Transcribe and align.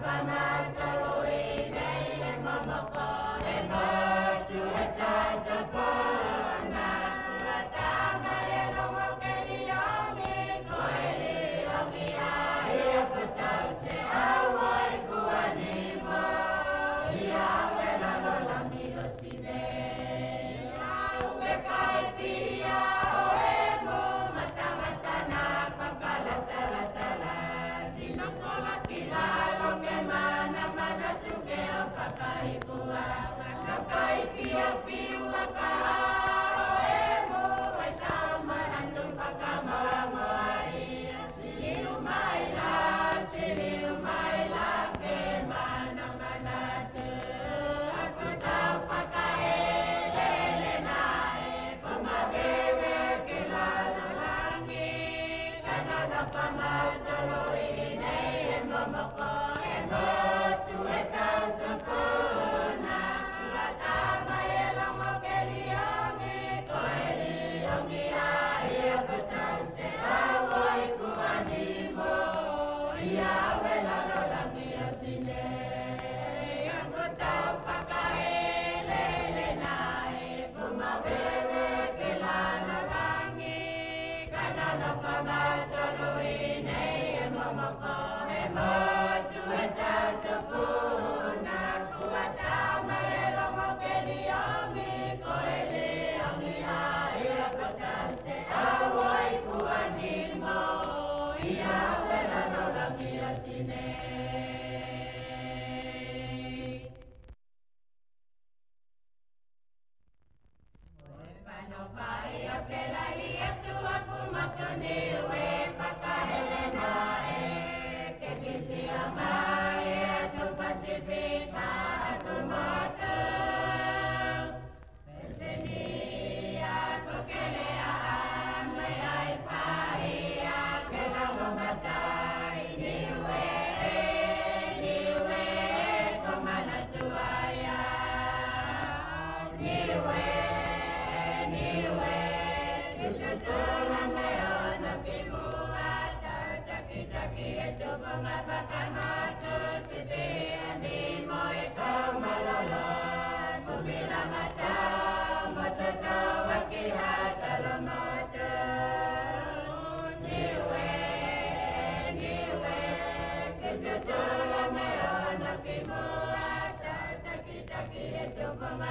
Maranatha. 0.00 0.93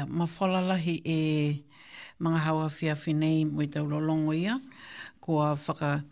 ia, 0.00 0.06
ma 0.08 0.24
whalalahi 0.26 0.96
e 1.04 1.64
mga 2.20 2.38
hawa 2.44 2.68
fia 2.68 2.94
whinei 2.94 3.44
mui 3.44 3.66
tau 3.68 3.86
lolongo 3.86 4.32
ia, 4.34 4.56
ko 5.20 5.40
a 5.42 5.54
whaka 5.56 6.02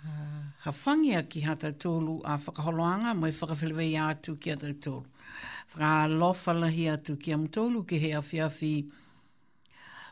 uh, 0.00 0.42
hawhangia 0.64 1.22
ki 1.28 1.40
hata 1.46 1.70
tōlu 1.72 2.20
a 2.24 2.36
whakaholoanga, 2.38 3.14
mui 3.14 3.30
whakawhilewei 3.32 3.94
atu 4.08 4.36
ki 4.38 4.50
hata 4.50 4.72
tōlu. 4.72 5.04
Whaka 5.72 6.08
lofalahi 6.08 6.88
atu 6.92 7.16
ki 7.18 7.32
am 7.32 7.46
tōlu 7.48 7.84
ki 7.86 7.98
hea 8.08 8.22
fia 8.22 8.48
whi 8.50 8.72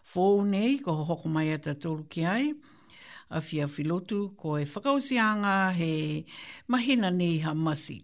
fōu 0.09 0.45
nei, 0.47 0.79
ko 0.79 0.95
hoko 1.05 1.29
mai 1.29 1.51
ata 1.57 1.75
tōlu 1.75 2.07
ki 2.09 2.25
ai, 2.25 2.53
a 3.31 3.41
fia 3.45 3.67
whi 3.69 3.85
lotu, 3.85 4.31
ko 4.41 4.55
e 4.59 4.65
whakausianga 4.65 5.73
he 5.75 6.25
mahina 6.69 7.11
nei 7.11 7.39
ha 7.45 7.55
masi, 7.55 8.01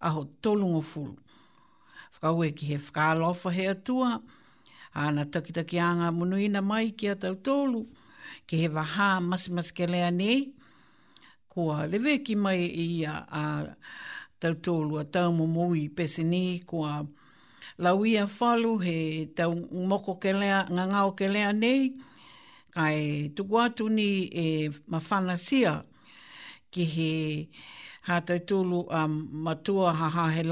aho 0.00 0.28
tōlungo 0.42 0.82
fulu 0.84 1.16
e 2.22 2.50
ki 2.54 2.66
he 2.66 2.76
whakalofa 2.76 3.52
he 3.52 3.68
atua, 3.68 4.20
ana 4.94 5.24
takitaki 5.24 5.78
anga 5.78 6.10
munuina 6.10 6.62
mai 6.62 6.90
ki 6.90 7.08
a 7.08 7.14
tau 7.14 7.34
tolu, 7.36 7.86
ki 8.46 8.56
he 8.58 8.68
waha 8.68 9.20
masimas 9.20 9.70
ke 9.72 9.86
lea 9.86 10.10
nei, 10.10 10.52
kua 11.48 11.86
lewe 11.86 12.18
ki 12.24 12.34
mai 12.34 12.58
i 12.64 13.04
a, 13.04 13.24
a 13.30 13.74
tau 14.40 14.54
tolu 14.54 14.98
a 14.98 15.04
tau 15.04 15.30
mumui 15.32 15.88
pese 15.88 16.22
nei, 16.24 16.60
kua 16.66 17.06
lauia 17.78 18.26
whalu 18.26 18.78
he 18.82 19.26
tau 19.36 19.54
moko 19.88 20.16
ke 20.18 20.32
lea, 20.34 20.66
ngangau 20.70 21.14
ke 21.14 21.28
lea 21.30 21.52
nei, 21.52 21.94
kai 22.74 23.30
tuku 23.36 23.54
atu 23.62 23.88
ni 23.90 24.24
e 24.26 24.68
mawhana 24.90 25.36
sia 25.38 25.84
ki 26.74 26.84
he 26.84 27.12
hātai 28.10 28.38
tūlu 28.48 28.86
a 28.90 29.04
um, 29.06 29.14
matua 29.46 29.92
ha 29.94 30.08
hahe 30.10 30.42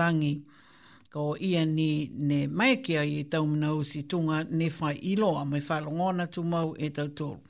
ko 1.12 1.36
ia 1.40 1.64
ni 1.66 2.08
ne 2.10 2.46
mai 2.46 2.82
ki 2.82 2.96
ai 2.98 3.10
e 3.20 3.24
tau 3.30 3.46
mana 3.46 3.72
usi 3.78 4.02
tunga 4.08 4.42
ne 4.44 4.68
whai 4.78 4.94
ilo 5.12 5.34
a 5.38 5.44
mai 5.44 5.60
whai 5.60 5.80
longona 5.82 6.26
tu 6.30 6.42
mau 6.42 6.74
e 6.84 6.88
tau 6.90 7.08
tōru. 7.18 7.40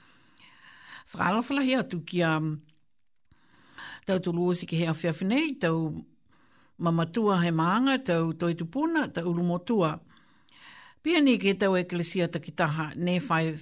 Whakala 1.15 1.41
whalahi 1.45 1.75
atu 1.81 2.01
ki 2.09 2.19
a 2.21 2.33
tau 4.07 4.19
tōru 4.19 4.49
usi 4.51 4.67
ki 4.67 4.77
hea 4.77 4.93
whia 4.93 5.13
whinei, 5.13 5.55
tau 5.61 5.93
mamatua 6.81 7.41
he 7.43 7.51
maanga, 7.51 7.97
tau 8.05 8.33
toi 8.33 8.55
tupuna, 8.55 9.07
tau 9.13 9.29
urumotua. 9.33 9.99
Pia 11.03 11.21
ni 11.21 11.39
ke 11.39 11.55
tau 11.55 11.77
eklesia 11.79 12.29
takitaha 12.29 12.93
ne 12.97 13.19
whai 13.29 13.55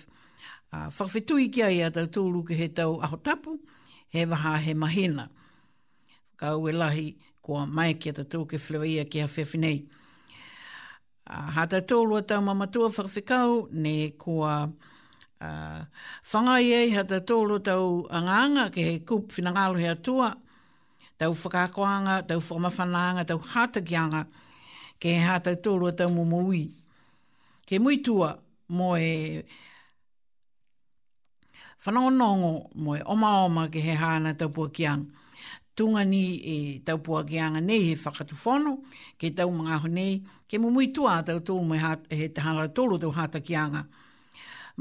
uh, 0.72 0.90
whawhetui 0.90 1.50
ki 1.54 1.62
ai 1.62 1.78
a 1.86 1.90
tau 1.90 2.06
tōru 2.10 2.46
ki 2.48 2.54
he 2.54 2.68
tau 2.68 2.98
ahotapu, 3.02 3.58
he 4.08 4.26
waha 4.26 4.56
he 4.58 4.74
mahina. 4.74 5.30
Kau 6.36 6.66
e 6.68 6.72
lahi. 6.74 7.10
Kau 7.14 7.23
kua 7.44 7.66
mai 7.68 7.92
ki 8.00 8.10
ata 8.12 8.24
tū 8.24 8.40
ki 8.48 8.56
whlewaia 8.64 9.04
ki 9.04 9.20
a 9.20 9.28
whewhinei. 9.28 9.78
Hā 11.28 11.62
ah, 11.64 11.66
tā 11.68 11.82
tōlua 11.90 12.22
tau 12.28 12.40
mamatua 12.44 12.88
whakawhikau, 12.92 13.58
ne 13.72 13.96
kua 14.20 14.52
uh, 14.64 15.82
whangai 16.30 16.70
ei, 16.72 16.90
hā 16.96 17.02
tā 17.10 17.18
tōlua 17.28 17.60
tau 17.64 17.84
anganga 18.18 18.66
ki 18.72 18.86
he 18.88 18.94
kūp 19.08 19.36
whinangalo 19.36 19.76
he 19.80 19.88
atua, 19.92 20.30
tau 21.20 21.36
whakakoanga, 21.36 22.18
tau 22.30 22.40
whamawhanaanga, 22.48 23.26
tau 23.32 23.40
hātakianga, 23.52 24.24
ke 25.00 25.12
he 25.18 25.22
hā 25.26 25.36
tā 25.44 25.52
tōlua 25.66 25.92
tau 25.96 26.08
mumuui. 26.16 26.62
Ke 27.68 27.76
mui 27.80 28.00
tua 28.04 28.30
mo 28.72 28.94
e 29.00 29.42
whanongonongo, 31.84 32.54
mo 32.80 32.96
e 32.96 33.04
oma 33.16 33.34
oma 33.44 33.66
ke 33.72 33.84
he 33.84 33.98
hāna 34.00 34.32
tau 34.40 34.48
puakianga 34.48 35.20
tunga 35.76 36.02
ni 36.12 36.22
e 36.54 36.78
tau 36.86 36.98
puakeanga 37.04 37.60
nei 37.68 37.80
he 37.88 37.94
whakatufono, 38.02 38.72
ke 39.20 39.26
tau 39.36 39.48
mga 39.58 39.74
honei, 39.82 40.14
ke 40.50 40.56
mumui 40.62 40.86
tua 40.94 41.14
tau 41.26 41.38
tolu 41.46 41.64
mai 41.70 41.80
he 42.18 42.26
tahara 42.34 42.68
tolu 42.76 42.94
tau 43.02 43.10
hata 43.18 43.40
kianga, 43.48 43.82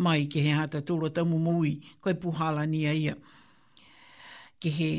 mai 0.04 0.22
ke 0.32 0.40
he 0.46 0.50
hata 0.60 0.80
tolu 0.88 1.08
tau 1.16 1.26
mumui, 1.32 1.72
koe 2.02 2.14
puhala 2.22 2.64
ni 2.74 2.82
a 2.86 2.94
ia. 2.94 3.16
Ke 4.62 4.70
he 4.78 4.92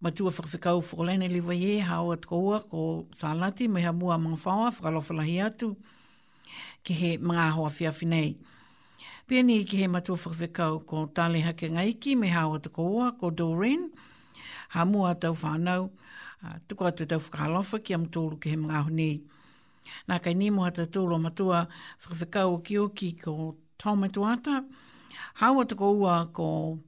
matua 0.00 0.30
whakawhikau 0.30 0.78
whakolene 0.86 1.28
liwa 1.30 1.54
ye, 1.64 1.78
hao 1.78 2.12
at 2.12 2.22
koua 2.30 2.58
ko 2.70 3.06
salati, 3.20 3.68
mai 3.68 3.82
ha 3.82 3.92
mua 3.92 4.18
mga 4.18 4.38
whawa, 4.44 4.70
whakalofalahi 4.74 5.38
atu, 5.46 5.76
ke 6.84 6.90
he 7.00 7.18
mga 7.18 7.50
hoa 7.54 7.70
whiawhi 7.70 8.06
nei. 8.06 8.36
Pia 9.26 9.42
ni 9.42 9.64
ke 9.64 9.76
he 9.82 9.86
matua 9.88 10.16
whakawhikau 10.16 10.84
ko 10.86 11.06
tale 11.06 11.40
hake 11.40 11.70
ngaiki, 11.70 12.16
mai 12.18 12.28
hao 12.34 12.54
at 12.56 12.66
koua, 12.72 13.12
ko 13.12 13.30
ko 13.30 13.30
Doreen, 13.30 13.90
ha 14.70 14.84
mua 14.84 15.14
tau 15.20 15.34
whanau, 15.34 15.90
ah, 16.42 16.56
tuku 16.68 16.82
atu 16.86 17.06
tau 17.06 17.18
whakahalofa 17.20 17.82
ki 17.84 17.94
am 17.94 18.06
ki 18.06 18.48
he 18.50 18.56
mga 18.56 18.82
honi. 18.84 19.22
Nā 20.08 20.22
kai 20.22 20.34
ni 20.34 20.50
mua 20.50 20.70
ta 20.72 20.82
tōru 20.82 21.14
o 21.14 21.18
matua 21.18 21.68
whakawhikau 22.02 22.54
o 22.54 22.58
ki 22.58 22.78
o 22.78 22.88
ki 22.88 23.12
ko 23.12 23.56
tōmetu 23.78 24.24
ata, 24.32 24.64
hawa 25.40 25.64
tuku 25.64 25.84
ua 25.84 26.26
ko 26.32 26.78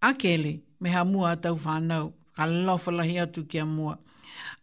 akele 0.00 0.62
me 0.80 0.90
ha 0.90 1.04
mua 1.04 1.36
tau 1.36 1.54
whanau, 1.54 2.12
whakahalofa 2.38 2.90
lahi 2.92 3.20
atu 3.20 3.44
ki 3.48 3.58
am 3.60 3.76
mua. 3.76 3.98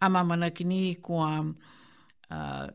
A 0.02 0.10
mamana 0.10 0.50
ki 0.54 0.64
ni 0.64 0.96
ko 0.96 1.22
a 1.22 1.46
ah, 2.32 2.70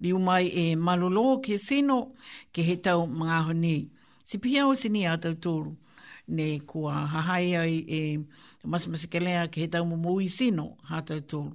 liu 0.00 0.18
mai 0.18 0.48
e 0.50 0.74
malolo 0.76 1.38
ke 1.40 1.56
sino 1.58 2.12
ke 2.52 2.62
he 2.62 2.76
tau 2.76 3.06
mga 3.06 3.38
honi. 3.48 3.90
Si 4.24 4.38
pia 4.38 4.66
o 4.66 4.74
sini 4.74 5.04
atau 5.06 5.32
tōru 5.34 5.72
ne 6.28 6.60
kua 6.66 6.92
hahai 6.92 7.56
ai 7.56 7.78
e 7.88 8.18
masamasi 8.64 9.08
ke 9.10 9.20
lea 9.20 9.48
ke 9.50 9.60
he 9.66 9.66
tau 9.68 9.84
mumu 9.86 10.20
i 10.22 10.28
sino 10.28 10.76
hatau 10.88 11.20
tōru. 11.20 11.54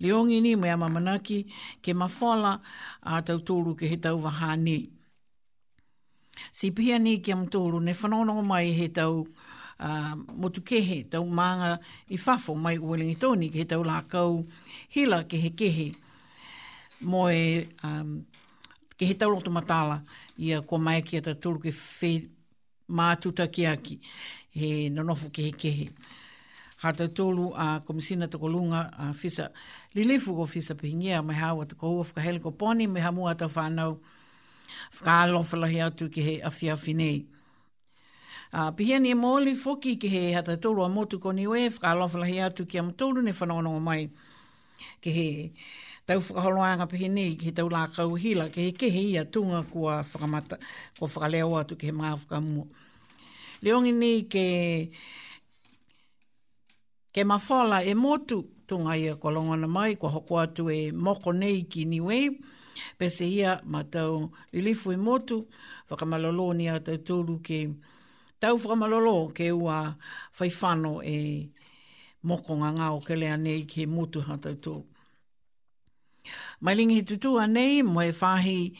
Leongi 0.00 0.40
ni 0.40 0.56
mea 0.56 0.76
mamanaki 0.76 1.44
ke 1.84 1.94
mawhala 1.94 2.60
a 3.02 3.22
tau 3.22 3.38
tōru 3.38 3.76
ke 3.78 3.86
he 3.90 3.96
tau 3.96 4.16
waha 4.18 4.56
ni. 4.56 4.90
Si 6.52 6.70
pia 6.70 6.98
ni 6.98 7.18
ke 7.18 7.32
am 7.32 7.46
tōru 7.46 7.82
ne 7.82 7.92
whanono 7.92 8.42
mai 8.44 8.72
he 8.72 8.88
tau 8.88 9.26
uh, 9.80 10.16
motu 10.32 10.60
kehe, 10.62 11.04
tau 11.10 11.24
maanga 11.26 11.78
i 12.08 12.16
whafo 12.16 12.56
mai 12.56 12.78
uwelingi 12.78 13.16
tōni 13.16 13.50
ke 13.52 13.60
he 13.62 13.64
tau 13.64 13.82
lākau 13.84 14.46
hila 14.88 15.24
ke 15.28 15.36
he 15.40 15.50
kehe. 15.50 15.94
Moe 17.04 17.66
um, 17.84 18.24
ke 18.96 19.04
he 19.06 19.14
tau 19.14 19.28
loto 19.28 19.50
matala 19.50 20.02
ia 20.38 20.62
kua 20.62 20.78
mai 20.78 21.02
ki 21.02 21.18
a 21.20 21.22
tau 21.22 21.34
tōru 21.36 21.60
ke 21.62 21.70
mātuta 22.90 23.46
ki 23.52 23.66
aki. 23.66 23.98
He 24.50 24.90
nonofu 24.90 25.30
ke 25.32 25.50
heke 25.50 25.70
he. 25.72 25.88
Hata 26.82 27.08
tolu 27.08 27.52
a 27.56 27.82
komisina 27.86 28.28
tako 28.28 28.48
lunga 28.52 28.88
a 28.98 29.12
fisa 29.14 29.48
lilifu 29.94 30.34
ko 30.36 30.44
fisa 30.44 30.74
pihingia 30.74 31.24
mai 31.24 31.34
hawa 31.34 31.64
tako 31.66 31.88
hua 31.94 32.04
whakahele 32.04 32.42
ko 32.42 32.50
poni 32.52 32.86
mai 32.86 33.00
hamua 33.00 33.34
ta 33.36 33.48
whanau 33.48 33.98
whakalo 34.96 35.40
whalahi 35.40 35.80
atu 35.86 36.08
ki 36.12 36.20
he 36.22 36.40
afi 36.40 36.66
afi 36.70 37.26
A 38.56 38.70
pihia 38.70 39.00
ni 39.00 39.14
mōli 39.14 39.56
foki 39.56 39.96
ki 39.96 40.08
he 40.08 40.32
hata 40.32 40.56
tolu 40.56 40.82
a 40.82 40.88
motu 40.88 41.18
ko 41.18 41.30
niwe 41.32 41.70
whakalo 41.70 42.06
whalahi 42.08 42.40
atu 42.42 42.66
ki 42.68 42.78
am 42.78 42.88
ne 42.88 43.32
whanau 43.32 43.80
mai 43.80 44.10
ki 45.00 45.10
he 45.10 45.52
tau 46.06 46.18
whakaholoanga 46.20 46.86
pehe 46.90 47.06
ne, 47.14 47.24
ki 47.40 47.52
tau 47.56 47.68
la 47.72 47.86
kauhila, 47.96 48.44
ke 48.52 48.64
he 48.68 48.72
kehe 48.72 49.02
ia 49.12 49.22
tunga 49.32 49.60
kua 49.72 50.02
whakamata, 50.02 50.56
kua 50.98 51.08
whakaleo 51.12 51.54
atu 51.60 51.74
ki 51.78 51.86
he 51.88 51.92
mga 51.92 52.10
whakamua. 52.22 52.66
Leongi 53.64 53.92
ni 53.94 54.10
ke, 54.32 54.46
ke 57.14 57.24
mawhala 57.24 57.78
e 57.90 57.94
motu 57.94 58.38
tunga 58.68 58.96
ia 58.96 59.16
kua 59.16 59.30
longona 59.32 59.68
mai, 59.68 59.94
kua 59.96 60.10
hoko 60.10 60.38
atu 60.42 60.68
e 60.70 60.92
moko 60.92 61.32
nei 61.32 61.62
ki 61.64 61.84
niwe, 61.86 62.36
pese 62.98 63.24
ia 63.28 63.60
ma 63.64 63.82
tau 63.82 64.30
lilifu 64.52 64.92
e 64.92 64.96
motu, 65.00 65.46
whakamalolo 65.90 66.52
ni 66.56 66.68
a 66.68 66.80
tau 66.80 67.40
ke 67.46 67.60
tau 68.40 68.56
whakamalolo 68.58 69.32
ke 69.34 69.48
ua 69.56 69.96
whaifano 70.38 71.00
e 71.02 71.48
mokonga 72.28 72.70
ngā 72.76 72.86
o 72.96 73.00
ke 73.06 73.16
lea 73.16 73.36
nei 73.36 73.64
ke 73.64 73.86
motu 73.88 74.20
hatau 74.28 74.84
Mai 76.60 76.74
lingi 76.76 77.02
tutua 77.02 77.46
nei, 77.46 77.82
moe 77.82 78.10
whahi 78.20 78.72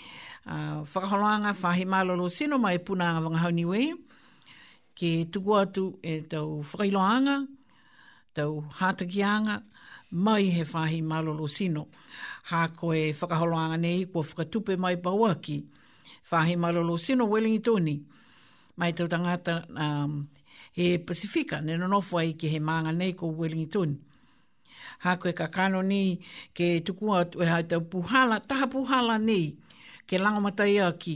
uh, 0.46 0.82
whakaholoanga, 0.86 1.52
whahi 1.62 1.84
malolo 1.84 2.28
sino, 2.28 2.58
mai 2.58 2.78
puna 2.86 3.04
anga 3.08 3.20
wangahau 3.26 3.52
niwe, 3.58 3.80
ke 4.98 5.10
tuku 5.32 5.52
atu 5.62 5.84
e 6.02 6.14
tau 6.30 6.48
whakailoanga, 6.68 7.36
tau 8.36 8.50
hatakianga, 8.78 9.56
mai 10.24 10.44
he 10.56 10.64
whahi 10.72 11.00
malolo 11.10 11.46
sino. 11.56 11.82
Hā 12.50 12.60
koe 12.78 13.02
whakaholoanga 13.18 13.76
nei, 13.84 13.98
kua 14.10 14.22
whakatupe 14.28 14.72
mai 14.84 14.96
bawaki, 15.04 15.58
whahi 16.32 16.54
malolo 16.62 16.96
sino, 17.06 17.22
welingi 17.32 17.60
tōni, 17.68 17.94
mai 18.78 18.90
tau 18.92 19.06
tangata 19.08 19.62
um, 19.84 20.28
he 20.72 20.98
Pasifika, 20.98 21.60
nena 21.62 21.86
nofua 21.88 22.24
i 22.26 22.32
ke 22.34 22.48
he 22.50 22.58
maanga 22.58 22.90
nei 22.96 23.12
ko 23.12 23.26
Wellington. 23.28 23.94
Tōni 23.98 24.10
ha 24.98 25.16
koe 25.16 25.32
ka 25.32 25.46
kano 25.48 25.82
ni 25.82 26.18
ke 26.56 26.66
tukua 26.86 27.18
e 27.24 27.44
hau 27.52 27.62
tau 27.70 27.80
puhala, 27.90 28.36
taha 28.48 28.66
puhala 28.74 29.14
ni 29.28 29.40
ke 30.08 30.16
lango 30.22 30.40
matai 30.46 30.70
ki 31.02 31.14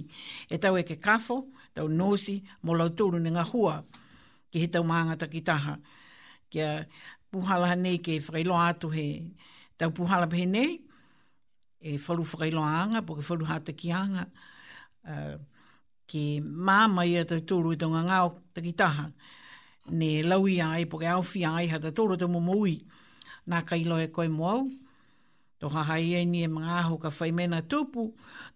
e 0.48 0.56
tau 0.62 0.74
e 0.76 0.82
ke 0.88 0.96
kafo, 1.06 1.36
tau 1.74 1.88
nosi 1.88 2.34
mo 2.64 2.72
lau 2.78 2.88
tūru 2.98 3.18
ni 3.24 3.30
ngā 3.30 3.44
hua 3.52 3.74
ke 4.52 4.58
he 4.62 4.66
tau 4.72 4.82
maanga 4.90 5.16
takitaha 5.22 5.74
ke 6.52 6.64
puhala 7.32 7.74
nei 7.76 7.98
ke 8.04 8.12
whakailo 8.24 8.56
atu 8.68 8.88
he 8.96 9.06
tau 9.78 9.90
puhala 9.90 10.26
pe 10.30 10.44
nei 10.46 10.72
e 11.90 11.96
whalu 12.04 12.24
whakailo 12.30 12.62
anga 12.82 13.02
po 13.06 13.12
ke 13.14 13.22
whalu 13.28 13.44
hata 13.50 13.72
ki 13.72 13.92
anga 13.92 14.24
uh, 15.12 15.36
ke 16.08 16.40
māma 16.40 17.04
ia 17.06 17.24
tau 17.28 17.38
tūru 17.50 17.74
i 17.76 17.78
tau 17.78 17.90
ngā 17.92 18.02
ngā 18.08 18.18
takitaha 18.56 19.10
ne 20.00 20.12
lau 20.24 20.48
ia 20.48 20.70
ai 20.74 20.84
po 20.88 20.98
ke 20.98 21.06
au 21.12 21.22
ai 21.52 21.66
hata 21.68 21.92
tūru 21.92 22.16
tau 22.16 22.28
mumu 22.32 22.56
ui 22.64 22.76
nā 23.48 23.62
kailo 23.66 23.96
e 24.04 24.10
koe 24.12 24.28
moau. 24.28 24.66
Tō 25.58 25.70
haha 25.74 25.96
ia 25.98 26.20
e 26.22 26.26
ni 26.30 26.44
e 26.46 26.48
mga 26.48 26.74
aho 26.84 26.98
ka 27.02 27.10
whaimena 27.10 27.62
tupu, 27.66 28.04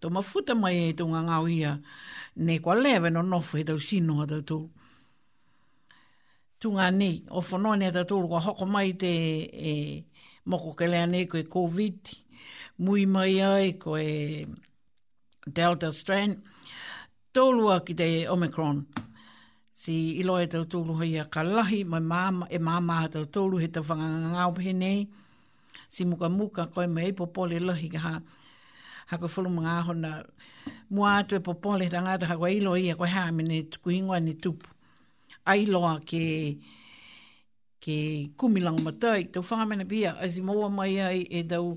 tō 0.00 0.11
mafuta 0.14 0.55
mai 0.55 0.76
e 0.88 0.92
tō 0.98 1.09
ngangau 1.11 1.48
ia, 1.50 1.72
ne 2.37 2.59
kwa 2.62 2.76
lewe 2.78 3.11
no 3.11 3.22
nofu 3.22 3.59
he 3.59 3.64
tau 3.66 3.81
sino 3.83 4.20
ha 4.20 4.26
tau 4.31 4.42
tū. 4.48 4.59
Tū 6.62 6.70
ngā 6.76 6.87
nei, 6.94 7.16
o 7.35 7.42
whanoa 7.42 7.74
ne 7.81 7.90
tau 7.90 8.05
tūru 8.07 8.28
kwa 8.31 8.44
hoko 8.44 8.68
mai 8.70 8.92
te 9.02 9.11
e, 9.50 9.72
moko 10.46 10.76
ke 10.78 10.87
lea 10.87 11.09
nei 11.11 11.26
koe 11.26 11.42
COVID, 11.42 12.12
mui 12.87 13.07
mai 13.11 13.40
ai 13.48 13.72
koe 13.83 14.07
Delta 15.46 15.90
Strand, 15.90 16.38
tōlua 17.35 17.81
ki 17.85 17.98
te 17.98 18.11
Omicron 18.31 18.85
si 19.83 19.95
ilo 20.23 20.35
e 20.42 20.47
tau 20.53 20.62
tōru 20.73 20.92
hoi 21.03 21.12
a 21.18 21.25
ka 21.35 21.42
lahi, 21.55 21.81
mai 21.90 21.99
māma 22.12 22.45
e 22.55 22.59
māma 22.66 22.99
tau 23.12 23.25
tōru 23.35 23.57
he 23.62 23.66
tau 23.75 23.83
whangangangau 23.88 24.53
pehe 24.59 24.71
nei, 24.81 24.99
si 25.95 26.05
muka 26.07 26.29
muka 26.31 26.68
koe 26.75 26.85
me 26.87 27.03
eipo 27.09 27.27
pole 27.35 27.59
lahi 27.68 27.88
ka 27.95 27.99
ha, 28.05 28.12
ha 29.11 29.18
ka 29.23 29.27
whulu 29.27 29.51
mga 29.57 29.73
aho 29.81 29.92
na 30.03 30.11
mua 30.95 31.16
atu 31.25 31.35
e 31.35 31.42
po 31.42 31.57
pole 31.64 31.88
ta 31.90 31.99
ngāta 32.07 32.29
ha 32.31 32.37
kua 32.38 32.53
ilo 32.55 32.77
i 32.79 32.92
a 32.92 32.95
koe 32.95 33.11
haa 33.11 33.35
me 33.35 33.42
ne 33.42 33.59
tuku 33.66 33.97
ingoa 33.97 34.21
ne 34.23 34.37
tupu. 34.45 34.71
A 35.51 35.57
iloa 35.59 35.97
ke, 36.07 36.23
ke 37.83 38.31
kumilang 38.38 38.79
matai, 38.87 39.25
tau 39.35 39.42
whangamena 39.42 39.85
pia, 39.90 40.14
a 40.23 40.29
si 40.31 40.42
moa 40.47 40.68
mai 40.71 40.95
ai 41.03 41.27
e 41.27 41.42
tau 41.42 41.75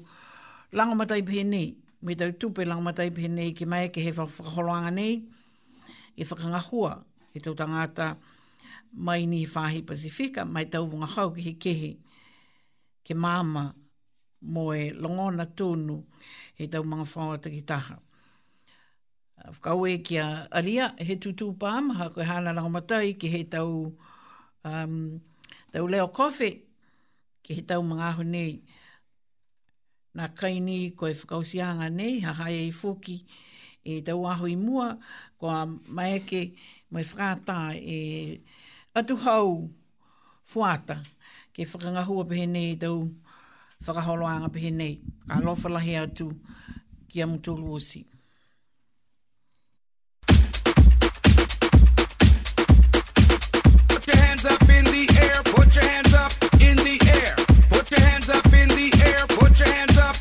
langa 0.78 0.94
matai 0.94 1.24
pehe 1.26 1.42
nei, 1.44 1.74
me 2.06 2.14
tau 2.14 2.30
tupe 2.38 2.70
langa 2.70 2.86
matai 2.92 3.10
pehe 3.10 3.34
nei 3.34 3.50
ke 3.58 3.66
mai 3.66 3.90
ke 3.90 4.06
he 4.06 4.12
whakaholoanga 4.14 4.94
nei, 4.94 5.24
e 6.16 6.22
whakangahua, 6.24 7.02
he 7.36 7.40
tau 7.44 7.52
tangata 7.54 8.16
mai 8.96 9.26
ni 9.26 9.44
he 9.44 9.46
whahi 9.46 9.82
Pasifika, 9.84 10.46
mai 10.48 10.66
tau 10.72 10.88
vunga 10.88 11.06
hau 11.16 11.30
ki 11.36 11.42
he 11.42 11.54
kehe, 11.64 11.92
ke 13.06 13.14
māma 13.14 13.74
mo 14.42 14.72
e 14.72 14.92
longona 14.92 15.44
tūnu 15.46 15.98
he 16.56 16.68
tau 16.68 16.84
mga 16.84 17.06
whaata 17.12 17.52
ki 17.52 17.62
taha. 17.68 17.98
Whakau 19.52 19.84
e 19.92 19.98
kia 20.00 20.48
alia 20.52 20.96
he 20.98 21.18
tutu 21.18 21.52
pāma, 21.54 21.96
ha 21.98 22.08
koe 22.10 22.24
hana 22.24 22.54
rango 22.54 22.70
matai 22.70 23.14
ki 23.20 23.28
he 23.28 23.44
tau, 23.44 23.92
um, 24.64 25.20
tau 25.74 25.84
leo 25.86 26.08
kofi, 26.08 26.52
ki 27.44 27.54
he 27.54 27.62
tau 27.62 27.82
mga 27.84 28.14
ahu 28.14 28.24
nei. 28.24 28.62
Nā 30.16 30.32
kai 30.40 30.60
ni 30.62 30.92
koe 30.92 31.12
whakausianga 31.12 31.92
nei, 31.92 32.22
ha 32.22 32.32
hai 32.32 32.54
e 32.64 32.66
i 32.70 32.72
fuki, 32.72 33.20
e 33.84 34.00
tau 34.08 34.24
ahu 34.26 34.48
i 34.56 34.56
mua, 34.56 34.88
ko 35.38 35.50
maeke, 35.92 36.54
mai 36.92 37.04
whakata 37.04 37.58
e 37.76 38.42
atu 38.98 39.16
hau 39.24 39.70
fuata 40.52 40.96
ke 41.54 41.62
whakangahua 41.72 42.24
pehe 42.30 42.46
nei 42.56 42.76
tau 42.76 43.00
whakaholoanga 43.86 44.50
pehe 44.54 44.72
nei. 44.72 45.00
Ka 45.28 45.40
lofalahi 45.46 45.94
atu 46.04 46.28
ki 47.10 47.20
amutolu 47.24 47.70
osi. 47.76 48.02
Put 53.90 54.08
your 54.08 54.18
hands 54.24 54.46
up 54.46 54.62
in 54.78 54.86
the 54.86 55.06
air. 55.26 55.38
Put 55.54 55.76
your 55.76 55.86
hands 55.86 56.14
up 56.14 56.32
in 56.68 56.76
the 56.88 56.98
air. 59.10 59.26
Put 59.40 59.60
your 59.60 59.68
hands 59.74 59.98
up. 59.98 60.15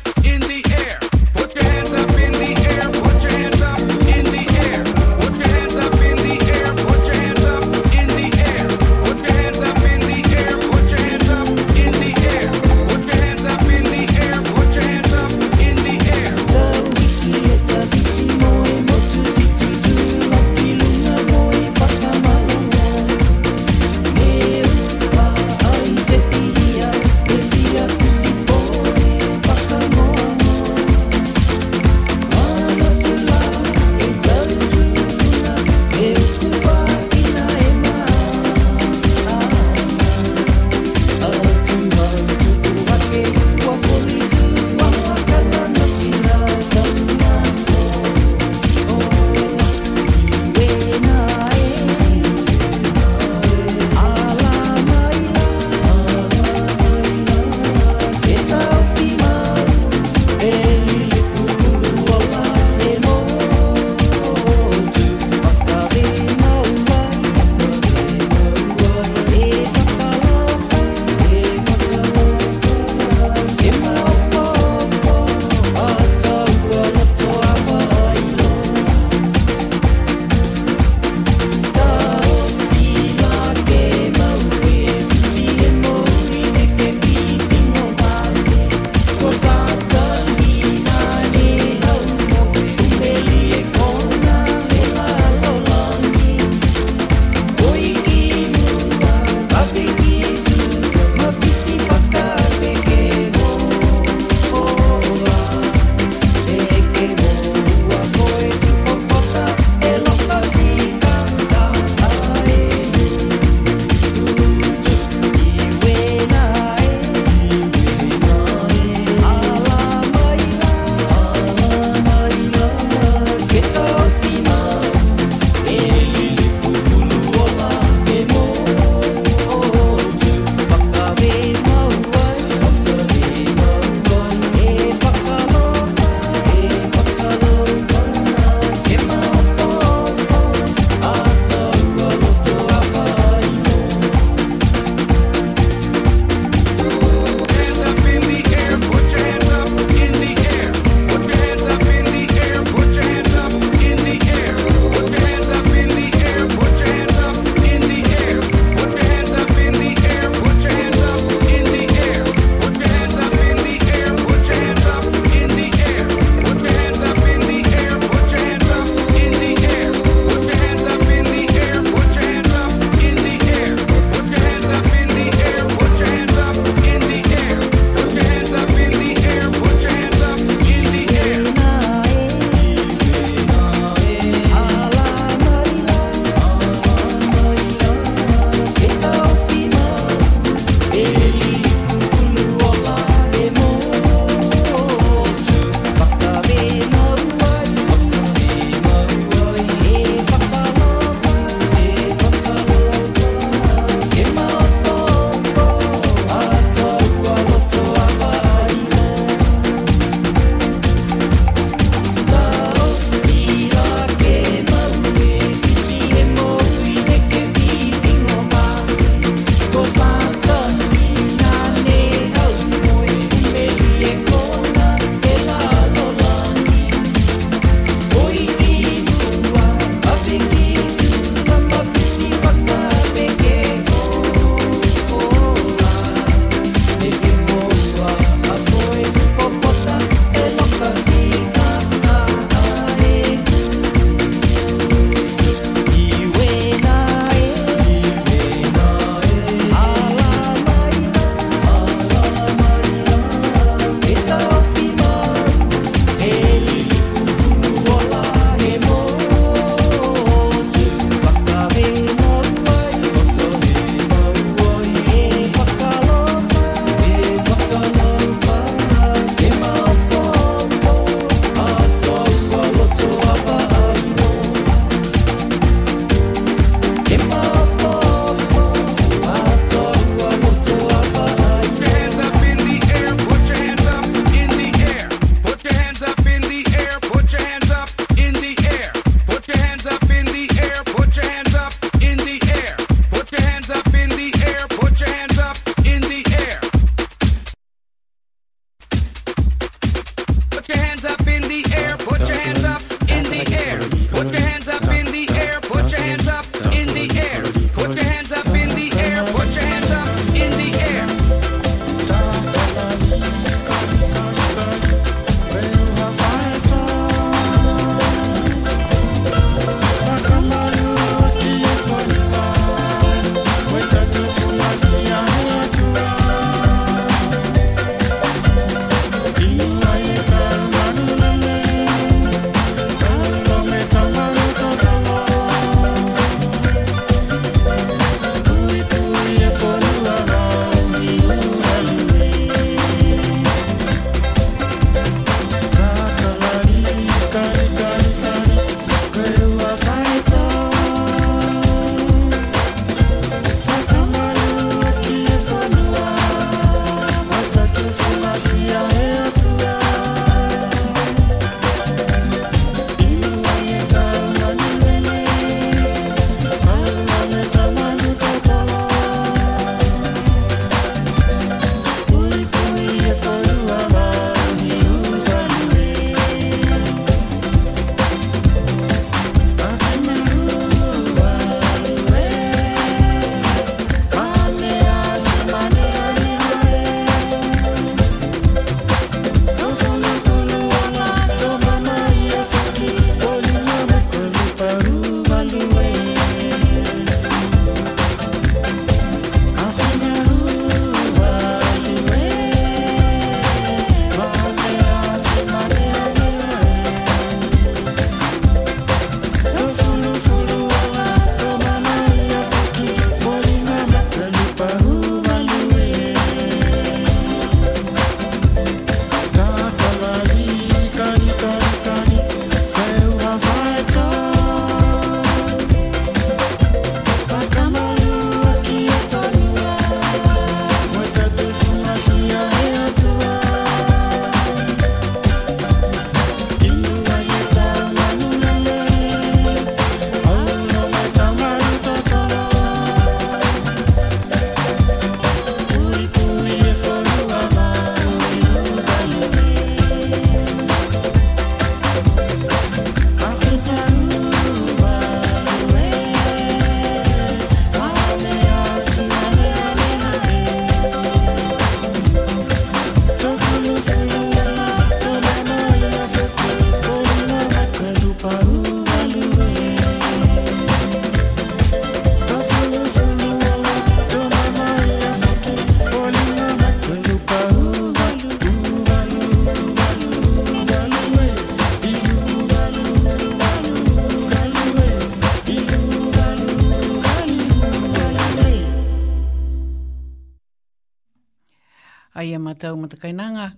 tau 492.55 492.75
mata 492.77 492.95
matakainanga, 492.97 493.53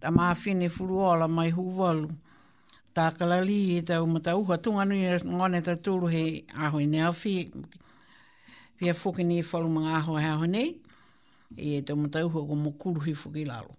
ta 0.00 0.10
mawhine 0.10 0.68
furuola 0.68 1.28
mai 1.28 1.50
huwalu. 1.50 2.08
Ta 2.94 3.10
kalali 3.10 3.78
e 3.78 3.82
tau 3.82 4.06
matauha 4.06 4.58
tunga 4.62 4.84
nui 4.84 5.04
e 5.06 5.16
ngone 5.24 5.60
ta 5.62 5.74
tūru 5.76 6.06
he 6.12 6.44
ahoi 6.54 6.86
ne 6.86 6.98
awhi. 7.02 7.50
Pia 8.78 8.94
whuki 8.94 9.24
ni 9.24 9.38
e 9.38 9.42
whalu 9.50 9.68
mga 9.76 9.90
aho 9.98 10.16
he 10.16 10.26
ahoi 10.26 10.48
nei, 10.48 10.76
e 11.56 11.82
tau 11.82 11.96
mata 11.96 12.18
matauha 12.22 12.46
ko 12.48 12.54
mokuru 12.54 13.00
hi 13.04 13.12
whuki 13.12 13.44
lalo. 13.44 13.74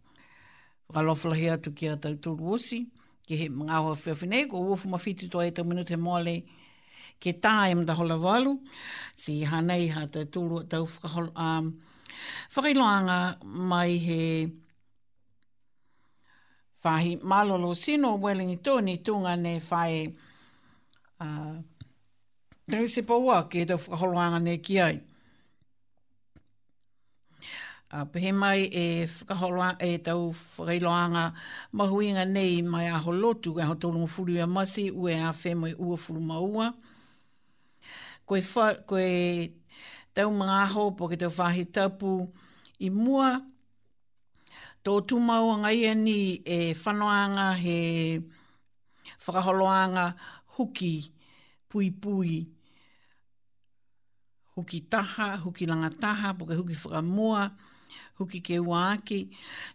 Whakalofla 0.90 1.36
he 1.38 1.50
atu 1.50 1.74
ki 1.76 1.88
a 1.88 1.98
tau 1.98 2.14
tūru 2.16 2.54
osi, 2.56 2.86
ki 3.28 3.36
he 3.42 3.50
mga 3.50 3.70
aho 3.80 3.94
whiawhi 3.96 4.28
nei, 4.28 4.48
ko 4.48 4.62
uofu 4.62 4.90
mawhiti 4.90 5.30
toa 5.30 5.46
e 5.48 5.52
tau 5.52 5.64
minute 5.66 5.96
mole 5.98 6.38
ke 7.20 7.34
tā 7.44 7.70
e 7.72 7.76
mta 7.76 7.94
hola 7.96 8.16
walu, 8.18 8.58
si 9.16 9.42
hanei 9.44 9.90
ha 9.94 10.06
tau 10.08 10.24
tūru 10.26 10.64
tau 10.72 10.86
whakaholo, 10.86 11.32
um, 11.38 11.72
whakailoanga 12.60 13.38
mai 13.44 13.98
he 13.98 14.50
whahi 16.84 17.16
malolo 17.24 17.74
sino 17.76 18.18
welingi 18.18 18.60
ni 18.84 18.98
tūnga 18.98 19.36
ne 19.40 19.60
whae 19.70 20.08
uh, 21.22 21.56
tau 22.72 22.88
se 22.88 23.02
paua 23.04 23.42
ke 23.50 23.66
te 23.66 23.74
whakaholoanga 23.76 24.42
ne 24.44 24.58
ki 24.58 24.80
ai. 24.80 25.00
Uh, 27.94 28.04
pehe 28.12 28.32
mai 28.38 28.68
e 28.78 28.84
whakaholoa 29.10 29.72
e 29.82 29.98
tau 30.06 30.28
whakailoanga 30.34 31.24
mahuinga 31.72 32.26
nei 32.26 32.62
mai 32.62 32.88
aho 32.94 33.12
lotu 33.16 33.56
e 33.60 33.64
aho 33.64 33.76
tolongo 33.76 34.08
furu 34.08 34.36
e 34.38 34.46
masi 34.46 34.92
ue 34.92 35.16
a 35.20 35.32
whemoi 35.32 35.74
ua 35.80 35.98
furu 35.98 36.20
maua. 36.22 36.74
Koe, 38.30 38.44
wha, 38.56 38.74
koe 38.86 39.48
tau 40.14 40.30
mga 40.32 40.60
aho 40.68 40.92
po 40.92 41.08
ke 41.10 41.18
tau 41.18 41.32
whahi 41.40 41.66
tapu 41.66 42.14
i 42.80 42.88
mua 43.00 43.28
tō 44.84 44.92
tu 45.08 45.16
mau 45.30 45.46
ngai 45.62 45.84
ni 46.06 46.20
e 46.46 46.60
whanoanga 46.84 47.48
he 47.64 47.80
whakaholoanga 49.26 50.06
huki 50.56 50.94
pui 51.70 51.88
pui 52.02 52.34
huki 54.56 54.78
taha, 54.92 55.28
huki 55.44 55.64
langa 55.70 55.90
taha, 56.02 56.28
puke 56.38 56.54
huki 56.60 56.76
whakamua, 56.84 57.42
huki 58.20 58.40
ke 58.48 58.56
uaaki, 58.68 59.20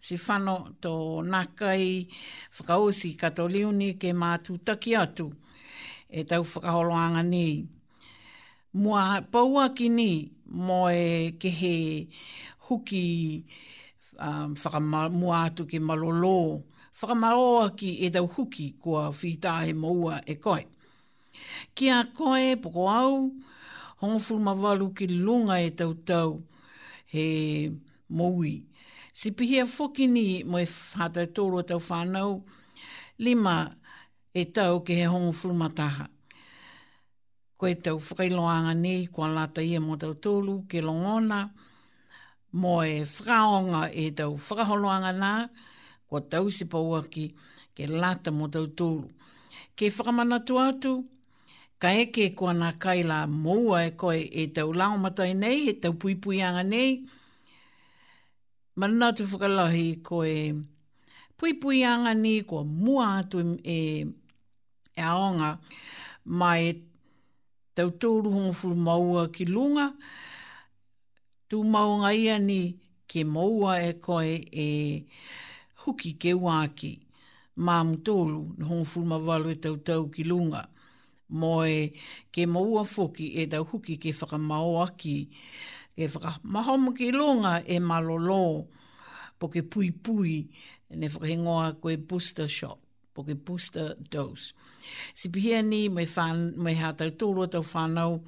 si 0.04 0.14
whano 0.24 0.54
tō 0.82 0.92
nākai 1.32 1.84
whakaosi 2.56 3.10
kato 3.20 3.42
liuni 3.52 3.88
ke 4.00 4.10
mātū 4.22 4.52
taki 4.66 4.92
atu 5.02 5.26
e 6.08 6.20
tau 6.28 6.42
whakaholoanga 6.50 7.22
ni. 7.34 7.48
Mua 8.82 9.02
paua 9.32 9.66
ni 9.98 10.10
mo 10.66 10.80
e 10.90 11.30
ke 11.40 11.48
he 11.60 11.76
huki 12.68 13.44
um, 14.18 14.54
whakamua 14.56 15.44
atu 15.44 15.66
ke 15.66 15.80
malolo, 15.80 16.62
whakamaroa 17.00 17.68
ki 17.78 17.90
e 18.06 18.10
tau 18.10 18.28
huki 18.36 18.68
kua 18.82 19.08
whitahe 19.18 19.72
maua 19.74 20.20
e 20.26 20.34
koe. 20.44 20.64
Ki 21.74 21.90
a 21.90 22.02
koe 22.16 22.54
poko 22.56 22.86
au, 22.90 23.14
hongfuru 24.02 24.40
mawalu 24.48 24.90
ki 24.96 25.08
lunga 25.24 25.58
e 25.66 25.70
tau 25.80 25.92
tau 26.08 26.30
he 27.12 27.24
maui. 28.08 28.54
Si 29.12 29.30
pihia 29.30 29.64
whokini 29.66 30.44
mo 30.44 30.58
e 30.58 30.64
whātai 30.66 31.28
tōro 31.36 31.62
tau 31.68 31.78
whānau, 31.82 32.40
lima 33.22 33.56
e 34.34 34.42
tau 34.56 34.80
ke 34.86 34.96
he 34.98 35.04
hongfuru 35.12 35.54
mataha. 35.58 36.08
Koe 37.58 37.74
tau 37.84 37.98
whakailoanga 38.02 38.74
nei 38.80 39.06
kua 39.14 39.28
lata 39.36 39.62
ia 39.62 39.78
mo 39.80 39.94
tau 39.98 40.14
tōlu 40.16 40.62
ke 40.70 40.82
longona, 40.82 41.44
mo 42.60 42.74
e 42.86 43.02
whakaonga 43.12 43.80
e 43.90 44.04
tau 44.16 44.32
whakaholoanga 44.46 45.10
nā, 45.20 45.30
ko 46.08 46.20
tau 46.30 46.46
se 46.54 46.64
pauaki 46.70 47.24
ke 47.74 47.88
lata 48.00 48.30
mo 48.30 48.46
tau 48.54 48.68
tūru. 48.78 49.08
Ke 49.76 49.90
whakamana 49.90 50.38
tu 50.46 50.58
atu, 50.62 50.92
ka 51.82 51.90
eke 52.02 52.28
e 52.30 52.34
kua 52.38 52.52
nā 52.54 52.70
kaila 52.78 53.24
moua 53.28 53.80
e 53.90 53.92
koe 53.98 54.20
e 54.42 54.46
tau 54.54 54.70
laumatai 54.72 55.32
nei, 55.34 55.68
e 55.72 55.74
tau 55.82 55.92
puipuianga 55.98 56.62
nei, 56.62 57.02
mana 58.78 59.12
tu 59.16 59.24
whakalahi 59.26 59.88
koe 60.08 60.34
puipuianga 61.38 62.14
ni 62.14 62.34
kua 62.46 62.62
mua 62.64 63.18
atu 63.24 63.40
e, 63.42 63.44
e, 63.64 63.78
e 64.96 65.02
aonga, 65.02 65.56
mai 66.24 66.62
e 66.70 66.74
tau 67.74 67.90
tūru 67.90 68.30
hongfuru 68.36 68.76
maua 68.78 69.26
ki 69.34 69.44
lunga, 69.50 69.88
tu 71.48 71.64
maunga 71.64 72.12
ia 72.14 72.38
ni 72.38 72.60
ke 73.08 73.24
maua 73.24 73.72
e 73.88 73.92
koe 74.06 74.34
e 74.52 74.68
huki 75.84 76.12
ke 76.20 76.32
waki. 76.34 76.92
Mām 77.56 77.96
tōlu, 78.02 78.56
hongfulu 78.66 79.06
ma 79.06 79.18
walu 79.28 79.50
e 79.54 79.58
tau 79.62 79.76
tau 79.86 80.08
ki 80.10 80.24
lunga. 80.24 80.64
Moe 81.28 81.92
ke 82.32 82.46
maua 82.50 82.82
foki 82.84 83.26
e 83.40 83.46
tau 83.52 83.64
huki 83.70 83.96
ke 84.02 84.10
whakamau 84.20 84.80
aki. 84.84 85.28
E 85.96 86.08
whakamahomu 86.10 86.94
ke 86.98 87.12
lunga 87.14 87.60
e 87.72 87.78
malolo 87.78 88.66
po 89.38 89.48
ke 89.52 89.62
pui 89.62 89.92
pui 89.92 90.48
ne 90.90 91.06
whakahingoa 91.08 91.76
koe 91.80 91.96
booster 91.96 92.48
shot 92.48 92.78
po 93.14 93.22
ke 93.22 93.36
booster 93.36 93.94
dose. 94.10 94.50
Si 95.14 95.28
pihia 95.30 95.62
ni 95.62 95.88
mai, 95.88 96.06
whan, 96.10 96.52
mai 96.56 96.74
hātau 96.74 97.12
tōlua 97.14 97.46
tau 97.54 97.62
whānau, 97.62 98.18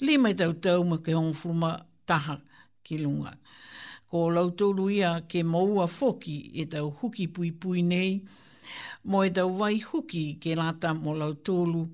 li 0.00 0.14
mai 0.22 0.34
tau 0.38 0.52
tau 0.54 0.84
mai 0.84 1.02
ke 1.02 1.16
hongfulu 1.18 1.74
taha 2.06 2.38
ki 2.82 2.98
lunga. 2.98 3.34
Ko 4.10 4.28
lautoru 4.30 4.90
ia 4.92 5.22
ke 5.28 5.42
maua 5.44 5.86
foki 5.88 6.38
e 6.60 6.66
tau 6.66 6.90
huki 7.02 7.28
pui 7.32 7.50
pui 7.52 7.82
nei, 7.82 8.20
mo 9.04 9.22
e 9.24 9.30
tau 9.30 9.50
vai 9.56 9.78
huki 9.80 10.38
ke 10.42 10.54
lata 10.58 10.92
mo 10.94 11.14
lautoru 11.16 11.88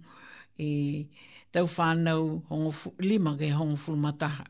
e 0.58 1.06
tau 1.52 1.66
whanau 1.74 2.42
hongofu, 2.48 2.94
lima 2.98 3.36
ke 3.38 3.50
hongo 3.54 3.76
fulmataha. 3.76 4.44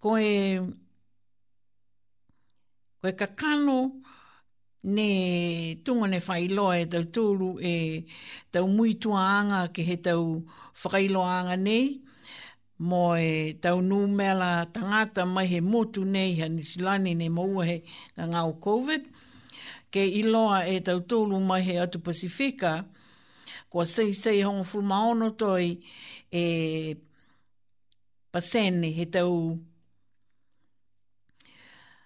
Ko 0.00 0.16
e, 0.16 0.58
ko 3.02 3.06
e 3.08 3.12
kakano 3.12 4.00
ne 4.88 5.82
tunga 5.84 6.06
ne 6.08 6.18
whailoa 6.26 6.78
e 6.80 6.84
tau 6.88 7.02
tōru 7.04 7.54
e 7.62 7.74
tau 8.54 8.66
mui 8.70 8.94
tuaanga 8.94 9.66
ke 9.74 9.82
he 9.84 9.96
tau 10.00 10.46
anga 10.96 11.56
nei, 11.56 12.00
mo 12.78 13.14
e 13.16 13.54
tau 13.60 13.80
nū 13.82 14.06
mela 14.08 14.64
tangata 14.72 15.24
mai 15.26 15.46
he 15.50 15.60
motu 15.60 16.04
nei 16.04 16.40
ha 16.40 16.46
nisilani 16.48 17.14
ne 17.18 17.28
maua 17.28 17.64
he 17.66 17.78
ka 18.16 18.22
ngāo 18.24 18.52
COVID. 18.62 19.02
Ke 19.90 20.02
iloa 20.20 20.64
e 20.68 20.78
tau 20.80 21.00
tōlu 21.00 21.40
mai 21.42 21.60
he 21.62 21.78
atu 21.80 21.98
Pasifika, 21.98 22.84
kua 23.70 23.84
sei 23.84 24.12
sei 24.12 24.42
hongo 24.42 24.62
fumaono 24.64 25.30
toi 25.36 25.78
e 26.32 26.94
pasene 28.32 28.92
he 28.94 29.06
tau 29.10 29.58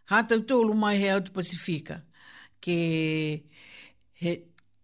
ha 0.08 0.22
tau 0.22 0.38
tōlu 0.40 0.74
mai 0.74 0.96
he 0.98 1.08
atu 1.10 1.32
Pasifika. 1.32 2.00
Ke, 2.62 3.42
he, 4.22 4.32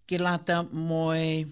ke 0.07 0.19
lata 0.19 0.63
mo 0.73 1.15
e 1.15 1.47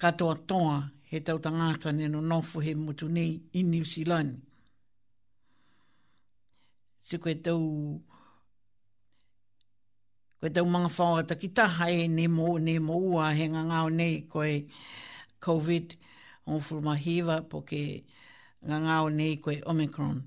katoa 0.00 0.34
toa 0.48 0.80
he 1.14 1.20
tau 1.26 1.38
tangata 1.44 1.88
neno 1.94 2.20
no 2.20 2.28
nofu 2.30 2.56
he 2.66 2.72
mutu 2.84 3.06
nei 3.16 3.32
i 3.58 3.60
New 3.72 3.84
Zealand. 3.92 4.30
Se 7.06 7.16
koe 7.22 7.34
tau, 7.44 7.60
koe 10.40 10.48
tau 10.54 10.64
mga 10.74 10.90
whaata 10.96 11.34
ki 11.40 11.48
taha 11.56 11.86
e 12.00 12.08
ne 12.16 12.26
mo, 12.36 12.46
ne 12.66 12.74
mo 12.86 12.94
ua 13.14 13.26
he 13.38 13.44
ngangau 13.54 13.86
nei 14.00 14.14
koe 14.32 14.52
COVID 15.44 15.86
on 16.50 16.60
fulmahiva 16.66 17.36
po 17.50 17.56
ke 17.70 17.82
ngangau 18.68 19.04
nei 19.18 19.32
koe 19.44 19.56
Omicron. 19.72 20.18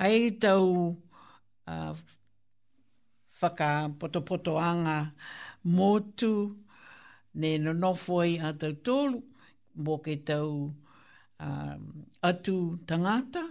Hei 0.00 0.24
tau 0.42 0.64
uh, 1.72 1.94
whaka 3.40 3.70
potopoto 4.00 4.52
anga 4.70 4.98
motu 5.76 6.32
ne 7.38 7.58
no 7.58 7.72
no 7.72 7.90
foi 8.04 8.30
a 8.46 8.48
tau 8.60 8.72
tolu, 8.86 9.20
bo 9.84 9.94
ke 10.04 10.14
tau 10.28 10.50
uh, 11.46 11.78
atu 12.30 12.56
tangata, 12.88 13.42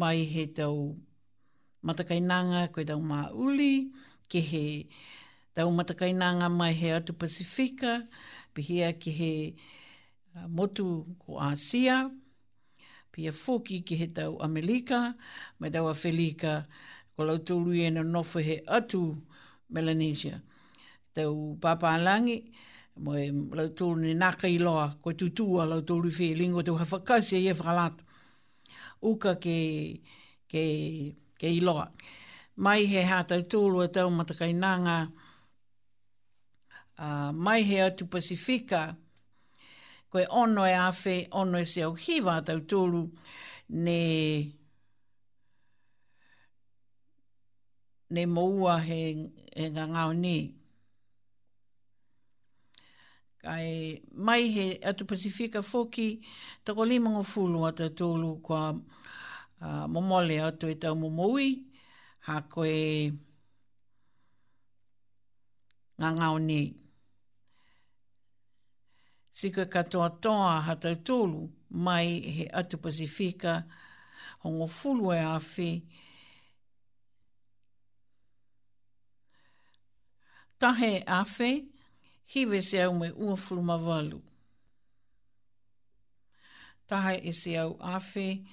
mai 0.00 0.18
he 0.32 0.42
tau 0.58 0.74
matakainanga 1.86 2.60
koe 2.72 2.82
tau 2.90 3.00
uli 3.44 3.72
ke 4.30 4.40
he 4.50 4.66
tau 5.54 5.68
matakainanga 5.78 6.48
mai 6.58 6.72
he 6.80 6.88
atu 6.98 7.12
Pasifika, 7.12 8.06
hia 8.56 8.92
ke 8.92 9.10
he 9.20 9.54
uh, 10.36 10.46
motu 10.56 11.06
ko 11.22 11.40
Asia, 11.52 12.10
pia 13.12 13.32
foki 13.32 13.82
ke 13.86 13.94
he 14.00 14.06
tau 14.06 14.38
Amelika, 14.46 15.14
mai 15.58 15.70
tau 15.74 15.86
Afelika, 15.94 16.66
ko 17.16 17.24
lau 17.24 17.38
tolu 17.48 17.72
e 17.72 17.90
no 17.90 18.02
nofo 18.02 18.38
he 18.40 18.56
atu 18.68 19.02
Melanesia 19.72 20.42
tau 21.14 21.56
papalangi, 21.60 22.34
moe 23.04 23.22
lau 23.58 23.66
tōru 23.78 23.96
ni 24.00 24.14
naka 24.14 24.46
i 24.48 24.58
loa, 24.58 24.86
koe 25.02 25.12
tutua 25.16 25.66
lau 25.68 25.80
tōru 25.84 26.10
fi 26.10 26.30
e 26.32 26.38
lingo 26.40 26.62
tau 26.62 26.76
hawhakasi 26.80 27.36
e 27.48 27.52
whakalata. 27.52 28.04
Uka 29.02 29.34
ke, 29.36 30.00
ke, 30.48 30.64
ke 31.38 31.46
i 31.48 31.60
loa. 31.60 31.88
Mai 32.62 32.84
he 32.88 33.02
hātau 33.04 33.42
tōru 33.54 33.84
a 33.84 33.88
tau 33.92 34.08
matakainanga, 34.10 34.96
uh, 36.98 37.32
mai 37.32 37.62
he 37.68 37.80
atu 37.88 38.06
Pasifika, 38.08 38.94
koe 40.12 40.24
ono 40.30 40.64
e 40.64 40.74
awhi, 40.74 41.16
ono 41.32 41.58
e 41.58 41.64
seo 41.66 41.94
hiva 41.94 42.40
tau 42.46 42.58
tōru, 42.72 43.04
ne 43.84 44.00
ne 48.12 48.26
moua 48.28 48.76
he, 48.86 49.00
he 49.56 49.68
ngā 49.72 49.86
ngāo 49.92 50.12
nei 50.16 50.40
kai 53.42 54.02
mai 54.14 54.42
he 54.54 54.66
atu 54.88 55.04
Pasifika 55.10 55.60
foki 55.70 56.06
ta 56.64 56.70
ko 56.76 56.82
limo 56.90 57.22
fulu 57.32 57.58
ata 57.68 57.86
tolu 57.98 58.30
kwa 58.44 58.60
uh, 58.70 59.86
momole 59.92 60.36
atu 60.48 60.66
e 60.68 60.74
tau 60.82 60.94
momoui 61.02 61.48
ha 62.28 62.34
koe 62.52 62.74
ngangau 65.98 66.36
nei. 66.48 66.66
Sika 69.38 69.64
katoa 69.72 70.08
toa 70.22 70.60
hata 70.66 70.90
tolu 71.06 71.40
mai 71.84 72.08
he 72.36 72.44
atu 72.60 72.76
Pasifika 72.84 73.52
hongo 74.44 74.66
fulu 74.78 75.06
e 75.12 75.18
afi 75.36 75.70
tahe 80.60 81.02
afi 81.06 81.71
hive 82.26 82.62
se 82.62 82.82
au 82.82 82.94
mai 82.94 83.10
ua 83.14 83.36
fuluma 83.36 83.76
walu. 83.76 84.22
Taha 86.86 87.14
e 87.14 87.32
se 87.32 87.56
au 87.58 87.76
afe, 87.80 88.44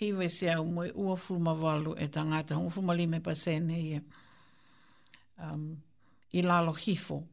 hive 0.00 0.28
se 0.30 0.50
au 0.50 0.64
mai 0.64 0.90
ua 0.94 1.16
fuluma 1.16 1.52
walu 1.52 1.94
e 1.98 2.08
tangata 2.08 2.54
hongu 2.56 2.70
fumalime 2.70 3.20
pa 3.20 3.34
sene 3.34 3.78
e 3.94 4.00
um, 5.38 5.76
i 6.32 6.42
lalo 6.42 6.72
hifo 6.72 7.26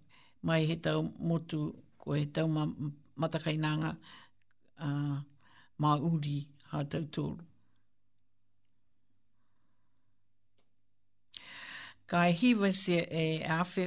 mai 0.44 0.66
he 0.70 0.76
tau 0.76 1.02
motu 1.28 1.60
ko 2.00 2.14
he 2.14 2.26
tau 2.26 2.48
ma, 2.48 2.64
matakainanga 3.16 3.92
uh, 4.86 5.18
ma 5.78 5.92
uri 6.10 6.40
ha 6.72 6.84
tau 6.84 7.04
tōru. 7.16 7.46
Kai 12.10 12.32
hiwa 12.34 12.72
se 12.74 12.98
e 13.12 13.44
afe 13.46 13.86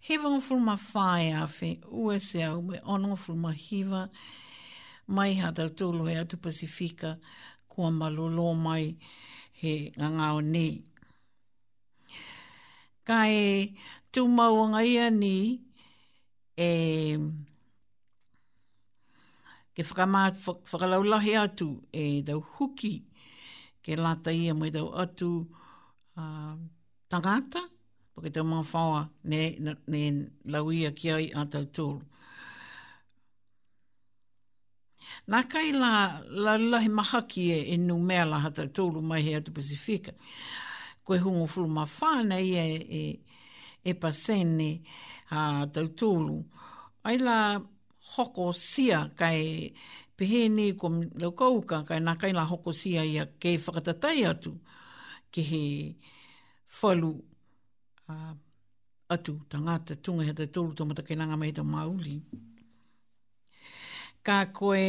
He 0.00 0.18
wanga 0.18 0.40
furuma 0.46 0.76
whae 0.76 1.32
a 1.32 1.44
whi, 1.48 1.70
ua 2.02 2.18
se 2.26 2.42
au 2.44 2.60
me 2.62 2.78
ononga 2.94 3.16
furuma 3.24 3.52
hiva, 3.62 4.02
mai 5.16 5.32
ha 5.40 5.50
tau 5.56 5.70
tūlo 5.80 6.08
he 6.08 6.16
atu 6.20 6.36
Pasifika, 6.36 7.14
kua 7.68 7.90
malolo 7.90 8.50
mai 8.54 8.94
he 9.60 9.72
ngangau 9.98 10.42
nei. 10.44 10.82
Ka 13.04 13.18
e 13.28 13.44
tū 14.12 14.26
mauanga 14.36 14.84
ia 14.88 15.08
ni, 15.12 15.34
e, 16.68 17.16
ke 19.74 19.82
whakalaulahi 19.82 21.36
atu 21.44 21.70
e 22.04 22.22
tau 22.28 22.44
huki, 22.56 22.94
ke 23.84 23.96
lata 24.00 24.32
ia 24.32 24.54
mai 24.54 24.70
tau 24.72 24.90
atu 25.04 25.30
uh, 26.16 26.54
tangata, 27.08 27.68
Pake 28.16 28.30
te 28.30 28.42
mga 28.42 28.62
whawa 28.72 29.00
ne, 29.30 29.38
ne, 29.90 30.00
lauia 30.52 30.90
ki 30.98 31.10
ai 31.14 31.26
a 31.34 31.42
tau 31.50 31.64
tūru. 31.74 32.02
Nā 35.32 35.40
kai 35.50 35.72
la, 35.74 35.90
la 36.46 36.54
lahi 36.60 36.88
maha 36.90 37.20
ki 37.30 37.42
e 37.54 37.58
e 37.74 37.78
nu 37.80 37.96
mea 38.08 38.24
la 38.28 38.38
hata 38.44 38.68
tūru 38.76 39.02
mai 39.02 39.22
hea 39.26 39.40
tu 39.42 39.50
Pasifika. 39.58 40.14
Koe 41.04 41.18
hungo 41.18 41.46
furu 41.46 41.68
ma 41.68 41.84
whāna 41.96 42.38
i 42.40 42.54
e, 42.60 42.66
e, 43.00 43.42
e 43.90 43.94
pasene 43.98 44.68
a 45.30 45.66
tau 45.74 45.88
tūru. 46.00 46.38
Ai 47.10 47.18
la 47.18 47.36
hoko 48.14 48.52
sia 48.54 49.04
kai 49.18 49.74
pehe 50.16 50.46
ni 50.48 50.70
ko 50.78 50.88
laukauka 51.22 51.82
kai 51.88 51.98
nā 52.00 52.14
kai 52.20 52.32
la 52.32 52.46
hoko 52.46 52.70
sia 52.72 53.02
i 53.04 53.18
a 53.18 53.26
kei 53.42 53.58
whakatatai 53.58 54.18
atu 54.30 54.54
ki 55.34 55.42
he 55.50 55.62
Ah, 58.06 58.36
atu 59.08 59.40
tangata 59.48 59.94
tunga 60.02 60.34
te 60.36 60.44
tolu 60.52 60.70
to 60.76 60.82
mata 60.88 61.02
kainanga 61.08 61.36
mei 61.40 61.52
te 61.56 61.62
mauli. 61.72 62.14
Ka 64.26 64.36
koe 64.58 64.84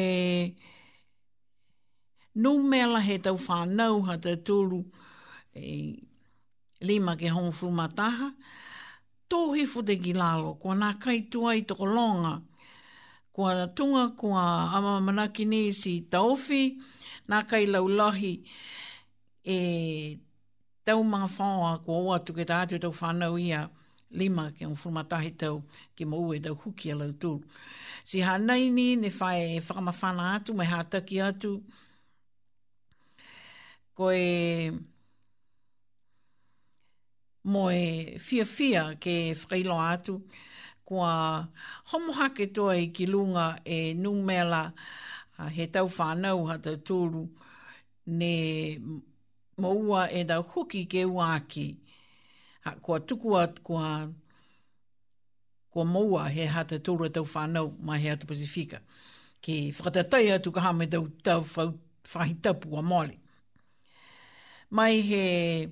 nu 2.42 2.52
mela 2.72 3.00
he 3.08 3.16
tau 3.26 3.38
whanau 3.46 3.96
hata 4.08 4.32
tolu 4.48 4.80
e, 5.66 6.04
lima 6.88 7.12
ke 7.20 7.28
hong 7.36 7.52
fumataha. 7.60 8.28
Tō 9.30 9.40
hifu 9.58 9.80
te 9.88 9.96
ki 10.04 10.12
lalo, 10.22 10.50
kua 10.62 10.74
nā 10.82 10.90
kai 11.04 11.20
tua 11.32 11.50
i 11.56 11.62
toko 11.70 11.86
longa. 11.98 12.36
Kua 13.34 13.52
tunga, 13.76 14.04
kua 14.20 14.44
ama 14.78 14.94
manaki 15.06 15.44
ni 15.52 15.62
si 15.82 15.94
taofi, 16.12 16.64
nā 17.30 17.40
kai 17.50 17.64
laulahi 17.72 18.34
e 19.44 19.60
tau 20.86 21.02
mga 21.14 21.28
whaoa 21.38 21.74
ko 21.86 21.94
o 22.08 22.14
atu 22.16 22.32
ke 22.38 22.44
tātu 22.50 22.78
tau 22.82 22.92
whanau 23.00 23.38
ia 23.42 23.62
lima 24.20 24.44
ke 24.58 24.68
un 24.70 24.76
furmatahi 24.78 25.32
tau 25.42 25.56
ke 25.98 26.06
mau 26.10 26.28
e 26.36 26.40
tau 26.46 26.54
huki 26.64 26.92
alau 26.94 27.10
tūru. 27.22 27.42
Si 28.06 28.22
hanei 28.22 28.68
ni 28.76 28.96
ne 28.96 29.10
whae 29.10 29.56
e 29.56 29.60
whakamawhana 29.66 30.28
atu, 30.38 30.54
mai 30.54 30.68
hātaki 30.70 31.18
atu, 31.26 31.56
ko 33.98 34.12
e 34.12 34.72
mo 37.54 37.66
e 37.72 38.20
fia 38.20 38.46
fia 38.46 38.86
ke 39.02 39.18
whakailo 39.42 39.80
atu, 39.88 40.20
kua 40.86 41.48
homohake 41.96 42.46
toa 42.54 42.78
i 42.84 42.92
ki 42.94 43.10
lunga 43.10 43.56
e 43.66 43.96
numela 43.98 44.62
he 45.58 45.66
tau 45.66 45.88
whanau 45.98 46.46
hata 46.52 46.78
tūru 46.78 47.26
ne 48.06 48.34
maua 49.58 50.12
e 50.12 50.24
da 50.24 50.38
hoki 50.40 50.86
ke 50.86 51.06
waki. 51.06 51.76
Ha, 52.64 52.76
kua 52.82 53.00
tuku 53.00 53.38
at 53.38 53.60
kua, 53.64 54.12
kua 55.70 55.86
maua 55.86 56.28
he 56.30 56.46
hata 56.46 56.80
tūra 56.80 57.10
tau 57.14 57.26
whanau 57.34 57.72
mai 57.80 58.00
hea 58.02 58.18
tu 58.18 58.28
Pasifika. 58.28 58.80
Ki 59.42 59.72
whakatatai 59.78 60.32
atu 60.32 60.52
kaha 60.52 60.68
hame 60.68 60.88
tau 60.88 61.08
tau 61.24 61.42
whahitapu 62.14 62.78
a 62.78 62.82
Māori. 62.82 63.20
Mai 64.70 65.02
he 65.02 65.70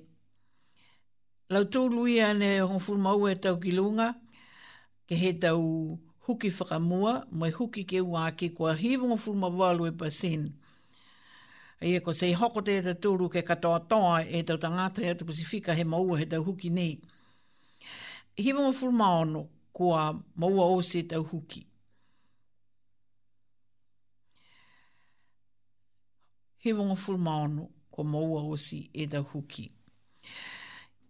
lautou 1.50 1.88
luia 1.90 2.32
ne 2.38 2.58
hongfuru 2.60 2.98
maua 2.98 3.32
e 3.32 3.34
tau 3.34 3.56
ki 3.60 3.70
lunga, 3.72 4.08
ke 5.08 5.14
he 5.16 5.32
tau 5.32 5.60
huki 6.26 6.50
whakamua, 6.50 7.24
mai 7.30 7.50
huki 7.50 7.84
ke 7.84 8.00
waki 8.00 8.48
kua 8.54 8.74
hivonga 8.74 9.18
fulma 9.20 9.48
walu 9.50 9.86
e 9.88 9.90
pasen 9.90 10.52
e 11.84 12.00
ko 12.00 12.12
sei 12.16 12.32
hoko 12.32 12.62
te 12.64 12.78
te 12.80 12.94
tūru 12.96 13.26
ke 13.28 13.42
katoa 13.44 13.80
toa 13.88 14.22
e 14.24 14.40
tau 14.48 14.56
tangata 14.56 15.02
e 15.04 15.10
tu 15.14 15.24
Pasifika 15.28 15.74
he 15.76 15.84
maua 15.84 16.16
he 16.18 16.24
tau 16.26 16.40
huki 16.46 16.70
nei. 16.72 16.94
He 18.42 18.52
mo 18.56 18.70
fulmaono 18.72 19.42
kua 19.72 20.14
maua 20.36 20.64
o 20.72 20.80
se 20.82 21.02
tau 21.02 21.24
huki. 21.28 21.64
He 26.64 26.72
mo 26.72 26.94
fulmaono 26.94 27.68
kua 27.90 28.04
maua 28.04 28.40
o 28.48 28.56
se 28.56 28.80
e 28.94 29.04
tau 29.06 29.24
huki. 29.34 29.66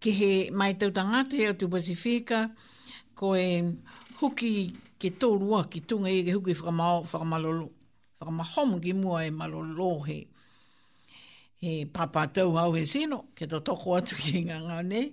Ke 0.01 0.11
he 0.11 0.51
mai 0.51 0.75
tau 0.75 0.91
tangata 0.91 1.37
e 1.39 1.55
tu 1.55 1.69
Pasifika 1.71 2.49
ko 3.15 3.37
e 3.39 3.63
huki 4.21 4.55
ke 4.99 5.15
tōrua 5.23 5.69
ki 5.71 5.87
tunga 5.87 6.11
e 6.11 6.25
ke 6.27 6.35
huki 6.35 6.59
whakamalolo. 6.65 7.71
Whakamahomu 8.19 8.81
ki 8.83 8.93
mua 8.93 9.23
e 9.25 9.31
malolo 9.31 9.93
he 11.65 11.85
papatau 11.87 12.53
hau 12.59 12.73
he 12.79 12.85
sino, 12.85 13.19
ke 13.37 13.49
to 13.51 13.59
toko 13.67 13.97
atu 13.99 14.17
ki 14.23 14.35
ngā 14.49 14.59
ngā 14.69 14.79
nei. 14.91 15.07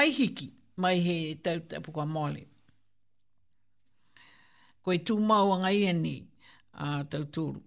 Ai 0.00 0.08
hiki, 0.18 0.46
mai 0.80 0.96
he 1.06 1.16
tau 1.44 1.58
tapu 1.68 1.90
kua 1.96 2.06
mole. 2.14 2.42
Koe 4.84 4.96
tū 5.06 5.14
mau 5.30 5.46
a 5.54 5.60
ngai 5.62 5.92
ni 6.04 6.14
a 6.84 6.88
tau 7.12 7.24
tūru. 7.34 7.60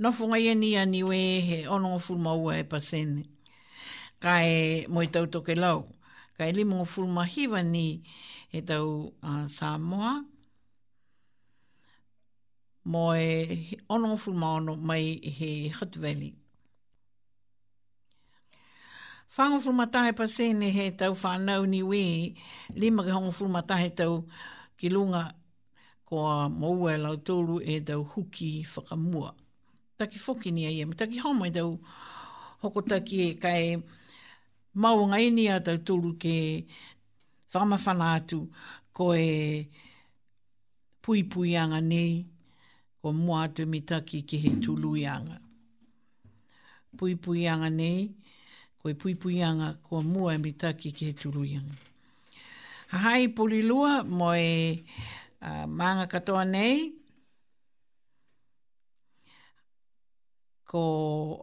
Nofu 0.00 0.24
ngai 0.32 0.44
ni 0.62 0.70
a 0.80 0.84
we 1.08 1.18
he 1.48 1.58
ono 1.74 1.88
o 1.96 1.98
fulma 2.06 2.32
ua 2.42 2.52
e 2.62 2.64
pasene. 2.70 3.22
Ka 4.22 4.34
e 4.58 4.86
moi 4.92 5.08
tau 5.14 5.24
toke 5.32 5.54
lau. 5.64 5.78
Ka 6.36 6.42
e 6.48 6.52
limo 6.56 6.76
o 6.84 6.90
fulma 6.92 7.22
hiva 7.32 7.60
ni 7.74 7.86
he 8.52 8.58
tau 8.70 8.86
uh, 9.22 9.46
Samoa. 9.46 9.48
Samoa 9.56 10.12
mo 12.84 13.14
e 13.14 13.76
ono 13.88 14.16
fu 14.16 14.32
mai 14.32 15.20
he 15.38 15.70
Hutt 15.70 15.96
Valley. 15.98 16.34
Whango 19.36 19.60
fu 19.60 19.70
matahe 19.72 20.12
pa 20.14 20.26
sene 20.26 20.70
he 20.70 20.90
tau 20.96 21.14
whanau 21.14 21.64
ni 21.68 21.82
we, 21.82 22.34
lima 22.74 23.02
ke 23.04 23.10
hongo 23.10 23.30
fu 23.30 23.46
tau 23.66 24.24
ki 24.76 24.88
lunga 24.90 25.34
ko 26.04 26.26
a 26.26 26.48
maua 26.48 26.94
e 26.94 26.98
lau 26.98 27.16
tolu 27.22 27.60
e 27.60 27.80
tau 27.80 28.02
huki 28.04 28.64
whakamua. 28.66 29.34
Taki 29.98 30.18
foki 30.18 30.50
ni 30.52 30.64
e, 30.66 30.84
taki 30.96 31.18
homo 31.18 31.44
e 31.44 31.50
tau 31.50 31.78
hoko 32.62 32.82
taki 32.88 33.30
e 33.30 33.34
kai 33.38 33.76
mau 34.74 35.06
ngai 35.06 35.30
ni 35.32 35.46
a 35.48 35.60
tau 35.60 35.76
tolu 35.78 36.16
ke 36.18 36.66
whamawhana 37.54 38.14
atu 38.20 38.50
ko 38.92 39.14
e 39.14 39.68
pui 41.02 41.22
pui 41.24 41.54
anga 41.56 41.80
nei 41.80 42.26
ko 43.00 43.12
mua 43.16 43.48
atu 43.48 43.64
mitaki 43.66 44.22
ki 44.28 44.36
he 44.38 44.52
tuluianga. 44.60 45.38
Puipuianga 46.96 47.70
nei, 47.72 48.10
ko 48.78 48.88
pui 48.94 49.14
puipuianga 49.16 49.78
ko 49.82 50.00
mua 50.04 50.36
mitaki 50.38 50.92
ki 50.92 51.06
he 51.12 51.14
tuluianga. 51.16 51.74
Hai 52.92 53.32
lua, 53.62 54.02
mo 54.04 54.34
e 54.34 54.84
uh, 55.42 55.64
maanga 55.66 56.06
katoa 56.10 56.44
nei, 56.44 56.92
ko 60.64 61.42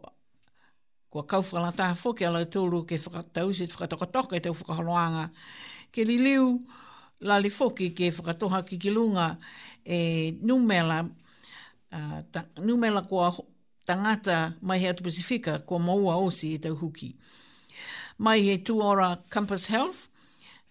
kua 1.10 1.24
kau 1.24 1.40
whakalataha 1.42 1.96
whoke 2.02 2.22
ala 2.26 2.44
tūru 2.46 2.84
ke 2.86 2.96
whakatausi, 3.00 3.66
whakatokatoka 3.66 4.36
e 4.36 4.40
tau 4.40 4.54
whakaholoanga. 4.54 5.30
Ke 5.90 6.04
liliu 6.04 6.60
lali 7.20 7.50
foki 7.50 7.90
ke 7.96 8.12
whakatoha 8.12 8.62
ki 8.68 8.78
ki 8.78 8.90
lunga 8.90 9.38
e 9.84 10.36
numela 10.44 11.02
Ah, 11.90 12.22
numela 12.66 13.02
kua 13.08 13.32
tangata 13.86 14.52
mai 14.60 14.78
hea 14.80 14.94
Pasifika 14.94 15.58
kua 15.64 15.78
maua 15.78 16.16
osi 16.16 16.54
e 16.54 16.58
tau 16.58 16.74
huki. 16.76 17.16
Mai 18.18 18.40
he 18.46 18.58
tu 18.58 18.80
ora 18.82 19.18
Campus 19.30 19.64
Health, 19.68 20.00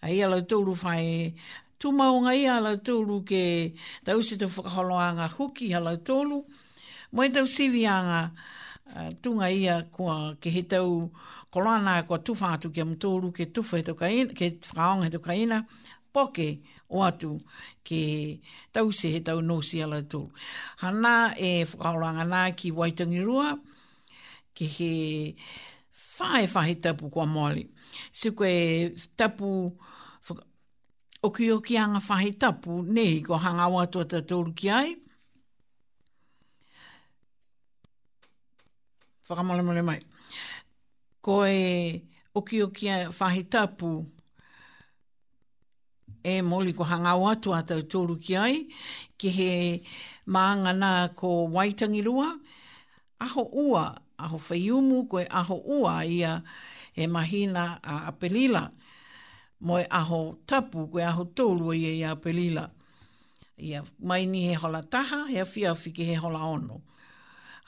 a 0.03 0.07
ia 0.09 0.27
lau 0.29 0.41
tōru 0.51 0.73
whae, 0.83 1.33
tu 1.79 1.91
maunga 1.99 2.33
ia 2.35 2.59
lau 2.65 2.75
tōru 2.87 3.15
ke 3.29 3.43
tau 4.05 4.21
se 4.27 4.35
tu 4.37 4.45
whakaholoanga 4.55 5.27
huki 5.37 5.71
ha 5.73 5.79
lau 5.87 5.95
tōru, 6.09 6.37
mai 7.15 7.29
tau 7.35 7.47
sivianga 7.55 8.21
tunga 9.21 9.47
ia 9.49 9.75
kua 9.95 10.35
ke 10.41 10.49
he 10.55 10.63
tau 10.71 10.91
kolana 11.53 12.03
kua 12.07 12.17
tuwha 12.27 12.49
atu 12.57 12.69
ke 12.75 12.81
am 12.85 12.93
tōru 13.05 13.31
ke 13.37 13.45
tuwha 13.55 13.77
he 13.79 13.83
tukaina, 13.89 14.29
ke 14.39 14.45
whakaonga 14.69 15.03
he 15.07 15.11
tukaina, 15.17 15.57
poke, 16.13 16.13
poke, 16.13 16.76
o 16.95 17.03
atu 17.03 17.29
ke 17.87 17.99
tau 18.73 18.91
se 18.99 19.11
he 19.13 19.19
tau 19.27 19.39
nosi 19.41 19.81
ala 19.83 19.99
tolu. 20.11 20.29
Hana 20.83 21.13
e 21.35 21.51
whakaoranga 21.65 22.23
nā 22.31 22.41
ki 22.59 22.71
Waitangi 22.77 23.23
Rua, 23.25 23.51
ke 24.55 24.65
he 24.77 24.91
whae 26.17 26.45
whae 26.47 26.73
tapu 26.81 27.09
kua 27.13 27.25
moali. 27.25 27.65
Se 28.11 28.31
koe 28.31 28.93
tapu 29.17 29.49
oki 31.23 31.51
oki 31.51 31.77
anga 31.77 31.99
whae 32.07 32.31
tapu, 32.39 32.81
nei 32.83 33.21
ko 33.21 33.37
hanga 33.37 33.67
o 33.69 33.79
atu 33.83 34.01
ata 34.05 34.21
tolu 34.21 34.53
ki 34.53 34.69
ai. 34.69 34.95
Whakamalamale 39.27 39.83
mai. 39.83 39.99
Ko 41.21 41.43
e 41.43 42.05
oki 42.35 42.61
oki 42.63 42.87
a 42.87 42.97
whae 43.11 43.43
tapu, 43.43 44.05
e 46.27 46.41
moli 46.41 46.73
ko 46.73 46.83
hangau 46.83 47.23
atu 47.31 47.53
a 47.55 47.61
tau 47.63 47.79
tōru 47.87 48.17
ki 48.19 48.35
ai, 48.35 48.65
ke 49.17 49.29
he 49.31 49.51
maangana 50.27 51.13
ko 51.15 51.47
waitangi 51.47 52.03
rua. 52.03 52.33
Aho 53.23 53.43
ua, 53.43 53.95
aho 54.19 54.37
whaiumu, 54.37 55.07
koe 55.09 55.23
aho 55.31 55.55
ua 55.77 56.03
ia 56.05 56.43
e 56.95 57.07
mahina 57.07 57.79
a 57.83 58.11
apelila. 58.11 58.71
Moe 59.61 59.85
aho 59.91 60.35
tapu, 60.45 60.87
koe 60.91 61.01
aho 61.01 61.23
tōru 61.31 61.71
ia 61.77 61.91
e 61.95 61.99
i 62.01 62.03
apelila. 62.11 62.67
Ia 63.57 63.83
mai 63.99 64.25
ni 64.25 64.45
he 64.49 64.53
hola 64.53 64.83
taha, 64.83 65.25
hea 65.31 65.45
fia 65.45 65.73
fike 65.75 66.03
he 66.11 66.15
hola 66.15 66.43
ono. 66.45 66.81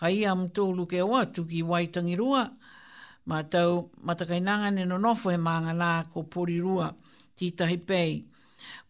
Ha 0.02 0.08
am 0.32 0.50
tolu 0.50 0.86
ke 0.88 1.00
oa 1.02 1.26
ki 1.32 1.64
waitangi 1.64 2.16
rua, 2.18 2.52
ma 3.26 3.42
tau 3.44 3.90
matakainangane 4.06 4.86
no 4.88 4.98
nofo 4.98 5.30
he 5.32 5.38
maangana 5.38 6.12
ko 6.14 6.24
porirua. 6.24 6.94
Tītahi 7.40 7.78
pei 7.88 8.26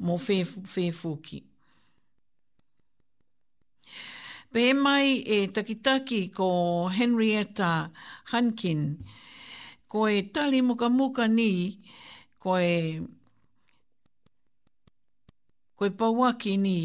mō 0.02 0.16
whēwhūki. 0.24 1.42
Pē 4.54 4.64
mai 4.74 5.10
e 5.36 5.40
takitaki 5.54 6.22
ko 6.34 6.48
Henrietta 6.96 7.90
Hankin, 8.32 8.84
ko 9.90 10.08
e 10.10 10.22
tali 10.36 10.62
muka 10.66 10.90
muka 10.90 11.28
ni, 11.30 11.52
ko 12.42 12.56
e, 12.62 12.72
ko 15.78 15.86
e 15.86 15.92
pauaki 16.02 16.56
ni, 16.58 16.80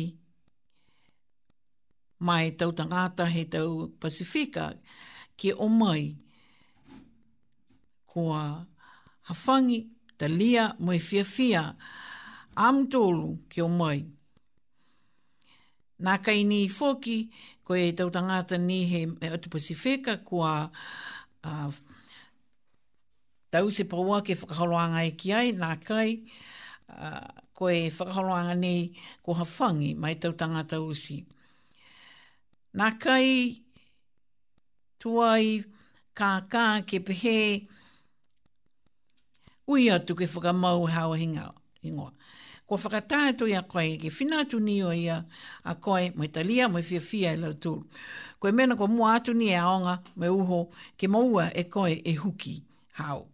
mai 2.25 2.51
tau 2.53 2.73
tangata 2.73 3.25
he 3.33 3.47
tau 3.53 3.89
Pasifika, 4.01 4.75
ki 5.37 5.55
o 5.57 5.69
mai, 5.73 6.13
ko 8.13 8.29
hafangi, 9.29 9.81
talia, 10.21 10.69
mo 10.79 10.93
e 10.93 10.99
fia 11.01 11.25
fia, 11.25 11.65
am 12.57 12.77
amtolu 12.79 13.39
ki 13.49 13.63
o 13.63 13.69
mai. 13.69 14.05
Nā 16.03 16.17
kai 16.23 16.43
ni 16.45 16.69
foki, 16.69 17.29
ko 17.65 17.75
e 17.79 17.93
tau 17.93 18.11
tangata 18.11 18.59
ni 18.59 18.85
he 18.87 19.07
Otu 19.31 19.49
Pasifika, 19.49 20.17
kua 20.25 20.71
uh, 21.45 21.71
tau 23.51 23.71
se 23.71 23.85
paua 23.85 24.21
ke 24.23 24.35
whakaholoanga 24.35 25.03
e 25.07 25.11
ki 25.13 25.33
ai, 25.33 25.53
nā 25.53 25.75
kai, 25.85 26.23
uh, 26.89 27.21
ko 27.55 27.69
e 27.71 27.89
whakaholoanga 27.91 28.55
nei 28.57 28.91
ko 29.25 29.33
hawhangi 29.35 29.95
mai 29.97 30.15
tau 30.17 30.33
tangata 30.33 30.81
usi. 30.83 31.25
Nā 32.77 32.91
kai, 32.99 33.55
tuai, 34.99 35.63
kā 36.17 36.31
kā 36.51 36.67
ke 36.87 37.01
pehe, 37.07 37.39
ui 39.69 39.89
atu 39.91 40.15
ke 40.19 40.27
whakamau 40.27 40.87
hawa 40.91 41.17
hingao. 41.17 41.55
Hingoa 41.85 42.13
kua 42.67 42.79
whakatātu 42.81 43.47
ia 43.51 43.61
koe 43.69 43.97
ki 44.01 44.09
whinātu 44.11 44.59
ni 44.63 44.79
o 44.87 44.93
ia 44.97 45.19
a 45.69 45.75
koe 45.77 46.07
mai 46.17 46.29
talia 46.33 46.69
mai 46.69 46.81
fia 46.83 47.01
fia 47.01 47.33
e 47.35 47.37
lau 47.43 47.53
tūru. 47.53 47.85
Koe 48.41 48.53
mena 48.53 48.77
kua 48.77 48.87
mua 48.89 49.15
atu 49.19 49.33
ni 49.37 49.51
e 49.53 49.57
aonga 49.61 49.99
me 50.17 50.29
uho 50.33 50.63
ke 51.01 51.09
maua 51.13 51.51
e 51.53 51.65
koe 51.69 51.93
e 51.93 52.15
huki 52.23 52.55
hao. 53.01 53.27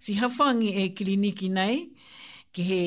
Si 0.00 0.14
hawhangi 0.18 0.68
e 0.82 0.88
kliniki 0.94 1.48
nei 1.50 1.84
ki 2.52 2.62
he 2.72 2.82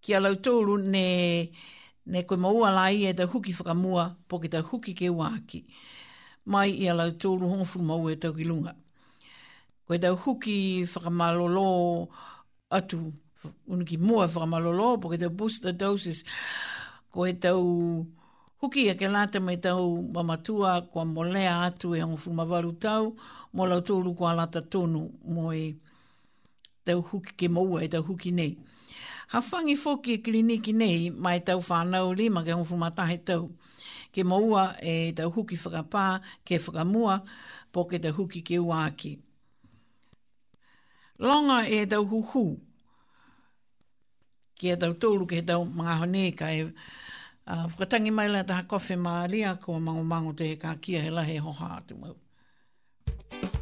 ki 0.00 0.14
a 0.16 0.20
lau 0.24 0.34
tūru 0.40 0.78
ne, 0.80 1.04
ne 2.08 2.22
koe 2.24 2.36
maua 2.40 2.72
lai 2.78 3.04
e 3.12 3.14
te 3.14 3.24
huki 3.28 3.52
whakamua 3.60 4.08
po 4.26 4.40
ki 4.40 4.48
te 4.56 4.64
huki 4.72 4.94
ke 4.96 5.12
wāki. 5.12 5.66
Mai 6.50 6.70
i 6.72 6.88
a 6.90 6.94
lau 6.96 7.12
tūru 7.20 7.44
hongfu 7.52 7.84
maua 7.84 8.16
e 8.16 8.16
tau 8.16 8.32
ki 8.34 8.44
lunga. 8.48 8.72
Koe 9.84 10.00
tau 10.00 10.16
huki 10.24 10.58
whakamalolo 10.88 11.60
whakamalolo 11.60 12.39
atu 12.70 13.12
unu 13.66 13.84
ki 13.84 13.96
mua 13.98 14.26
whakamalolo, 14.26 14.88
po 15.00 15.08
ke 15.08 15.18
te 15.18 15.28
booster 15.28 15.72
doses, 15.72 16.22
ko 17.10 17.26
e 17.26 17.32
tau 17.42 17.62
huki 18.62 18.88
a 18.90 18.94
ke 19.00 19.08
lata 19.10 19.40
mai 19.40 19.56
tau 19.64 19.84
mamatua 20.14 20.74
kua 20.92 21.04
molea 21.06 21.54
atu 21.66 21.94
e 21.96 22.02
ongo 22.04 22.16
fumavaru 22.24 22.72
tau, 22.82 23.14
mo 23.54 23.66
lau 23.66 23.80
tōru 23.80 24.12
kua 24.18 24.34
lata 24.38 24.60
tonu 24.72 25.02
mo 25.34 25.50
e 25.56 25.64
tau 26.86 27.00
huki 27.10 27.34
ke 27.38 27.48
maua 27.54 27.82
e 27.84 27.88
tau 27.92 28.02
huki 28.08 28.30
nei. 28.38 28.52
Hawhangi 29.32 29.76
foki 29.78 30.16
e 30.18 30.18
kliniki 30.26 30.72
nei 30.74 31.10
mai 31.10 31.40
tau 31.46 31.62
whanau 31.68 32.12
lima 32.18 32.44
ke 32.44 32.54
ongo 32.54 32.64
fumatahe 32.72 33.18
tau. 33.24 33.48
Ke 34.14 34.22
maua 34.26 34.76
e 34.82 35.12
tau 35.14 35.30
huki 35.30 35.56
whakapā, 35.58 36.06
ke 36.46 36.58
whakamua, 36.60 37.22
po 37.72 37.84
ke 37.86 37.98
tau 38.02 38.12
huki 38.18 38.42
ke 38.46 38.58
uaki 38.62 39.16
longa 41.20 41.58
e 41.68 41.86
tau 41.86 42.04
huhu. 42.08 42.56
Ki 44.58 44.68
e 44.70 44.76
tau 44.76 44.92
tōru, 44.92 45.26
ki 45.28 45.36
e 45.36 45.42
tau 45.46 45.64
mga 45.64 45.98
hone, 46.00 46.22
ka 46.36 46.48
e 46.50 46.68
uh, 47.46 48.10
mai 48.10 48.28
la 48.28 48.42
taha 48.42 48.62
kofi 48.66 48.96
maa 48.98 49.26
lia, 49.26 49.54
ko 49.62 49.78
mango 49.78 50.02
mango 50.02 50.32
te 50.32 50.56
ka 50.56 50.74
kia 50.82 51.00
he 51.00 51.10
lahe 51.10 51.38
ho 51.38 51.52
hātumau. 51.52 52.16
Thank 53.32 53.54
you. 53.54 53.59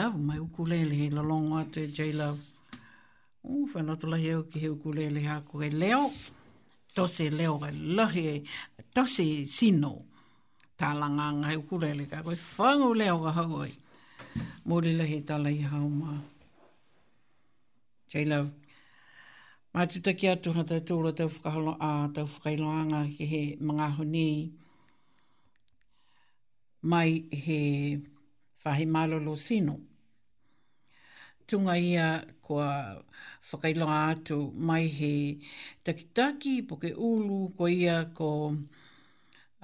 Love, 0.00 0.16
my 0.18 0.38
ukulele, 0.38 0.94
he 0.96 1.10
long 1.10 1.52
atu 1.58 1.86
J 1.94 2.12
Love. 2.14 2.40
O, 3.44 3.64
uh, 3.64 3.66
whanoto 3.70 4.06
lahi 4.08 4.32
au 4.32 4.44
ki 4.44 4.68
ukulele 4.68 5.20
hako 5.26 5.62
e 5.62 5.68
leo. 5.68 6.10
Tose 6.94 7.28
leo 7.30 7.58
e 7.60 7.70
lahi 7.94 8.24
e 8.36 8.40
tose 8.94 9.44
sino. 9.44 10.06
Tā 10.78 10.94
langanga 10.94 11.50
he 11.50 11.56
ukulele 11.56 12.08
ka 12.08 12.22
fa 12.22 12.62
whangu 12.70 12.94
leo 12.96 13.18
ka 13.22 13.30
hau 13.32 13.62
ai. 13.62 13.74
Mori 14.64 14.94
lahi 14.96 15.20
tala 15.26 15.50
i 15.50 15.58
hau 15.60 15.88
mā. 15.90 16.16
J 18.10 18.24
Love. 18.24 18.50
Mā 19.74 19.86
tuta 19.86 20.14
ki 20.16 20.30
atu 20.32 20.54
hata 20.56 20.80
tūra 20.80 21.12
ka 21.12 21.26
whakahalo 21.28 21.76
a 21.78 21.92
tau 22.14 22.24
whakailoanga 22.24 23.04
ki 23.18 23.26
he 23.34 23.42
mga 23.60 23.92
honi. 23.98 24.54
Mai 26.84 27.22
he 27.30 28.00
whahe 28.64 28.80
malolo 28.80 28.80
sino. 28.80 28.80
Mai 28.80 28.80
he 28.80 28.84
malolo 28.86 29.36
sino 29.36 29.80
tunga 31.50 31.74
ia 31.74 32.08
kua 32.46 32.70
whakailoa 33.50 34.00
atu 34.14 34.36
mai 34.66 34.86
he 34.98 35.12
takitaki 35.84 36.52
po 36.66 36.74
ke 36.82 36.90
ulu 36.94 37.38
ko 37.58 37.64
ia 37.80 37.96
ko 38.18 38.28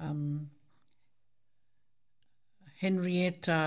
um, 0.04 0.22
Henrietta 2.82 3.60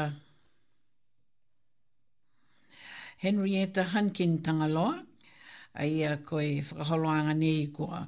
Henrietta 3.24 3.82
Hankin 3.93 4.34
tangaloa 4.45 4.97
a 5.80 5.88
ia 5.97 6.11
koe 6.30 6.47
whakaholoanga 6.67 7.34
nei 7.43 7.61
kua 7.76 7.99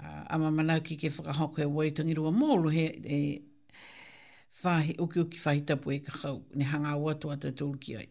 uh, 0.00 0.22
ama 0.32 0.48
manaki 0.56 0.94
ke 1.00 1.08
whakahoko 1.16 1.58
e 1.60 1.68
waitangi 1.76 2.14
rua 2.18 2.32
mōlu 2.40 2.68
he, 2.76 2.86
he 3.12 3.20
whahi 4.64 4.96
uki 5.04 5.16
uki 5.26 5.38
whahi 5.44 5.60
tapu 5.68 5.86
e 5.92 5.98
kakau 6.06 6.38
ne 6.56 6.64
hanga 6.72 6.90
awatu 6.96 7.26
atatūrki 7.36 7.92
ai 8.00 8.08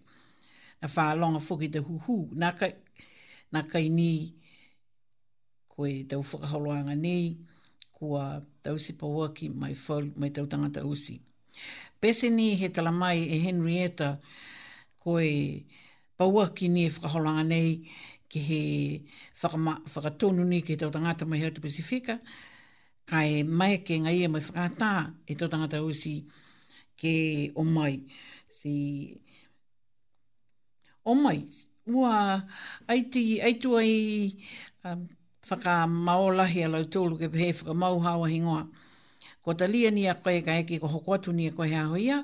na 0.82 0.88
whaalonga 0.88 1.40
whuki 1.48 1.70
te 1.72 1.80
huhu. 1.86 2.16
Nā 2.42 2.50
kai, 2.60 2.72
nā 3.54 3.62
kai 3.72 3.88
ni 3.98 4.10
koe 5.74 5.92
tau 6.10 6.22
whakaholoanga 6.30 6.96
nei 7.06 7.24
kua 7.98 8.24
tau 8.66 8.78
si 8.86 8.94
pawaki 9.00 9.46
mai 9.62 9.74
whau 9.86 10.02
mai 10.20 10.30
tau 10.36 10.46
tangata 10.52 10.82
usi. 10.92 11.16
Pese 12.02 12.26
ni 12.38 12.46
he 12.60 12.68
tala 12.76 12.92
mai 12.92 13.20
e 13.22 13.38
Henrietta 13.46 14.10
koe 15.04 15.30
pawaki 16.18 16.66
ni 16.74 16.82
e 16.90 16.94
whakaholoanga 16.96 17.44
nei 17.52 17.70
ki 18.32 18.40
he 18.50 18.62
whakatonu 19.94 20.42
ni 20.50 20.58
ki 20.66 20.74
tau 20.82 20.90
tangata 20.96 21.24
mai 21.30 21.40
hau 21.44 21.52
Pasifika 21.66 22.16
kai 23.10 23.32
mai 23.60 23.74
ke 23.86 23.94
ngai 24.02 24.18
e 24.26 24.28
mai 24.34 24.42
whakata 24.46 24.90
e 25.28 25.34
tau 25.40 25.48
tangata 25.54 25.78
usi 25.90 26.16
ke 27.00 27.12
o 27.60 27.64
mai. 27.78 27.96
Si 28.60 28.70
o 31.04 31.14
mai. 31.16 31.44
Ua, 31.88 32.42
ai 32.88 33.04
tu 33.62 33.76
ai 33.78 34.32
um, 34.86 35.08
whaka 35.50 35.74
maolahi 35.88 36.62
a 36.64 36.68
lau 36.74 36.84
tūlu 36.94 37.16
ke 37.20 37.28
pehe 37.34 37.52
whaka 37.58 37.74
mau 37.74 38.00
hawa 38.00 38.28
hingoa. 38.30 38.64
Ko 39.44 39.54
ta 39.54 39.66
lia 39.68 39.92
ni 39.92 40.08
a 40.08 40.14
koe 40.14 40.42
ka 40.46 40.54
eke 40.62 40.80
ko 40.80 40.88
hoko 40.88 41.14
atu 41.18 41.32
ni 41.34 41.48
a 41.48 41.52
koe 41.52 41.68
hao 41.74 41.96
ia, 41.98 42.22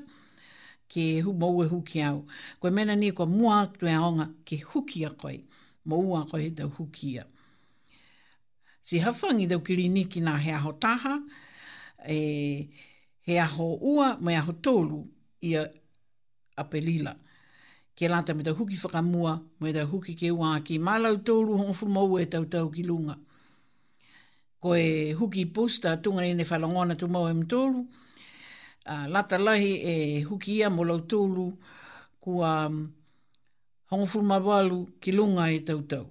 ke 0.92 1.22
hu 1.26 1.34
maua 1.34 1.66
huki 1.68 2.02
au. 2.06 2.26
Ko 2.60 2.72
mena 2.72 2.96
ni 2.96 3.12
ko 3.12 3.26
mua 3.26 3.66
tu 3.80 3.86
e 3.88 3.94
aonga 3.94 4.28
ke 4.46 4.56
huki 4.70 5.04
a 5.06 5.10
koe, 5.10 5.42
maua 5.86 6.26
koe 6.30 6.42
he 6.42 6.50
tau 6.54 6.70
huki 6.78 7.18
a. 7.22 7.26
Si 8.88 9.00
hawhangi 9.04 9.48
tau 9.50 9.60
kiliniki 9.60 10.22
nā 10.24 10.38
hea 10.40 10.56
aho 10.58 10.72
taha, 10.74 11.18
e, 12.08 12.20
he 13.26 13.40
aho 13.40 13.74
ua, 13.82 14.16
mai 14.22 14.36
aho 14.40 14.52
tōlu 14.54 15.04
i 15.44 15.56
a 15.60 15.66
apelila 16.58 17.18
ke 17.98 18.06
lata 18.08 18.34
me 18.34 18.44
tau 18.46 18.54
huki 18.54 18.78
whakamua, 18.78 19.40
me 19.60 19.72
tau 19.74 19.88
huki 19.90 20.14
ke 20.16 20.30
ua 20.32 20.60
ki 20.64 20.78
malau 20.78 21.16
tōru 21.18 21.58
hong 21.58 21.74
fumau 21.74 22.20
e 22.22 22.26
tau 22.30 22.44
tau 22.46 22.70
ki 22.70 22.84
lunga. 22.86 23.16
Ko 24.62 24.76
e 24.78 25.14
huki 25.18 25.48
posta 25.54 25.96
tunga 25.98 26.22
ne 26.22 26.44
whalongona 26.46 26.94
tu 26.96 27.08
mau 27.08 27.28
em 27.28 27.42
tōru, 27.44 27.86
lata 29.10 29.40
lahi 29.42 29.72
e 29.84 29.96
huki 30.30 30.60
ia 30.60 30.70
mo 30.70 30.84
lau 30.86 31.00
tōru 31.00 31.48
kua 32.22 32.68
um, 32.68 32.76
mm, 32.76 32.86
hong 33.90 34.06
fumau 34.06 34.86
ki 35.02 35.12
lunga 35.12 35.50
e 35.52 35.60
tau 35.66 35.82
tau. 35.82 36.06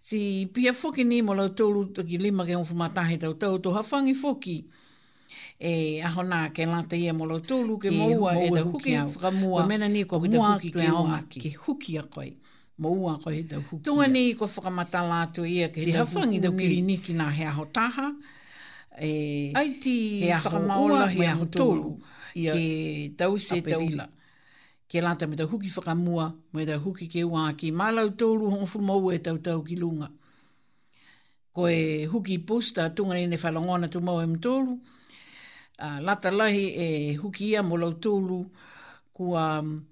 Si 0.00 0.46
pia 0.54 0.72
foki 0.72 1.02
ni 1.02 1.20
mo 1.22 1.34
lau 1.34 1.48
tōru 1.48 1.88
ki 2.08 2.18
lima 2.18 2.46
ke 2.46 2.54
hong 2.54 2.64
fumatahe 2.70 3.18
tau 3.18 3.34
tau, 3.34 3.58
tō 3.58 3.74
hawhangi 3.74 4.14
foki, 4.14 4.22
foki, 4.22 4.58
e 5.58 6.02
aho 6.02 6.22
nā 6.26 6.48
ke 6.54 6.64
lata 6.66 6.96
ia 6.96 7.12
molo 7.14 7.38
tūlu 7.38 7.76
ke, 7.78 7.88
ke 7.90 7.94
maua 7.96 8.32
e 8.42 8.48
da 8.54 8.64
huki 8.66 8.96
au. 8.98 9.10
Wha 9.20 9.30
mua, 9.30 9.66
mena 9.66 9.88
ni 9.88 10.02
ko 10.04 10.18
mua 10.18 10.54
huki 10.54 10.72
ke 10.74 10.88
moua 10.90 11.20
ki. 11.30 11.40
Ke 11.44 11.52
huki 11.62 11.98
a 11.98 12.02
koi. 12.02 12.32
Maua 12.78 13.18
koi 13.22 13.42
da 13.46 13.58
huki. 13.60 13.84
Tunga 13.86 14.08
ni 14.08 14.34
ko 14.34 14.46
whakamata 14.48 15.02
lātu 15.06 15.46
ia 15.48 15.68
ke 15.68 15.76
da 15.76 15.80
huki. 15.80 15.84
Si 15.84 15.92
hawhangi 16.42 16.82
ni 16.82 16.96
ki 16.98 17.14
nā 17.14 17.28
he 17.30 17.44
taha. 17.72 18.10
E, 19.00 19.52
Ai 19.54 19.78
ti 19.80 20.22
whakamaola 20.28 21.08
he 21.10 21.26
aho 21.26 21.44
tūlu. 21.46 21.98
ke 22.34 23.14
tau 23.16 23.38
se 23.38 23.60
tau. 23.60 23.86
Ke 24.88 25.00
lata 25.00 25.26
me 25.28 25.36
da 25.36 25.44
huki 25.46 25.70
whakamua, 25.70 26.32
me 26.52 26.64
da 26.64 26.78
huki 26.78 27.06
ke 27.08 27.22
ua 27.24 27.52
ki. 27.56 27.70
Mālau 27.70 28.08
tūlu 28.16 28.50
hon 28.50 28.66
fumau 28.66 29.12
e 29.12 29.18
tau 29.20 29.38
tau 29.38 29.62
ki 29.62 29.76
lunga. 29.76 30.10
Ko 31.54 31.68
e 31.68 32.06
huki 32.10 32.38
posta 32.44 32.90
tunga 32.90 33.14
ni 33.14 33.26
ne 33.28 33.36
whalongona 33.36 33.86
tu 33.88 34.00
mau 34.00 34.18
e 34.20 34.26
mtūlu. 34.26 34.34
Ko 34.34 34.34
e 34.34 34.34
huki 34.34 34.82
posta 34.82 35.00
uh, 35.78 35.82
ah, 35.84 35.98
lata 36.00 36.30
lahi 36.30 36.64
e 36.76 37.14
huki 37.16 37.44
ia 37.50 37.62
mo 37.62 37.76
lautoulu 37.78 38.46
kua 39.12 39.58
um, 39.60 39.66
mm, 39.66 39.84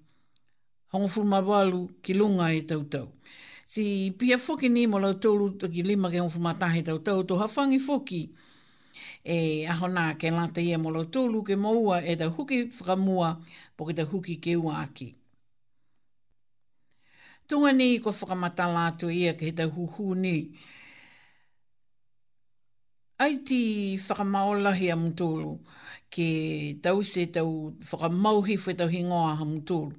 hongofuru 0.91 1.25
mawalu 1.27 1.89
ki 2.01 2.13
lunga 2.13 2.53
e 2.53 2.61
tautau. 2.61 3.07
Si 3.65 4.11
pia 4.17 4.37
foki 4.37 4.69
ni 4.69 4.87
mo 4.87 4.99
lautoulu 4.99 5.57
ki 5.57 5.83
lima 5.83 6.09
ke 6.11 6.17
hongofuru 6.19 6.43
matahe 6.43 6.81
tautau, 6.83 7.23
to 7.27 7.35
hawhangi 7.37 7.79
foki 7.79 8.31
e 9.23 9.65
ahona 9.65 10.15
ke 10.15 10.31
lata 10.31 10.61
ia 10.61 10.77
mo 10.77 10.91
lautoulu 10.91 11.43
ke 11.43 11.55
maua 11.55 12.01
e 12.05 12.15
tau 12.15 12.29
huki 12.31 12.63
whakamua 12.77 13.41
po 13.77 13.85
ke 13.85 13.93
tau 13.97 14.05
huki 14.07 14.35
ke 14.37 14.55
ua 14.59 14.83
aki. 14.85 15.15
Tunga 17.47 17.73
ni 17.73 17.99
ko 17.99 18.11
whakamata 18.11 18.67
lātua 18.69 19.11
ia 19.13 19.33
ke 19.33 19.51
tau 19.57 19.67
huhu 19.67 19.83
whakamata 19.83 19.83
lātua 19.83 20.07
ia 20.07 20.41
ke 20.47 20.47
tau 20.47 20.47
huhu 20.47 20.75
ni. 20.75 20.82
Ai 23.23 23.35
ti 23.47 23.59
whakamaola 24.05 24.69
a 24.91 24.95
mtulu, 25.03 25.51
ke 26.13 26.25
tau 26.83 26.97
se 27.11 27.21
tau 27.35 27.49
whakamauhi 27.91 28.55
whi 28.63 28.73
tau 28.79 28.89
hingoa 28.95 29.31
a 29.41 29.45
mtulu. 29.53 29.95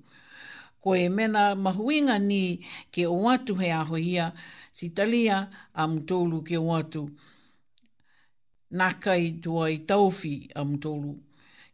Ko 0.83 0.89
e 1.05 1.09
mena 1.09 1.43
mahuinga 1.65 2.19
ni 2.19 2.43
ke 2.93 3.07
o 3.09 3.17
atu 3.33 3.55
he 3.63 3.71
aho 3.73 3.97
si 4.77 4.91
talia 4.97 5.49
a 5.73 5.83
mtulu 5.89 6.43
ke 6.49 6.57
o 6.61 6.69
atu. 6.81 7.03
Nakai 8.79 9.41
tua 9.43 9.71
i 9.73 9.79
taufi 9.89 10.35
a 10.55 10.61
mtulu, 10.71 11.13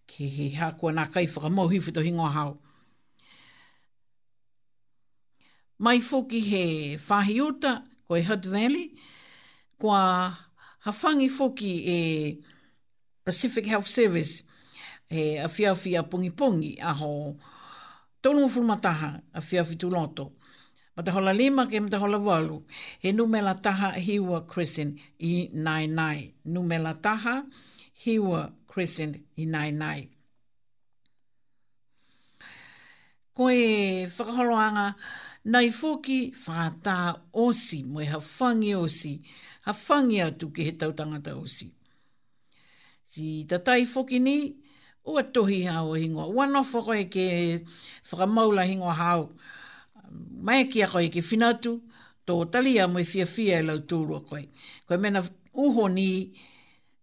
ke 0.07 0.22
he 0.36 0.46
hakua 0.61 0.92
nakai 0.92 1.26
whakamauhi 1.34 1.78
whi 1.82 1.90
tau 1.92 2.03
hingoa 2.09 2.30
hao. 2.36 2.53
Mai 5.78 5.98
foki 6.01 6.40
he 6.51 6.64
whahi 6.96 7.34
uta, 7.40 7.72
koe 8.07 8.22
Hutt 8.22 8.46
Valley, 8.46 8.92
koa 9.80 10.49
hafangi 10.81 11.28
foki 11.28 11.72
e 11.87 12.45
Pacific 13.24 13.66
Health 13.66 13.87
Service 13.87 14.45
e 15.11 15.39
a 15.39 15.49
whiawhi 15.49 15.97
a 15.99 16.03
pungi 16.03 16.31
pungi 16.31 16.78
a 16.81 16.93
ho 16.95 17.37
tonu 18.22 18.49
fulmataha 18.49 19.20
a 19.35 19.41
whiawhi 19.41 19.76
tu 19.78 19.91
loto. 19.91 20.33
Matahola 20.97 21.33
lima 21.37 21.66
ke 21.66 21.78
hola 21.97 22.18
walu 22.18 22.64
he 23.01 23.12
numela 23.12 23.55
taha 23.61 23.93
hiwa 23.93 24.47
crescent 24.47 24.99
i 25.22 25.49
nai 25.53 25.87
nai. 25.87 26.35
Numela 26.47 26.95
taha 27.01 27.45
hiwa 28.05 28.53
crescent 28.66 29.16
i 29.39 29.47
nai 29.47 29.70
nai. 29.72 30.09
Ko 33.37 33.49
e 33.49 34.07
whakaholoanga 34.07 34.95
nai 35.45 35.70
foki 35.70 36.33
whātā 36.33 37.20
osi, 37.33 37.85
moe 37.85 38.05
hawhangi 38.05 38.72
osi. 38.74 38.74
Moe 38.74 38.74
hawhangi 38.74 38.74
osi 38.74 39.20
a 39.71 39.73
whangi 39.73 40.18
atu 40.21 40.51
ki 40.55 40.62
he 40.64 40.73
tau 40.73 40.93
tangata 40.93 41.35
osi. 41.39 41.68
Si 43.11 43.45
tatai 43.51 43.87
whoki 43.87 44.18
ni, 44.21 44.37
ua 45.07 45.23
tohi 45.23 45.62
hao 45.71 45.97
e 45.97 46.01
hingoa. 46.03 46.27
Ua 46.27 46.47
whako 46.47 46.95
e 46.95 47.05
ke 47.09 47.27
whakamaula 48.11 48.66
hingoa 48.66 48.95
hao. 48.95 49.31
Mai 50.43 50.64
ki 50.66 50.83
a 50.83 50.89
koe 50.89 51.09
ke 51.09 51.21
whinatu, 51.23 51.81
tō 52.27 52.45
tali 52.51 52.79
a 52.79 52.87
mui 52.89 53.05
fia 53.05 53.27
fia 53.27 53.61
e 53.62 53.66
lau 53.66 53.79
tūrua 53.79 54.25
koe. 54.29 54.45
Koe 54.87 54.97
mena 54.97 55.23
uho 55.55 55.89
ni, 55.89 56.33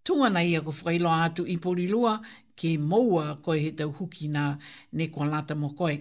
tunga 0.04 0.30
nei 0.30 0.56
ako 0.58 0.72
whakailoa 0.72 1.24
atu 1.28 1.46
i 1.48 1.56
porilua, 1.58 2.20
ke 2.56 2.76
moua 2.80 3.38
koe 3.44 3.58
he 3.62 3.72
tau 3.72 3.92
huki 3.94 4.28
na 4.28 4.58
ne 4.94 5.08
kua 5.08 5.26
lata 5.28 5.56
mo 5.56 5.72
koe. 5.78 5.96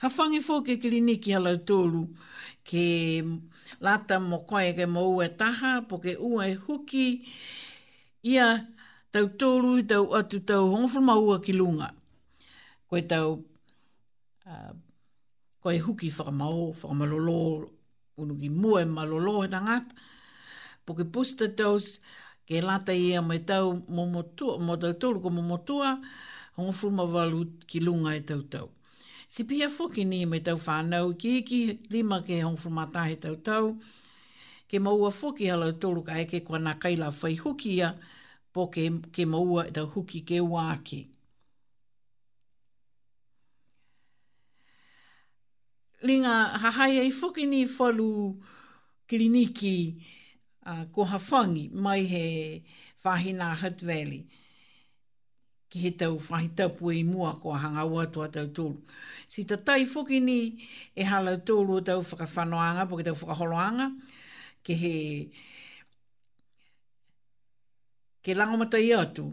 Ha 0.00 0.08
whangi 0.08 0.40
fō 0.44 0.60
ke 0.66 0.76
kiliniki 0.82 1.32
a 1.36 1.40
lau 1.40 1.56
tūru, 1.56 2.06
ke... 2.64 2.80
Ke 3.50 3.59
lata 3.84 4.16
mo 4.28 4.36
koe 4.48 4.70
ke 4.78 4.84
mo 4.94 5.02
ue 5.14 5.26
taha, 5.40 5.72
po 5.88 5.94
ke 6.04 6.12
ua 6.32 6.42
e 6.52 6.56
huki, 6.58 7.06
ia 8.26 8.48
tau 9.14 9.26
tōru, 9.40 9.74
tau 9.90 10.04
atu, 10.18 10.40
tau 10.48 10.62
hongwhuma 10.74 11.14
ua 11.26 11.36
ki 11.44 11.52
lunga. 11.60 11.88
Koe 12.90 13.00
tau, 13.12 13.44
koe 15.62 15.76
huki 15.86 16.08
whakamau, 16.16 16.72
whakamalolo, 16.74 17.38
unu 18.20 18.34
ki 18.40 18.48
mua 18.50 18.82
e 18.82 18.88
malolo 18.88 19.34
he 19.44 19.48
tangat, 19.52 19.84
po 20.84 20.94
ke 20.98 21.04
pusta 21.12 21.46
tau, 21.56 21.78
ke 22.48 22.58
lata 22.66 22.92
ia 22.92 23.22
me 23.22 23.38
tau 23.46 23.78
momotua, 23.94 24.58
mo 24.58 24.74
tau 24.82 24.92
tōru 25.02 25.22
ko 25.22 25.30
momotua, 25.30 26.00
hongwhuma 26.58 27.04
walu 27.14 27.46
ki 27.70 27.78
lunga 27.86 28.16
e 28.18 28.22
tau 28.26 28.42
tau. 28.42 28.66
Si 29.34 29.44
pia 29.44 29.68
foki 29.70 30.04
ni 30.04 30.18
me 30.26 30.38
tau 30.46 30.58
whanau, 30.66 31.12
ki 31.22 31.30
hiki 31.34 31.58
lima 31.94 32.16
ke 32.28 32.40
hong 32.44 32.56
fumata 32.62 33.04
he 33.08 33.14
tau 33.24 33.36
tau, 33.48 33.66
ke 34.70 34.78
maua 34.86 35.10
foki 35.20 35.46
hala 35.50 35.68
tolu 35.82 36.02
ka 36.08 36.16
eke 36.22 36.40
kwa 36.46 36.58
na 36.58 36.72
kaila 36.82 37.10
whai 37.20 37.36
hukia, 37.44 37.74
ia, 37.74 37.88
po 38.52 38.66
ke, 38.74 38.88
ke 39.14 39.24
maua 39.32 39.66
e 39.70 39.74
tau 39.76 39.86
huki 39.94 40.24
ke 40.30 40.40
wāki. 40.54 41.00
Linga, 46.02 46.34
hahai 46.64 46.98
ei 47.04 47.12
foki 47.20 47.46
ni 47.46 47.62
whalu 47.76 48.08
kliniki 49.08 49.74
uh, 50.66 50.84
ko 50.94 51.04
hawhangi 51.12 51.64
mai 51.72 52.02
he 52.04 52.26
whahina 53.04 53.54
Hutt 53.62 53.80
Valley 53.80 54.24
ki 55.70 55.78
he 55.84 55.90
tau 56.00 56.16
whahitapu 56.26 56.90
e 56.92 57.02
mua 57.12 57.30
ko 57.42 57.52
hanga 57.62 57.84
ua 57.86 58.04
tua 58.12 58.26
tau 58.34 58.46
tōru. 58.56 58.76
Si 59.32 59.44
ta 59.44 59.56
tai 59.66 59.84
whuki 59.92 60.18
ni 60.20 60.38
e 60.96 61.02
hala 61.10 61.36
tōru 61.48 61.78
o 61.78 61.80
tau 61.88 62.00
whakawhanoanga, 62.10 62.82
po 62.88 62.96
ki 62.98 63.04
tau 63.08 63.14
whakaholoanga, 63.20 63.86
ke 64.66 64.74
he... 64.80 64.94
ke 68.24 68.32
langomata 68.38 68.80
i 68.82 68.90
atu, 69.02 69.24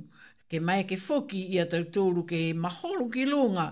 ke 0.49 0.61
mai 0.61 0.83
ke 0.89 0.97
whuki 1.07 1.41
i 1.57 1.57
atau 1.65 1.81
tōru, 1.97 2.27
ke 2.29 2.35
he 2.45 2.51
maholo 2.53 3.09
ki 3.15 3.25
lunga, 3.33 3.67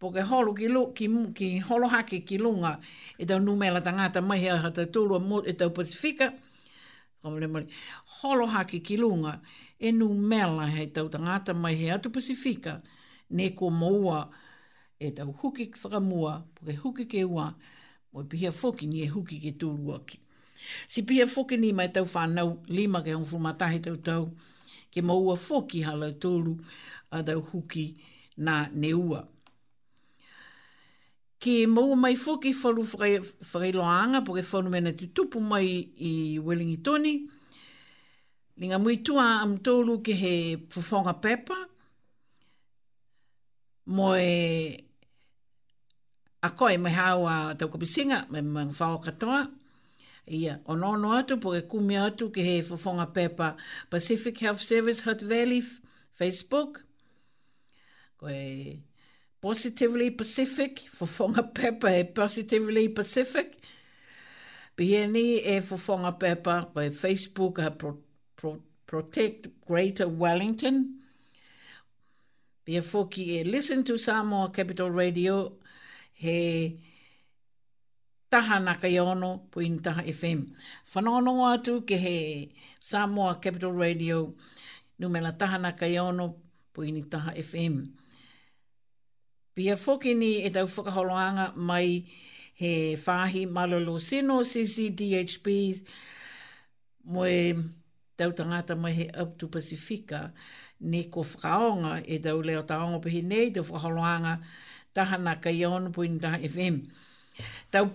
po 0.00 0.10
ke 0.10 0.26
holo 0.26 0.52
ki, 0.58 0.68
lo, 0.74 0.86
ki, 0.96 1.06
ki 1.38 1.48
holohake 1.68 2.24
ki 2.26 2.38
lunga, 2.42 2.74
e 3.22 3.24
tau 3.24 3.38
numela 3.46 3.80
tangata 3.86 4.18
mai 4.20 4.40
hea 4.42 4.58
hata 4.58 4.90
tōru 4.98 5.20
a 5.20 5.22
mot 5.22 5.46
e 5.46 5.52
tau 5.54 5.70
Pasifika, 5.70 6.32
Holohake 7.20 8.80
ki 8.82 8.96
lunga, 8.96 9.42
e 9.80 9.90
nu 9.92 10.08
mela 10.14 10.66
hei 10.66 10.86
tau 10.86 11.08
tangata 11.08 11.54
mai 11.54 11.74
hei 11.74 11.90
atu 11.90 12.10
Pasifika, 12.10 12.82
ne 13.30 13.50
ko 13.54 13.70
moua 13.70 14.28
e 15.00 15.10
tau 15.10 15.32
huki 15.32 15.70
whakamua, 15.82 16.32
po 16.54 16.64
ke 16.66 16.76
huki 16.82 17.04
ke 17.08 17.24
ua, 17.24 17.54
mo 18.12 18.20
i 18.22 18.26
pihia 18.28 18.52
foki 18.52 18.86
ni 18.86 19.02
e 19.02 19.08
huki 19.08 19.38
ke 19.40 19.54
tūru 19.58 19.94
aki. 19.96 20.20
Si 20.88 21.00
pihia 21.02 21.26
foki 21.26 21.56
ni 21.56 21.72
mai 21.72 21.88
tau 21.88 22.04
whanau 22.04 22.60
lima 22.68 23.02
ke 23.02 23.14
hong 23.16 23.24
fumatahi 23.24 23.80
tau 23.80 23.96
tau, 23.96 24.28
ke 24.92 25.00
moua 25.00 25.36
foki 25.36 25.80
hala 25.82 26.10
e 26.12 26.18
tūru 26.20 26.54
a 27.10 27.22
tau 27.24 27.40
huki 27.52 27.86
na 28.36 28.66
ne 28.74 28.92
ua. 28.92 29.24
Ke 31.40 31.62
moua 31.66 31.96
mai 31.96 32.16
foki 32.16 32.52
wharu 32.52 32.84
whareloanga, 33.48 34.20
po 34.26 34.36
ke 34.36 34.44
whanumena 34.52 34.92
tutupu 34.92 35.40
mai 35.40 35.64
i 35.64 35.78
Wellingtoni, 35.80 36.44
Wellingtoni, 36.46 37.14
Ninga 38.60 38.76
mui 38.78 38.98
tua 39.00 39.24
am 39.40 39.54
tōlu 39.64 39.94
ki 40.04 40.12
he 40.20 40.30
pufonga 40.74 41.14
pepa. 41.24 41.56
Mo 43.88 44.10
e 44.20 44.74
a 46.44 46.50
koe 46.52 46.74
me 46.76 46.92
hau 46.92 47.24
a 47.24 47.36
tau 47.58 47.70
kapisinga 47.72 48.18
me 48.30 48.42
mga 48.44 48.76
whao 48.76 48.98
katoa. 49.06 49.46
Ia 50.28 50.58
onono 50.68 51.14
atu 51.16 51.38
po 51.40 51.54
e 51.56 51.62
kumi 51.62 51.96
atu 51.96 52.28
ki 52.34 52.44
he 52.50 52.58
pufonga 52.60 53.06
pepa 53.14 53.54
Pacific 53.90 54.36
Health 54.44 54.60
Service 54.60 55.00
Hutt 55.08 55.22
Valley 55.22 55.62
Facebook. 56.20 56.82
Ko 58.18 58.28
e 58.28 58.84
Positively 59.40 60.10
Pacific, 60.10 60.82
fufonga 60.92 61.42
pepa 61.56 61.96
e 61.96 62.04
Positively 62.04 62.88
Pacific. 62.90 63.56
Pihe 64.76 65.06
ni 65.10 65.38
e 65.40 65.60
fufonga 65.62 66.12
pepa 66.20 66.68
ko 66.74 66.80
e 66.80 66.90
Facebook 66.90 67.58
a 67.58 67.70
protein 67.70 68.04
pro, 68.40 68.58
protect 68.86 69.48
Greater 69.66 70.08
Wellington. 70.08 70.98
Pia 72.64 72.82
foki 72.82 73.38
e 73.38 73.44
listen 73.44 73.84
to 73.84 73.96
Samoa 73.98 74.50
Capital 74.50 74.90
Radio 74.90 75.52
he 76.12 76.78
taha 78.30 78.60
naka 78.60 78.86
iono 78.86 79.40
puin 79.50 79.80
taha 79.82 80.02
FM. 80.02 80.50
Whanono 80.92 81.52
atu 81.52 81.82
ke 81.86 81.98
he 81.98 82.52
Samoa 82.78 83.36
Capital 83.36 83.72
Radio 83.72 84.34
numela 85.00 85.36
taha 85.36 85.58
naka 85.58 85.84
iono 85.86 86.34
puin 86.72 87.02
taha 87.10 87.32
FM. 87.32 87.88
Pia 89.54 89.76
foki 89.76 90.14
ni 90.16 90.42
e 90.46 90.50
tau 90.50 90.66
whakaholoanga 90.66 91.54
mai 91.56 92.04
he 92.54 92.94
whahi 92.96 93.46
malolo 93.50 93.98
sino 93.98 94.42
CCDHP 94.42 95.82
moe 97.04 97.54
mm 97.54 97.72
tau 98.20 98.32
tangata 98.38 98.74
mai 98.76 98.92
he 98.98 99.06
up 99.22 99.38
to 99.38 99.48
Pasifika, 99.48 100.20
ne 100.90 101.00
ko 101.12 101.22
whakaonga 101.22 101.92
e 102.06 102.18
tau 102.24 102.38
leo 102.48 102.62
taonga 102.70 102.98
pehi 103.06 103.22
nei, 103.32 103.46
te 103.54 103.60
whakaholoanga 103.64 104.34
taha 104.94 105.16
nā 105.26 105.32
kai 105.44 105.56
aona 105.68 105.88
po 105.96 106.02
taha 106.24 106.38
FM. 106.54 106.76
Tau, 107.72 107.86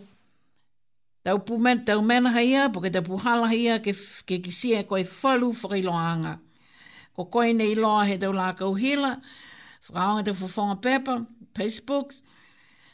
tau, 1.25 1.37
pumen, 1.47 1.85
tau 1.85 2.01
mena 2.09 2.31
haia, 2.37 2.63
po 2.73 2.81
ke 2.83 2.89
tau 2.95 3.03
puhala 3.09 3.51
haia, 3.53 3.77
ke, 3.85 3.93
ke 4.29 4.39
kisia 4.47 4.81
e 4.83 4.87
koe 4.89 5.03
whalu 5.19 5.51
whakailoanga. 5.63 6.33
Ko 7.15 7.25
koe 7.33 7.51
nei 7.59 7.75
loa 7.83 8.01
he 8.09 8.17
tau 8.23 8.33
lākau 8.41 8.73
hila, 8.81 9.13
whakaonga 9.87 10.25
te 10.25 10.33
whafonga 10.41 10.79
pepa, 10.87 11.19
Facebook, 11.59 12.17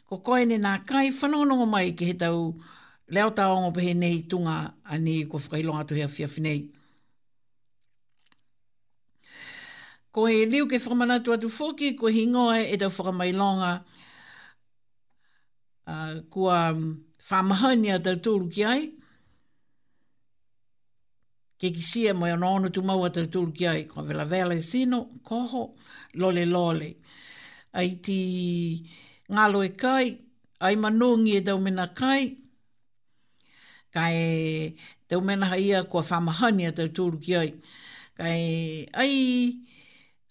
ko 0.10 0.20
koe 0.28 0.44
nei 0.46 0.60
nā 0.68 0.78
kai 0.92 1.08
whanonongo 1.22 1.70
mai 1.78 1.92
ke 1.96 2.12
he 2.12 2.18
tau 2.26 2.44
leo 3.16 3.32
taonga 3.40 3.72
pehi 3.80 3.96
nei 4.04 4.22
tunga 4.32 4.58
ane 4.96 5.16
ko 5.32 5.40
whakailoanga 5.46 5.88
tu 5.94 6.00
hea 6.02 6.12
fiafi 6.20 6.48
nei. 6.50 6.60
Ko 10.12 10.26
he 10.28 10.46
liu 10.46 10.68
ke 10.68 10.76
whakamanatu 10.76 11.34
atu 11.34 11.48
fōki, 11.58 11.98
ko 12.00 12.08
he 12.08 12.26
ngoe 12.26 12.66
e 12.68 12.78
tau 12.78 12.90
whakamailonga. 12.92 13.84
Uh, 15.88 16.20
ko 16.30 16.50
a 16.50 16.72
um, 16.74 16.82
mm, 16.84 16.98
whamahani 17.30 17.94
a 17.96 18.00
tau 18.04 18.18
tūru 18.26 18.52
ki 18.52 18.66
ai. 18.68 18.82
Ke 21.62 21.72
ki 21.78 21.82
sia 21.92 22.14
moe 22.14 22.30
anono 22.36 22.70
tu 22.76 22.82
mau 22.84 23.00
a 23.08 23.12
tau 23.16 23.24
tūru 23.36 23.56
ki 23.56 23.68
ai. 23.68 23.86
Ko 23.88 24.04
vela 24.04 24.26
vela 24.26 24.54
e 24.56 24.62
sino, 24.68 25.00
koho, 25.24 25.64
lole 26.16 26.44
lole. 26.46 26.90
Ai 27.80 27.96
ti 28.04 28.20
ngalo 29.32 29.64
e 29.64 29.72
kai, 29.80 30.06
ai 30.68 30.76
manongi 30.76 31.38
e 31.40 31.42
tau 31.48 31.58
mena 31.58 31.88
kai. 31.96 32.36
Kai 33.94 34.76
tau 35.08 35.22
mena 35.24 35.48
haia 35.56 35.84
kua 35.86 36.04
whamahani 36.04 36.68
a 36.68 36.76
tau 36.76 36.92
tūru 37.00 37.24
ki 37.24 37.36
ai. 37.44 37.50
Kai 38.16 38.40
ai... 38.40 38.88
ai 38.92 39.70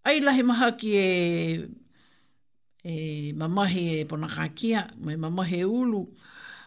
ai 0.05 0.21
lahi 0.25 0.43
maha 0.43 0.69
ki 0.81 0.91
e, 0.97 1.09
e 2.85 2.95
mamahi 3.37 4.01
e 4.01 4.05
ponakakia, 4.09 4.89
mai 4.99 5.17
mamahi 5.17 5.61
e 5.61 5.65
ulu, 5.69 6.07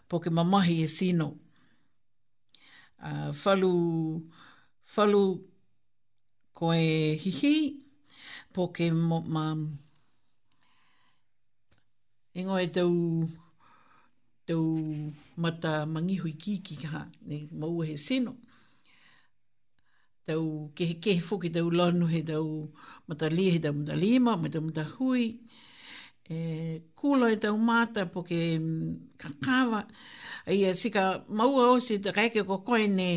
po 0.07 0.19
ke 0.19 0.29
mamahi 0.29 0.83
e 0.83 0.87
sino. 0.87 1.27
Uh, 3.03 3.33
falu, 3.33 3.73
falu 4.85 5.41
ko 6.53 6.71
e 6.77 7.17
hihi, 7.17 7.81
po 8.53 8.69
ke 8.71 8.91
mo, 8.93 9.19
ingo 12.37 12.57
e 12.59 12.67
tau, 12.69 13.27
tau 14.45 14.63
mata 15.37 15.85
mangihui 15.89 16.37
kiki 16.37 16.77
ka, 16.87 17.07
ne 17.25 17.47
maua 17.51 17.85
he 17.85 17.97
sino. 17.97 18.37
E, 20.25 20.31
e 20.31 20.35
tau 20.35 20.43
mm, 20.43 20.71
ke 20.75 20.85
ke 21.01 21.19
fuki 21.19 21.49
tau 21.53 21.69
lonu 21.69 22.05
he 22.09 22.21
tau 22.27 22.47
mata 23.07 23.25
li 23.35 23.43
he 23.51 23.59
tau 23.59 23.73
mata 23.73 23.93
lima 24.01 24.31
me 24.41 24.47
tau 24.49 24.61
mata 24.61 24.83
hui 24.95 25.23
e 26.29 26.79
kulo 26.95 27.25
tau 27.41 27.55
mata 27.69 28.01
po 28.11 28.19
ke 28.29 28.37
kakawa 29.21 29.81
ai 30.47 30.63
e 30.69 30.73
sika 30.81 31.03
mau 31.37 31.53
au 31.65 31.79
si 31.85 31.95
te 32.03 32.09
reke 32.15 32.41
ko 32.47 32.55
koe 32.67 32.87
ne 32.99 33.11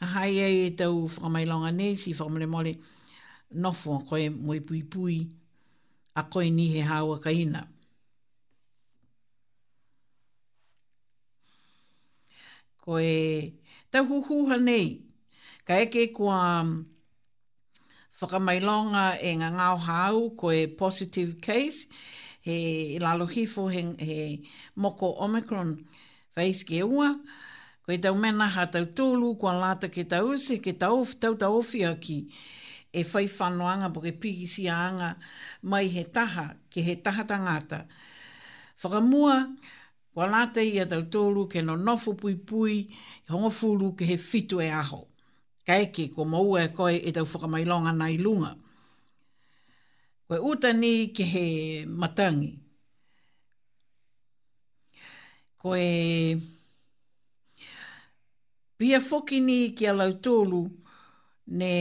a 0.00 0.06
hai 0.14 0.34
ai 0.46 0.56
e 0.66 0.70
tau 0.78 0.94
whakamai 1.12 1.44
longa 1.50 1.70
ne 1.78 1.86
si 1.96 2.10
whakamale 2.16 2.46
mole 2.54 2.72
nofu 3.62 3.90
a 3.98 4.02
koe 4.08 4.28
mui 4.44 4.60
pui 4.66 4.82
pui 4.92 5.16
a 6.14 6.22
koe 6.32 6.46
ni 6.56 6.64
he 6.74 6.80
hawa 6.90 7.16
ka 7.24 7.30
ina 7.42 7.62
koe 12.84 13.10
tau 13.92 14.04
huhuha 14.10 14.56
nei 14.68 14.86
Ka 15.64 15.74
eke 15.78 16.08
kua 16.12 16.36
mm, 16.58 16.70
whakamailonga 18.18 19.02
e 19.22 19.30
ngā 19.42 19.50
ngāo 19.56 19.76
hau 19.84 20.22
koe 20.40 20.64
positive 20.80 21.36
case, 21.44 21.86
he 22.42 22.98
lalo 22.98 23.26
hifo 23.30 23.68
he, 23.70 23.82
he 24.04 24.16
moko 24.86 25.12
Omicron 25.26 25.70
face 26.34 26.64
ke 26.66 26.80
ua, 26.82 27.12
koe 27.86 28.00
tau 28.02 28.16
mena 28.18 28.48
ha 28.56 28.64
tau 28.74 28.88
tūlu, 29.02 29.30
kua 29.38 29.52
lata 29.60 29.88
ke 29.94 30.02
tau 30.16 30.32
se, 30.46 30.56
ke 30.66 30.74
tau 30.82 31.04
tau 31.22 31.38
tau 31.44 31.60
ofia 31.60 31.94
ki, 31.94 32.18
e 32.90 33.06
whai 33.12 33.24
whanoanga 33.38 33.92
po 33.94 34.02
ke 34.06 34.16
piki 34.18 34.48
si 34.54 34.66
anga 34.66 35.12
mai 35.62 35.84
he 35.94 36.02
taha, 36.04 36.48
ke 36.74 36.82
he 36.90 36.96
taha 37.06 37.24
tangata. 37.30 37.80
Whakamua, 38.82 39.38
kua 40.12 40.26
lata 40.26 40.58
ia 40.60 40.90
tau 40.90 41.06
tūlu, 41.06 41.46
ke 41.54 41.62
no 41.62 41.76
nofo 41.78 42.16
pui 42.18 42.34
pui, 42.34 42.88
hongo 43.30 43.94
ke 43.94 44.10
he 44.10 44.16
fitu 44.18 44.58
e 44.60 44.68
aho 44.82 45.02
kaiki 45.66 46.08
ko 46.14 46.24
mau 46.24 46.48
e 46.58 46.64
koe 46.76 46.94
e 46.96 47.10
tau 47.14 47.26
whakamailonga 47.30 47.92
nai 48.00 48.16
lunga. 48.24 48.50
Koe 50.28 50.38
uta 50.48 50.70
ni 50.80 50.92
ke 51.16 51.24
he 51.32 51.46
matangi. 52.00 52.50
Koe 55.62 55.84
pia 58.78 58.98
foki 59.08 59.38
ni 59.40 59.58
ki 59.78 59.84
alau 59.94 60.10
tōlu 60.24 60.60
ne 61.58 61.72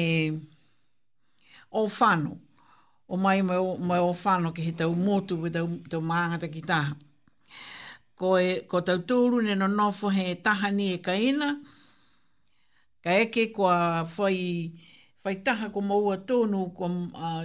o 1.71 1.87
whanu. 1.87 2.33
O 3.13 3.17
mai 3.17 3.41
mai 3.41 3.99
o, 4.07 4.13
fano 4.13 4.53
ke 4.53 4.61
he 4.61 4.71
u 4.85 4.95
motu 4.95 5.35
we 5.41 5.49
tau, 5.49 5.67
tau 5.89 5.99
maangata 6.01 6.47
ki 6.53 6.61
taha. 6.61 6.93
Koe, 8.15 8.61
ko 8.69 8.79
tau 8.85 8.97
tōlu 9.01 9.41
ne 9.43 9.53
no 9.55 9.65
nofo 9.67 10.07
he 10.13 10.35
taha 10.35 10.69
ni 10.71 10.93
e 10.93 10.97
kaina 11.01 11.55
ka 13.03 13.11
eke 13.23 13.43
kua 13.55 13.75
whai, 14.17 14.37
whai 15.23 15.35
taha 15.45 15.69
ko 15.73 15.79
maua 15.81 16.15
tonu 16.29 16.59
ko 16.77 16.85
uh, 17.25 17.43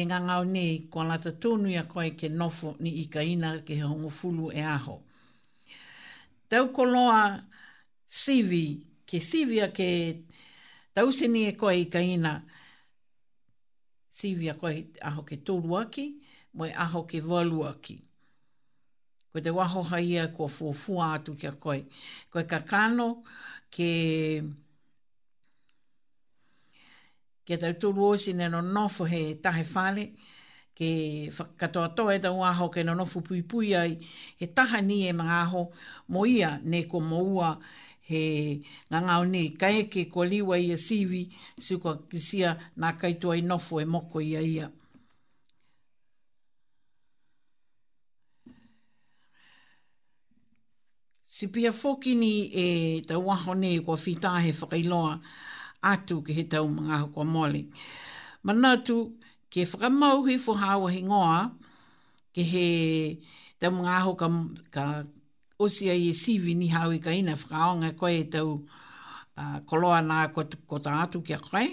e 0.00 0.02
ngā 0.08 0.18
ngau 0.26 0.44
nei 0.54 0.76
kua 0.90 1.02
lata 1.10 1.30
tonu 1.44 1.68
ia 1.72 1.82
koe 1.92 2.10
ke 2.20 2.28
nofo 2.38 2.68
ni 2.82 2.90
i 3.02 3.06
ka 3.12 3.20
ina 3.34 3.50
ke 3.66 3.74
he 3.80 3.86
hongo 3.90 4.48
e 4.52 4.62
aho. 4.76 4.96
Tau 6.50 6.66
ko 6.74 6.82
loa 6.84 7.20
sivi, 8.06 8.66
ke 9.06 9.18
sivi 9.20 9.58
a 9.62 9.68
ke 9.74 9.90
tause 10.94 11.24
e 11.26 11.52
koe 11.58 11.74
i 11.74 11.84
ka 11.92 11.98
ina 12.00 12.34
sivi 14.10 14.48
a 14.50 14.54
koe 14.54 14.86
aho 15.02 15.22
ke 15.26 15.36
tolu 15.46 15.74
aki, 15.82 16.06
moe 16.56 16.70
aho 16.74 17.02
ke 17.06 17.18
walu 17.20 17.64
aki. 17.66 18.02
Ko 19.34 19.40
te 19.42 19.50
waho 19.50 19.80
haia 19.90 20.28
ko 20.30 20.46
fuafua 20.46 21.08
atu 21.18 21.32
kia 21.34 21.50
koe. 21.58 21.80
Koe 22.30 22.44
ka 22.46 22.58
kano 22.70 23.24
ke... 23.72 24.42
Kia 27.44 27.58
tau 27.58 27.72
tulu 27.80 28.04
osi 28.14 28.32
neno 28.32 28.60
nofo 28.62 29.04
he 29.10 29.34
tahe 29.42 29.64
fale 29.72 30.04
ke 30.78 30.88
katoa 31.60 31.88
toa 31.96 32.14
e 32.14 32.20
tau 32.22 32.38
aho 32.50 32.68
ke 32.72 32.82
nonofu 32.86 33.18
pui 33.26 33.42
pui 33.42 33.74
ai 33.76 33.98
he 34.38 34.46
taha 34.54 34.78
ni 34.88 34.96
e 35.08 35.10
mga 35.12 35.36
aho 35.44 35.62
mo 36.08 36.24
ia 36.26 36.54
ne 36.62 36.84
ko 36.88 37.00
mo 37.00 37.18
ua 37.36 37.50
he 38.08 38.20
ngangau 38.90 39.24
ni 39.34 39.42
ka 39.60 39.68
eke 39.82 40.06
ko 40.14 40.24
liwa 40.24 40.56
ia 40.58 40.76
sivi 40.80 41.26
su 41.60 41.76
ko 41.82 41.94
kisia 42.10 42.56
nā 42.80 42.94
kaitua 42.96 43.36
i 43.36 43.42
nofu 43.44 43.80
e 43.82 43.84
moko 43.84 44.20
ia 44.24 44.40
ia. 44.40 44.70
Si 51.34 51.48
pia 51.48 51.72
fokini 51.72 52.46
e 52.54 52.64
tau 53.08 53.22
waho 53.26 53.52
nei 53.62 53.78
kua 53.84 53.98
whitahe 54.02 54.50
whakailoa 54.58 55.12
atu 55.92 56.16
ki 56.26 56.32
he 56.36 56.44
tau 56.52 56.64
mga 56.78 56.94
hoko 57.02 57.22
mole. 57.32 57.62
Manatu, 58.44 58.98
ke 59.50 59.66
whakamauhi 59.66 60.38
fu 60.38 60.52
hawa 60.62 60.86
he 60.94 61.00
ngoa, 61.02 61.40
ke 62.34 62.42
he 62.52 62.66
tau 63.58 63.70
mga 63.78 63.94
hoko 64.06 64.26
ka 64.70 65.02
osia 65.58 65.92
i 65.98 66.14
e 66.14 66.14
sivi 66.14 66.54
ni 66.54 66.68
hawi 66.68 67.02
ka 67.02 67.10
ina 67.10 67.34
whakaonga 67.34 67.90
koe 67.98 68.22
tau 68.30 68.54
uh, 69.36 69.58
koloa 69.66 69.98
nā 70.06 70.30
ko, 70.32 70.44
ko 70.70 70.78
ta 70.78 71.02
atu 71.02 71.20
kia 71.26 71.38
koe, 71.42 71.66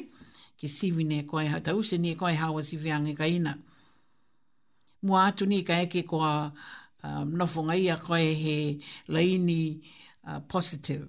ke 0.57 0.65
sivi 0.67 1.03
ne 1.05 1.21
koe 1.23 1.45
ha 1.45 1.59
tau 1.61 1.83
se 1.83 1.97
ne 2.01 2.15
koe 2.15 2.33
hawa 2.33 2.63
sivi 2.65 2.89
ange 2.89 3.13
ka 3.13 3.25
ina. 3.29 3.53
Mua 5.05 5.27
atu 5.29 5.45
ni 5.45 5.61
ka 5.61 5.77
eke 5.85 6.01
koa 6.01 6.33
um, 7.03 7.25
nofonga 7.37 7.75
ia 7.75 7.97
koe 7.97 8.33
he 8.43 8.57
laini 9.09 9.81
uh, 10.27 10.39
positive. 10.47 11.07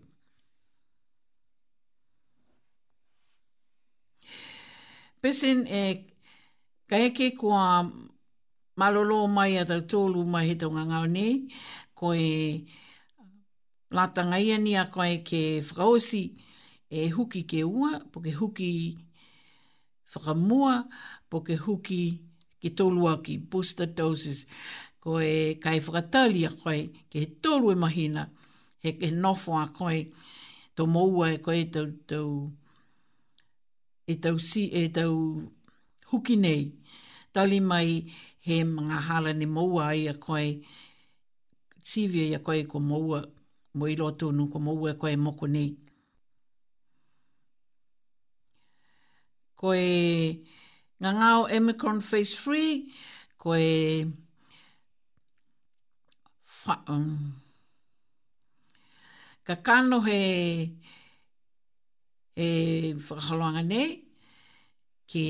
Pesin 5.22 5.66
e 5.66 5.82
kaheke 6.90 7.36
kua 7.38 7.88
malolo 8.76 9.18
mai 9.36 9.52
a 9.58 9.64
tautolu 9.68 10.20
mai 10.32 10.44
he 10.48 10.54
taunga 10.60 10.82
ngau 10.88 11.04
ne, 11.16 11.26
koe 11.98 12.20
latanga 13.96 14.36
ia 14.46 14.56
ni 14.64 14.72
a 14.76 14.84
koe 14.94 15.14
ke 15.28 15.40
whakaosi 15.66 16.22
e 16.98 17.08
huki 17.16 17.40
ke 17.50 17.60
ua, 17.78 17.90
po 18.12 18.18
ke 18.26 18.32
huki 18.40 18.70
whakamua, 20.14 20.74
po 21.30 21.36
ke 21.46 21.54
huki 21.64 22.02
ke 22.60 22.68
tolua 22.78 23.12
ki 23.24 23.34
booster 23.50 23.86
doses 23.86 24.40
ko 25.02 25.18
e 25.20 25.58
kai 25.62 25.78
whakatali 25.82 26.42
a 26.46 26.50
koe, 26.62 26.80
ke 27.10 27.16
he 27.22 27.26
tolu 27.42 27.72
e 27.72 27.74
mahina, 27.82 28.22
he 28.82 28.92
ke 29.00 29.08
nofo 29.22 29.52
a 29.58 29.66
koe, 29.76 29.98
tō 30.78 30.84
moua 30.86 31.26
e 31.34 31.40
koe 31.42 31.64
tau, 31.74 31.86
tau, 32.08 32.28
e 34.06 34.14
tau, 34.22 34.38
si, 34.38 34.68
e 34.80 34.84
tau 34.94 35.10
huki 36.12 36.36
nei, 36.44 36.60
tali 37.34 37.58
mai 37.60 37.88
he 38.46 38.62
mga 38.64 38.98
hala 39.08 39.32
ni 39.34 39.46
moua 39.46 39.90
ai 39.90 40.06
a 40.06 40.14
koe, 40.22 40.44
sivia 41.82 42.24
i 42.30 42.34
a 42.38 42.42
koe 42.46 42.62
ko 42.70 42.78
moua, 42.78 43.24
mo 43.74 43.86
i 43.90 43.96
loto 43.98 44.30
nu 44.30 44.46
ko 44.52 44.58
moua 44.62 44.94
e 44.94 44.98
koe 45.02 45.16
moko 45.18 45.46
nei. 45.50 45.70
Koe 49.62 49.78
ngangau 51.02 51.50
Emicron 51.56 52.00
Phase 52.02 52.34
3, 52.38 52.86
koe... 53.38 53.58
e 53.58 54.21
whaam. 56.64 57.32
Ka 59.46 59.54
kano 59.66 59.96
he, 60.08 60.72
he 62.40 62.94
whakahaloanga 62.96 63.64
nei, 63.72 63.88
ki 65.10 65.24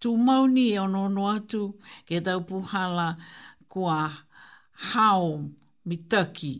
tū 0.00 0.14
mauni 0.26 0.66
e 0.74 0.78
ono 0.84 1.00
ono 1.08 1.24
atu, 1.34 1.62
ke 2.08 2.20
tau 2.24 2.40
puhala 2.50 3.06
kua 3.68 3.98
hao 4.92 5.28
mi 5.88 5.96
taki, 6.10 6.54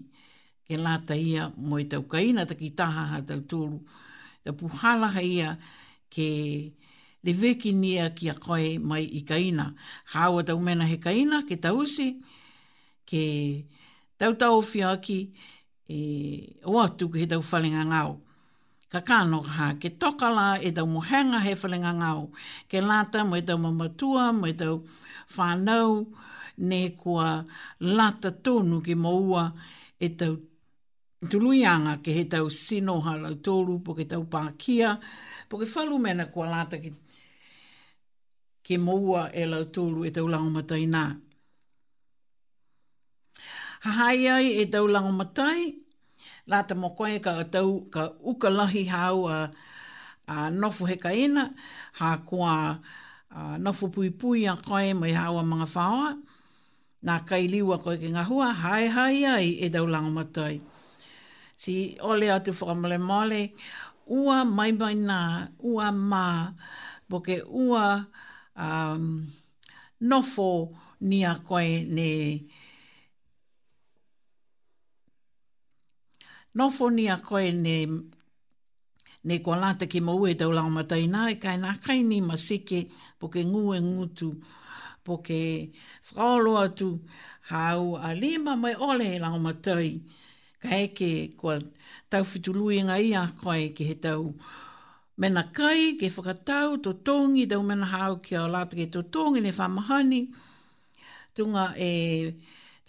ke 0.66 0.74
lata 0.84 1.14
ia 1.14 1.42
mo 1.68 1.76
i 1.78 1.84
tau 1.92 2.02
kaina 2.12 2.46
taki 2.48 2.70
taha 2.78 3.04
ha 3.12 3.20
tau 3.28 3.40
tūru. 3.52 3.78
Tau 4.44 4.54
puhala 4.60 5.08
ha 5.14 5.20
ia 5.20 5.48
ke 6.14 6.28
le 7.28 7.32
veki 7.42 7.72
ki 8.18 8.28
a 8.32 8.34
koe 8.44 8.78
mai 8.78 9.02
i 9.02 9.20
kaina. 9.30 9.74
Hau 10.12 10.38
a 10.38 10.42
tau 10.42 10.58
mena 10.58 10.84
he 10.88 10.96
kaina 10.96 11.44
ke 11.48 11.56
tausi 11.60 12.08
ke 13.10 13.22
tautau 14.18 14.62
fiaki 14.62 15.18
e 15.90 15.98
o 16.70 16.74
atu 16.86 17.04
ke 17.14 17.26
tau 17.30 17.42
falinga 17.50 17.82
ngau. 17.90 18.10
Ka 18.92 19.00
kāno 19.08 19.42
ha, 19.46 19.74
ke 19.82 19.88
toka 19.98 20.30
la 20.30 20.58
e 20.62 20.70
tau 20.76 20.86
mohenga 20.94 21.38
he 21.46 21.52
falinga 21.62 21.92
ngau, 22.02 22.22
ke 22.70 22.78
lata 22.88 23.20
mo 23.28 23.34
e 23.36 23.42
tau 23.48 23.58
mamatua, 23.58 24.24
mo 24.38 24.46
e 24.46 24.54
tau 24.60 24.76
whanau, 25.36 25.92
ne 26.68 26.80
kua 27.00 27.42
lata 27.80 28.30
tonu 28.44 28.76
ke 28.86 28.94
maua 28.94 29.44
e 29.98 30.08
tau 30.18 30.36
tuluianga 31.30 31.92
ke 32.04 32.10
he 32.14 32.24
tau 32.34 32.46
sinoha 32.48 33.12
lau 33.24 33.34
tōru, 33.46 33.76
po 33.84 33.94
ke 33.94 34.04
tau 34.10 34.22
pākia, 34.34 34.98
po 35.50 35.58
ke 35.60 35.66
whalu 35.74 35.98
mena 36.04 36.24
kua 36.32 36.46
lata 36.54 36.76
ke, 36.82 36.90
ke 38.64 38.74
maua 38.78 39.30
e 39.34 39.46
lau 39.50 39.64
tōru 39.74 40.06
e 40.06 40.10
tau 40.14 40.26
laumata 40.30 40.76
i 40.78 40.86
nāu 40.86 41.18
hahai 43.80 44.28
ai 44.28 44.46
e 44.60 44.64
tau 44.68 44.84
lango 44.92 45.12
matai, 45.20 45.60
la 46.50 46.58
ta 46.68 46.74
mokoe 46.82 47.16
ka 47.24 47.32
tau 47.54 47.70
ka 47.94 48.02
uka 48.20 48.20
ukalahi 48.30 48.82
hau 48.94 49.18
a, 49.28 49.38
a 50.28 50.34
nofu 50.60 50.82
he 50.90 50.96
ka 51.04 51.10
ina, 51.24 51.44
ha 51.98 52.08
kua 52.28 52.52
a, 53.32 53.40
nofu 53.64 53.84
pui 53.94 54.08
pui 54.20 54.40
a 54.44 54.54
koe 54.68 54.90
mai 55.00 55.12
hau 55.20 55.34
a 55.40 55.44
mga 55.52 55.66
whaoa, 55.74 56.10
nā 57.06 57.14
kai 57.28 57.44
liwa 57.52 57.76
koe 57.84 57.96
ki 58.02 58.08
ngā 58.14 58.24
hua, 58.30 58.48
hai 58.62 58.84
hai 58.96 59.16
ai 59.34 59.48
e 59.64 59.72
tau 59.74 59.86
lango 59.92 60.12
matai. 60.18 60.54
Si 61.62 61.74
ole 62.08 62.26
atu 62.36 62.50
whakamale 62.58 62.98
male, 63.08 63.40
ua 64.20 64.38
mai 64.56 64.72
mai 64.80 64.94
nā, 65.08 65.20
ua 65.72 65.86
mā, 66.10 66.26
boke 67.10 67.36
ua 67.66 67.84
um, 68.64 69.04
nofo 70.08 70.50
ni 71.08 71.24
a 71.24 71.38
koe 71.48 71.68
ne... 71.96 72.08
Uh, 72.40 72.68
nofo 76.54 76.90
ni 76.90 77.04
a 77.14 77.16
koe 77.28 77.52
ne 77.52 77.76
ne 79.24 79.34
kua 79.44 79.56
lata 79.62 79.84
ki 79.92 80.00
ma 80.06 80.12
ue 80.20 80.32
tau 80.40 80.52
lao 80.56 80.70
matai 80.76 81.04
nā 81.14 81.20
e 81.34 81.36
kai 81.42 81.56
nā 81.64 81.72
kai 81.84 82.00
ni 82.10 82.18
ma 82.28 82.34
seke 82.46 82.80
po 83.18 83.26
ke 83.34 83.40
ngū 83.50 83.62
e 83.78 83.80
ngūtu 83.90 84.28
po 85.04 85.12
ke 85.26 85.40
whaolo 86.16 86.52
atu 86.64 86.88
hau 87.50 87.82
a 88.06 88.08
lima 88.22 88.52
mai 88.62 88.74
ole 88.88 89.06
e 89.16 89.22
lao 89.24 89.38
matai 89.46 89.90
ka 90.62 90.70
eke 90.86 91.10
kua 91.40 91.54
tau 92.10 92.24
fitului 92.30 92.78
nga 92.88 92.96
i 93.06 93.10
a 93.22 93.24
koe 93.42 93.64
ki 93.76 93.84
he 93.90 93.94
tau 94.06 94.24
mena 95.20 95.42
kai 95.58 95.82
ke 96.00 96.06
whakatau 96.16 96.68
to 96.84 96.90
tōngi 97.06 97.42
tau 97.50 97.62
mena 97.70 97.86
hau 97.94 98.12
ki 98.24 98.32
a 98.42 98.44
lata 98.54 98.74
ke 98.78 98.86
to 98.94 99.00
tōngi 99.14 99.40
ne 99.42 99.50
whamahani 99.58 100.20
tunga 101.34 101.64
e 101.76 101.88
eh, 101.92 102.24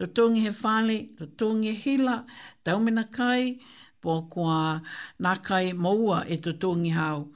ra 0.01 0.07
tōngi 0.07 0.41
he 0.41 0.49
whāle, 0.55 0.97
ra 1.19 1.27
tōngi 1.37 1.73
he 1.75 1.95
hila, 1.97 2.15
taumena 2.65 3.03
kai, 3.17 3.59
po 4.01 4.21
kua 4.33 4.81
nā 5.21 5.33
kai 5.45 5.73
maua 5.73 6.23
e 6.27 6.37
tō 6.41 6.55
tōngi 6.63 6.91
hau. 6.95 7.27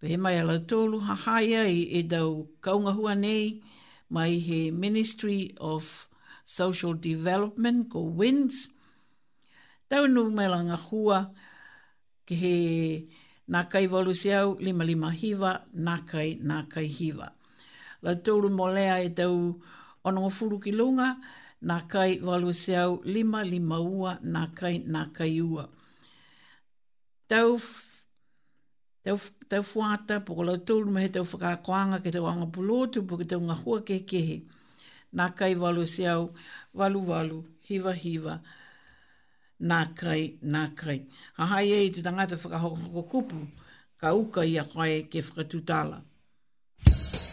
Pe 0.00 0.16
mai 0.16 0.38
ala 0.40 0.58
tōlu 0.58 1.00
ha 1.08 1.14
haia 1.26 1.62
i 1.70 1.84
e 1.98 2.02
dau 2.02 2.46
kaunga 2.60 2.92
hua 2.96 3.14
nei, 3.14 3.60
mai 4.10 4.40
he 4.46 4.70
Ministry 4.72 5.54
of 5.58 6.08
Social 6.44 6.94
Development, 6.94 7.86
ko 7.90 8.00
WINS. 8.00 8.68
Tau 9.88 10.06
nu 10.06 10.28
mai 10.30 10.48
langa 10.50 10.76
hua 10.90 11.28
ki 12.26 12.34
he 12.42 12.56
nā 13.48 13.62
kai 13.70 13.86
walu 13.86 14.12
se 14.16 14.34
au, 14.34 14.56
lima 14.58 14.82
lima 14.84 15.12
hiva, 15.12 15.54
nā 15.76 16.00
kai, 16.10 16.34
nā 16.42 16.64
kai 16.68 16.86
hiva. 16.98 17.30
La 18.02 18.16
tōlu 18.18 18.50
molea 18.50 18.98
e 19.06 19.14
tau 19.14 19.38
onongo 20.04 20.28
furu 20.34 20.58
ki 20.60 20.72
lunga, 20.74 21.14
nā 21.68 21.78
kai 21.88 22.18
walu 22.20 22.52
se 22.52 22.76
au 22.76 22.98
lima 23.04 23.40
lima 23.50 23.78
ua 23.80 24.14
nā 24.32 24.42
kai 24.56 24.74
nā 24.96 25.04
kai 25.16 25.40
ua. 25.40 25.64
Tau, 27.28 27.56
tau, 29.04 29.18
tau 29.48 29.62
fuata, 29.64 30.18
poko 30.26 30.44
lau 30.48 30.58
tūlu 30.66 30.92
mehe 30.96 31.08
tau 31.14 31.24
whakakoanga 31.30 32.02
ke 32.04 32.12
tau 32.14 32.26
anga 32.28 32.48
pulotu, 32.56 33.02
poko 33.08 33.24
tau 33.30 33.40
ngā 33.40 33.56
hua 33.62 33.80
ke 33.88 33.98
kehe. 34.10 34.38
Nā 35.16 35.30
kai 35.38 35.54
walu 35.56 35.86
se 35.88 36.06
au, 36.12 36.28
walu 36.74 37.02
walu, 37.10 37.40
hiva 37.68 37.92
hiva, 38.04 38.38
nā 39.60 39.80
kai, 39.96 40.36
nā 40.42 40.66
kai. 40.76 41.00
Ha 41.38 41.46
hai 41.54 41.66
ei 41.72 41.90
tu 41.96 42.02
tangata 42.02 42.36
whakahoko 42.44 43.06
kupu, 43.12 43.40
ka 44.00 44.12
uka 44.12 44.44
ia 44.44 44.64
kai 44.74 45.02
ke 45.08 45.20
whakatutala. 45.30 46.02
Thank 46.86 47.23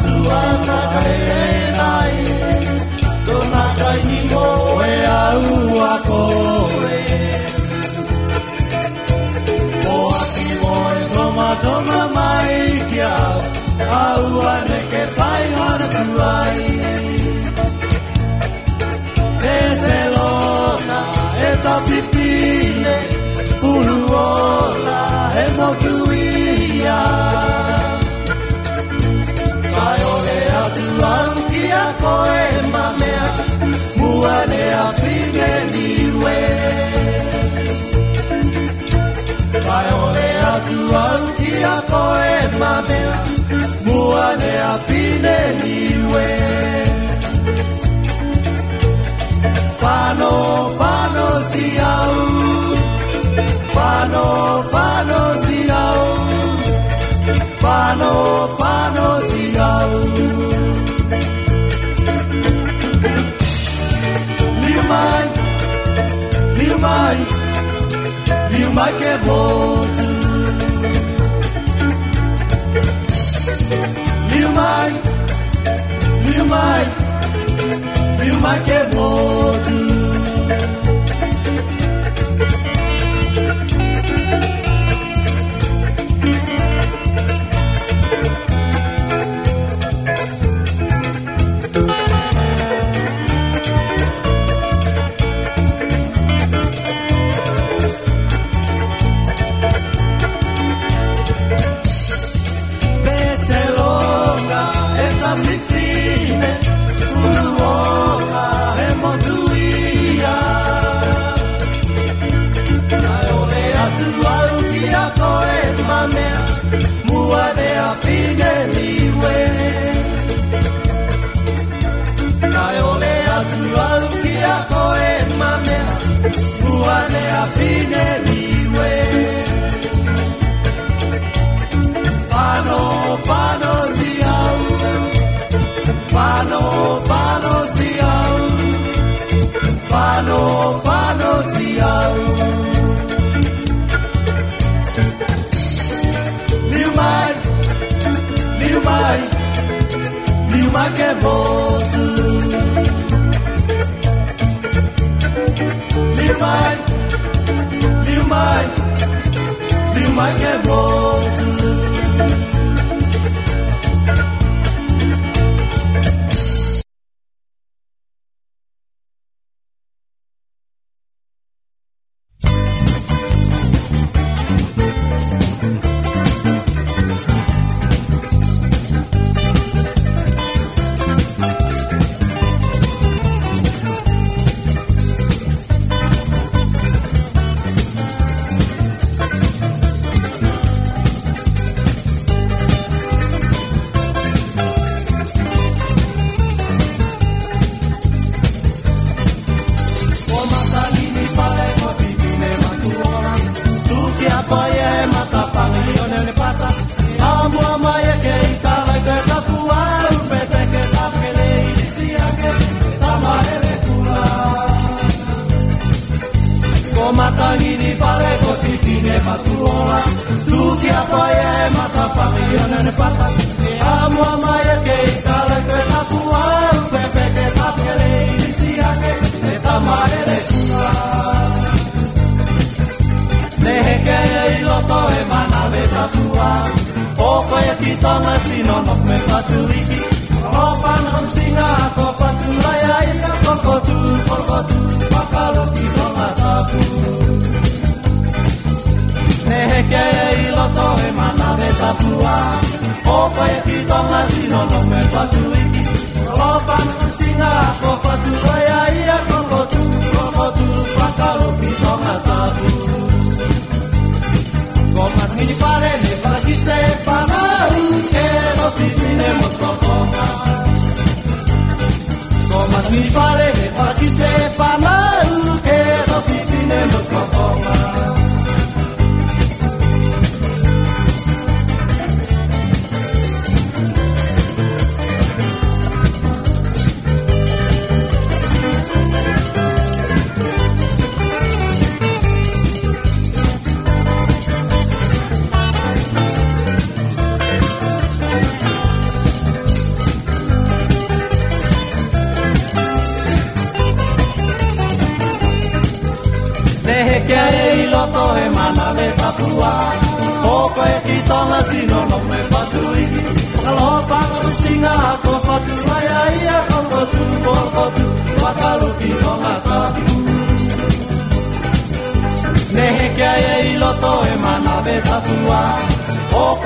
tua 0.00 0.40
na 0.66 0.78
kaere 0.92 1.48
nai 1.78 2.14
to 3.26 3.36
na 3.52 3.62
kai 3.80 4.00
ni 4.08 4.18
mo 4.32 4.44
e 4.88 4.94
au 5.24 5.80
a 5.86 5.92
koe 6.08 7.04
o 9.96 9.98
ati 10.20 10.46
mo 10.62 10.74
e 11.00 11.04
toma 11.14 11.48
toma 11.64 12.00
mai 12.16 12.56
kia 12.90 13.18
au 14.10 14.26
a 14.54 14.54
ne 14.68 14.80
ke 14.94 15.02
fai 15.18 15.44
hana 15.58 15.86
tuai 15.94 16.58
e 19.56 19.58
se 19.82 19.98
lona 20.14 21.00
e 21.50 21.52
ta 21.66 21.74
pipine 21.86 22.96
pulu 23.60 23.98
ola 24.24 25.00
e 25.42 25.46
mo 25.56 25.70
kui 25.84 26.21
wale 34.22 34.60
apige 34.86 35.52
niwe 35.72 36.36
Baiole 39.66 40.26
atu 40.52 40.78
autia 41.06 41.72
koe 41.90 42.36
mabea 42.60 43.16
Muane 43.86 44.52
afine 44.72 45.36
niwe 45.62 46.26
Fano, 49.80 50.32
fano 50.78 51.28
si 51.50 51.66
au 51.92 52.16
Fano, 53.74 54.24
fano 54.72 55.20
si 55.44 55.60
au 55.82 56.06
Fano, 57.62 58.12
fano 58.58 59.08
si 59.28 59.46
au 59.70 60.50
mai, 66.82 67.16
viu 68.50 68.72
mai 68.72 68.92
que 68.98 69.04
é 69.04 69.18
Viu 74.34 74.48
mai, 74.52 74.90
viu 76.24 76.44
mai, 76.46 76.84
viu 78.20 78.40
mai 78.40 78.60
que 78.64 78.70
é 78.72 78.86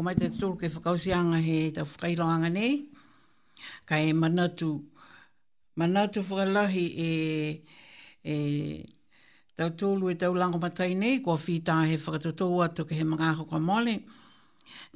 whako 0.00 0.06
mai 0.06 0.16
te 0.16 0.28
tūru 0.40 0.56
ke 0.58 0.68
whakausianga 0.72 1.38
he 1.44 1.70
tau 1.76 1.84
whakailoanga 1.84 2.50
nei. 2.52 2.88
Ka 3.86 3.96
e 4.00 4.12
manatu, 4.12 4.70
manatu 5.76 6.22
whakalahi 6.22 6.84
e, 6.96 7.64
e 8.24 8.34
tau 9.56 9.68
tūlu 9.76 10.10
e 10.10 10.14
tau 10.16 10.32
lango 10.34 10.58
matai 10.58 10.94
nei, 10.94 11.20
kua 11.20 11.36
whītā 11.36 11.76
he 11.90 11.98
whakatotou 12.00 12.62
atu 12.64 12.86
ke 12.88 12.94
he 12.98 13.04
mga 13.04 13.32
ako 13.34 13.44
kwa 13.50 13.58
mole. 13.60 13.98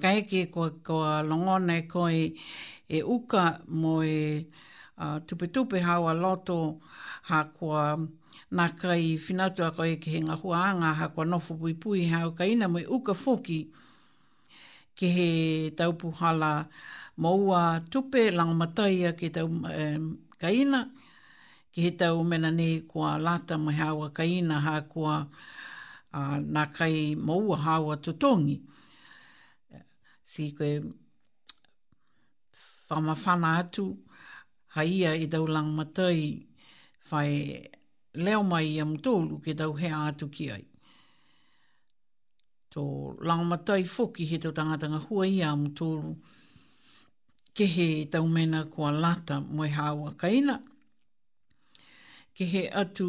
Ka 0.01 0.09
eke 0.17 0.47
kua, 0.51 0.71
kua 0.81 1.21
longona 1.23 1.77
e 1.83 1.83
koe 1.87 2.23
e 2.89 3.03
uka 3.03 3.61
mo 3.69 4.01
e 4.03 4.49
uh, 4.99 5.21
tupe 5.21 5.51
tupe 5.53 5.83
hawa 5.85 6.15
loto 6.15 6.81
ha 7.29 7.45
kua 7.45 7.85
nā 8.55 8.69
kai 8.79 9.19
whinatu 9.21 9.67
a 9.67 9.71
koe 9.71 9.97
ke 10.01 10.17
he 10.17 10.21
ngahua 10.25 10.65
anga 10.73 10.95
ha 10.95 11.09
kua 11.09 11.25
nofu 11.25 11.59
pui 11.61 11.75
pui 11.75 12.09
hao 12.09 12.31
ka 12.35 12.45
ina 12.45 12.69
mo 12.69 12.79
e 12.79 12.87
uka 12.87 13.13
foki. 13.13 13.65
Ka 13.69 13.83
ke 14.99 15.07
he 15.17 15.29
taupuhala 15.79 16.53
maua 17.23 17.63
tupe 17.91 18.23
langamataia 18.39 19.11
ke 19.19 19.27
tau 19.37 19.49
kaina, 20.41 20.81
ke 21.73 21.79
he 21.85 21.91
tau 22.01 22.23
mena 22.31 22.51
ne 22.51 22.69
kua 22.91 23.11
lata 23.27 23.55
mai 23.65 23.75
hawa 23.83 24.07
kaina 24.19 24.57
ha 24.67 24.77
kua 24.93 25.15
uh, 26.17 26.37
nā 26.55 26.65
kai 26.79 26.99
maua 27.27 27.57
hawa 27.67 27.95
totongi. 28.05 28.57
Si 30.33 30.53
koe 30.59 30.73
whamawhana 32.89 33.49
atu, 33.61 33.85
haia 34.75 35.11
i 35.25 35.27
tau 35.33 35.45
langamatai 35.55 36.21
whai 37.09 37.33
leo 38.25 38.43
mai 38.51 38.67
i 38.77 38.81
amutolu 38.83 39.35
ke 39.45 39.53
tau 39.61 39.73
hea 39.81 39.97
atu 40.11 40.27
ki 40.35 40.45
ai 40.57 40.65
tō 42.75 42.83
langamatai 43.29 43.85
foki 43.87 44.27
he 44.27 44.39
tō 44.43 44.51
tangatanga 44.57 44.99
hua 45.07 45.27
i 45.31 45.39
āmu 45.51 45.71
tōru. 45.79 46.15
Ke 47.55 47.67
he 47.73 47.87
tau 48.11 48.27
mena 48.31 48.65
kua 48.75 48.91
lata 48.91 49.37
moe 49.41 49.69
hawa 49.71 50.15
kaina. 50.19 50.57
Ke 52.35 52.49
he 52.55 52.65
atu 52.83 53.09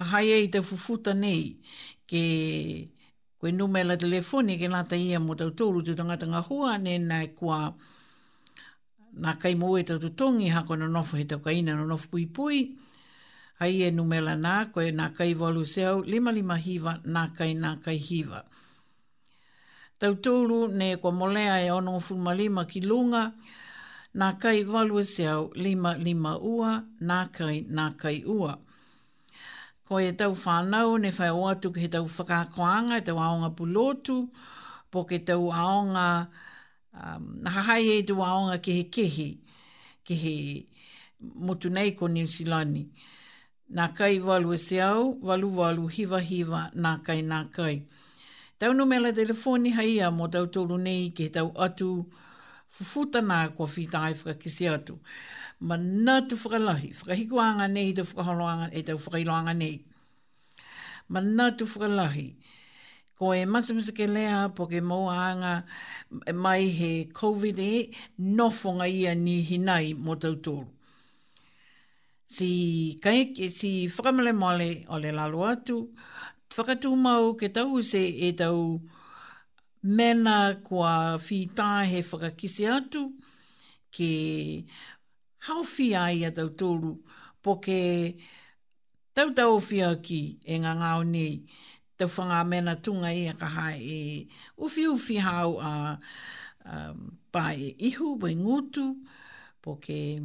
hahai 0.00 0.26
e 0.32 0.40
i 0.48 0.50
te 0.50 0.62
fufuta 0.66 1.14
nei 1.14 1.52
ke 2.10 2.24
koe 3.38 3.52
numela 3.54 3.94
telefoni 4.00 4.58
ke 4.58 4.72
nata 4.74 4.98
ia 4.98 5.20
mo 5.22 5.34
tau 5.38 5.52
tōru 5.60 5.84
tū 5.86 5.94
tangatanga 5.98 6.42
hua 6.48 6.76
ne 6.82 6.96
nai 6.98 7.28
kua 7.38 7.60
nā 9.22 9.36
kai 9.38 9.54
mō 9.60 9.70
e 9.80 9.86
tau 9.92 10.02
tutongi 10.02 10.50
hako 10.50 10.80
na 10.82 10.88
nofo 10.96 11.20
he 11.20 11.24
tau 11.30 11.38
kaina 11.46 11.78
na 11.78 11.86
nofo 11.86 12.10
pui 12.10 12.26
pui 12.26 12.58
ai 13.64 13.82
e 13.88 13.90
numela 13.90 14.34
nā 14.36 14.54
koe 14.72 14.90
nā 15.00 15.06
kai 15.16 15.32
walu 15.40 15.62
seau 15.74 16.02
lima 16.14 16.30
lima 16.38 16.56
hiva 16.64 16.92
nā 17.16 17.22
kai 17.36 17.52
nā 17.64 17.70
kai 17.84 17.96
hiva. 18.08 18.40
Tau 20.00 20.14
tōru 20.26 20.58
ne 20.80 20.88
kwa 21.00 21.10
molea 21.18 21.54
e 21.66 21.70
ono 21.70 21.92
fuma 22.06 22.32
lima 22.40 22.64
ki 22.70 22.80
lunga 22.88 23.22
nā 24.20 24.28
kai 24.40 24.64
walu 24.72 25.02
seau 25.14 25.50
lima 25.66 25.94
lima 25.96 26.34
ua 26.38 26.72
nā 27.10 27.20
kai 27.36 27.56
nā 27.78 27.86
kai 28.02 28.18
ua. 28.36 28.54
Ko 29.86 29.98
e 30.00 30.12
tau 30.20 30.34
whānau 30.44 30.98
ne 31.00 31.10
whai 31.18 31.30
o 31.30 31.46
atu 31.52 31.72
ke 31.72 31.80
he 31.84 31.88
tau 31.96 32.04
whakakoanga 32.16 33.00
e 33.00 33.06
tau 33.08 33.18
aonga 33.26 33.50
pulotu 33.56 34.18
po 34.90 35.04
ke 35.08 35.20
tau 35.28 35.50
aonga 35.62 36.06
um, 37.16 37.26
hahai 37.56 37.82
e 37.98 38.02
tu 38.08 38.20
aonga 38.28 38.58
ke 38.58 38.76
he 38.78 39.10
kehi 40.06 40.38
motu 41.34 41.70
nei 41.72 41.92
ko 41.96 42.06
New 42.08 42.26
Zealandi. 42.26 42.88
Nā 43.72 43.86
kai 43.96 44.18
walu 44.20 44.52
e 44.52 44.56
se 44.60 44.78
au, 44.84 45.14
walu 45.22 45.48
walu, 45.58 45.86
hiva 45.88 46.18
hiva, 46.20 46.66
nā 46.74 46.98
kai 47.04 47.22
nā 47.22 47.46
kai. 47.52 47.84
Tau 48.58 48.72
no 48.76 48.84
mele 48.84 49.12
telefoni 49.12 49.70
haia 49.72 50.10
mo 50.10 50.26
tau 50.28 50.46
tolu 50.46 50.76
nei 50.76 51.10
ke 51.16 51.28
tau 51.32 51.50
atu 51.66 52.04
fufuta 52.68 53.20
nā 53.24 53.38
kua 53.56 53.66
whitai 53.66 54.12
whakakisi 54.12 54.68
atu. 54.68 54.98
Ma 55.60 55.76
nā 55.76 56.18
tu 56.28 56.36
whakalahi, 56.36 56.92
whakahikuanga 56.98 57.68
nei, 57.72 57.94
tu 57.94 58.02
whakaholoanga, 58.02 58.68
e 58.78 58.82
tau 58.82 58.96
whakailoanga 58.98 59.54
nei. 59.56 59.80
Ma 61.08 61.20
nā 61.20 61.50
tu 61.56 61.64
whakalahi, 61.64 62.28
ko 63.18 63.32
e 63.32 63.44
masamisa 63.46 63.92
ke 63.96 64.06
lea 64.06 64.48
po 64.54 64.66
ke 64.68 64.80
mauanga 64.92 65.56
e 66.28 66.32
mai 66.44 66.68
he 66.78 66.92
COVID 67.20 67.58
e 67.58 67.74
nofonga 68.20 68.88
ia 68.90 69.14
ni 69.14 69.40
hinai 69.42 69.94
mo 69.96 70.14
tau 70.20 70.36
tolu 70.36 70.73
si 72.24 72.98
kai 73.04 73.34
si 73.52 73.86
whakamale 73.88 74.32
male 74.32 74.84
o 74.88 74.96
le 74.96 75.10
lalo 75.12 75.44
atu, 75.44 75.94
whakatū 76.50 76.92
mau 76.96 77.34
ke 77.34 77.48
tau 77.52 77.80
se 77.80 78.00
e 78.00 78.32
tau 78.32 78.80
mena 79.82 80.54
kua 80.64 81.18
whītā 81.20 81.84
he 81.90 82.02
se 82.48 82.64
atu, 82.66 83.10
ke 83.92 84.64
hauwhi 85.46 85.94
ai 85.94 86.24
a 86.24 86.30
tau 86.32 86.48
tolu 86.56 86.96
po 87.42 87.56
ke 87.60 88.16
tau 89.14 89.30
tau 89.36 89.58
whia 89.60 89.94
ki 90.02 90.40
e 90.44 90.56
ngā 90.58 90.72
ngāo 90.80 91.02
nei, 91.04 91.44
tau 91.98 92.06
whanga 92.08 92.44
mena 92.48 92.74
tunga 92.82 93.12
i 93.12 93.28
a 93.28 93.34
kaha 93.34 93.76
e 93.78 94.28
uwhi 94.56 94.86
uwhi 94.88 95.18
hau 95.20 95.58
a, 95.60 95.98
um, 96.64 97.12
a 97.12 97.30
pā 97.32 97.52
e 97.58 97.74
ihu, 97.78 98.16
bai 98.16 98.32
e 98.32 98.36
ngutu 98.40 98.94
po 99.60 99.76
ke 99.76 100.20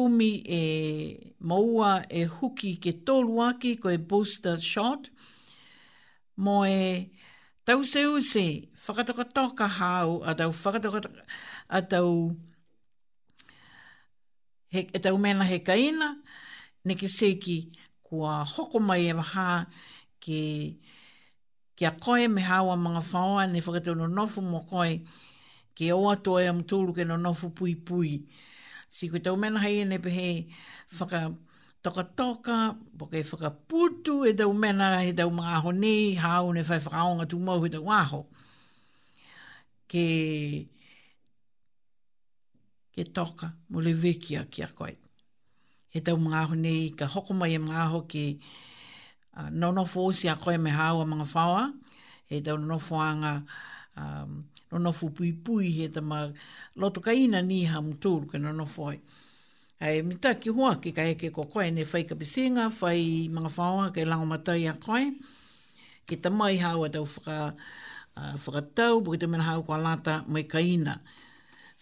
kumi 0.00 0.32
e 0.60 1.36
maua 1.48 1.92
e 2.08 2.22
huki 2.36 2.70
ke 2.82 2.92
tolu 3.06 3.34
aki 3.48 3.70
ko 3.82 3.88
e 3.88 3.96
booster 4.10 4.56
shot. 4.72 5.02
Mo 6.44 6.56
e 6.64 6.82
tau 7.66 7.80
se 7.92 8.00
use 8.16 8.44
whakatoka 8.82 9.24
toka 9.36 9.66
hau 9.78 10.08
a 10.24 10.34
tau 10.38 10.50
whakatoka 10.62 11.00
a 11.68 11.80
tau 11.92 12.08
he, 14.72 14.80
e 14.88 14.98
tau 15.04 15.16
mena 15.24 15.44
he 15.50 15.58
kaina 15.68 16.08
ne 16.84 16.92
ke 17.00 17.08
seki 17.18 17.58
kua 18.06 18.36
hoko 18.52 18.78
mai 18.88 19.02
e 19.04 19.12
waha 19.18 19.50
ke 20.24 20.40
ke 21.76 21.84
a 21.84 21.90
koe 22.02 22.24
me 22.34 22.40
hawa 22.50 22.74
mga 22.86 23.02
whaoa 23.12 23.44
ne 23.52 23.60
whakatoka 23.66 24.08
nofu 24.18 24.40
mo 24.52 24.60
koe 24.70 24.94
ke 25.76 25.92
oa 25.98 26.14
toa 26.24 26.40
e 26.46 26.48
amtulu 26.52 26.92
ke 26.96 27.04
no 27.04 27.16
nofu 27.20 27.52
pui 27.58 27.74
pui 27.86 28.12
si 28.96 29.06
koe 29.10 29.20
tau 29.24 29.36
mena 29.42 29.58
hei 29.64 29.76
ene 29.82 29.96
pe 30.04 30.10
hei 30.18 30.36
whaka 30.98 31.20
toka 31.82 32.02
toka, 32.18 32.56
po 32.98 33.04
kei 33.12 33.24
whaka 33.30 33.50
putu 33.68 34.12
e 34.28 34.32
tau 34.38 34.50
mena 34.64 34.86
he 35.04 35.12
tau 35.18 35.30
mga 35.38 35.52
aho 35.58 35.70
nei, 35.82 36.14
hao 36.24 36.46
ne 36.54 36.62
whai 36.68 36.80
whakaonga 36.86 37.24
tu 37.30 37.36
mau 37.46 37.58
he 37.64 37.68
tau 37.76 37.84
aho. 38.00 38.20
Ke, 39.90 40.04
ke 42.94 43.02
toka, 43.16 43.46
mo 43.70 43.78
le 43.86 43.92
vekia 44.02 44.40
ki 44.52 44.62
a 44.66 44.68
koe. 44.78 44.92
He 45.92 45.98
tau 46.06 46.16
mga 46.26 46.38
aho 46.44 46.54
nei, 46.66 46.90
ka 46.98 47.06
hoko 47.14 47.32
mai 47.40 47.52
e 47.58 47.60
mga 47.64 47.78
aho 47.86 47.98
ki 48.12 48.24
uh, 49.38 49.48
nono 49.50 49.82
fōsi 49.94 50.26
a 50.34 50.36
koe 50.44 50.56
me 50.58 50.70
hau 50.78 51.00
a 51.00 51.04
mga 51.12 51.26
whawa, 51.34 51.62
he 52.28 52.42
tau 52.44 52.56
nono 52.58 52.78
fōanga 52.88 53.32
um, 53.96 54.49
no 54.70 54.78
no 54.78 54.92
fu 54.92 55.10
pui 55.16 55.32
pui 55.46 55.68
he 55.78 55.88
te 55.94 56.00
ma 56.00 56.20
loto 56.80 57.00
ka 57.00 57.10
ina 57.12 57.40
ni 57.42 57.64
ha 57.66 57.80
mutul 57.82 58.22
ke 58.30 58.38
no 58.38 58.52
no 58.52 58.64
foi 58.64 59.00
ai 59.80 60.02
mi 60.02 60.14
ta 60.18 60.34
ki 60.40 60.50
hua 60.56 60.78
ki 60.82 60.90
ka 60.96 61.02
ke 61.20 61.30
ko 61.34 61.44
koe 61.52 61.70
ne 61.70 61.84
fai 61.84 62.04
ka 62.04 62.14
bisinga 62.14 62.70
fai 62.70 63.26
manga 63.28 63.50
fawa 63.50 63.90
ke 63.92 64.04
lango 64.04 64.26
mata 64.26 64.54
ia 64.56 64.74
koe 64.78 65.10
ki 66.06 66.16
te 66.20 66.28
mai 66.30 66.56
hawa 66.58 66.88
tau 66.94 67.02
whaka 67.04 67.54
uh, 68.16 68.34
whakatau 68.44 69.02
po 69.02 69.10
ki 69.12 69.18
te 69.24 69.26
mena 69.26 69.42
hau 69.50 69.62
ko 69.66 69.74
lata 69.76 70.22
mai 70.28 70.44
ka 70.46 70.58
ina 70.60 71.00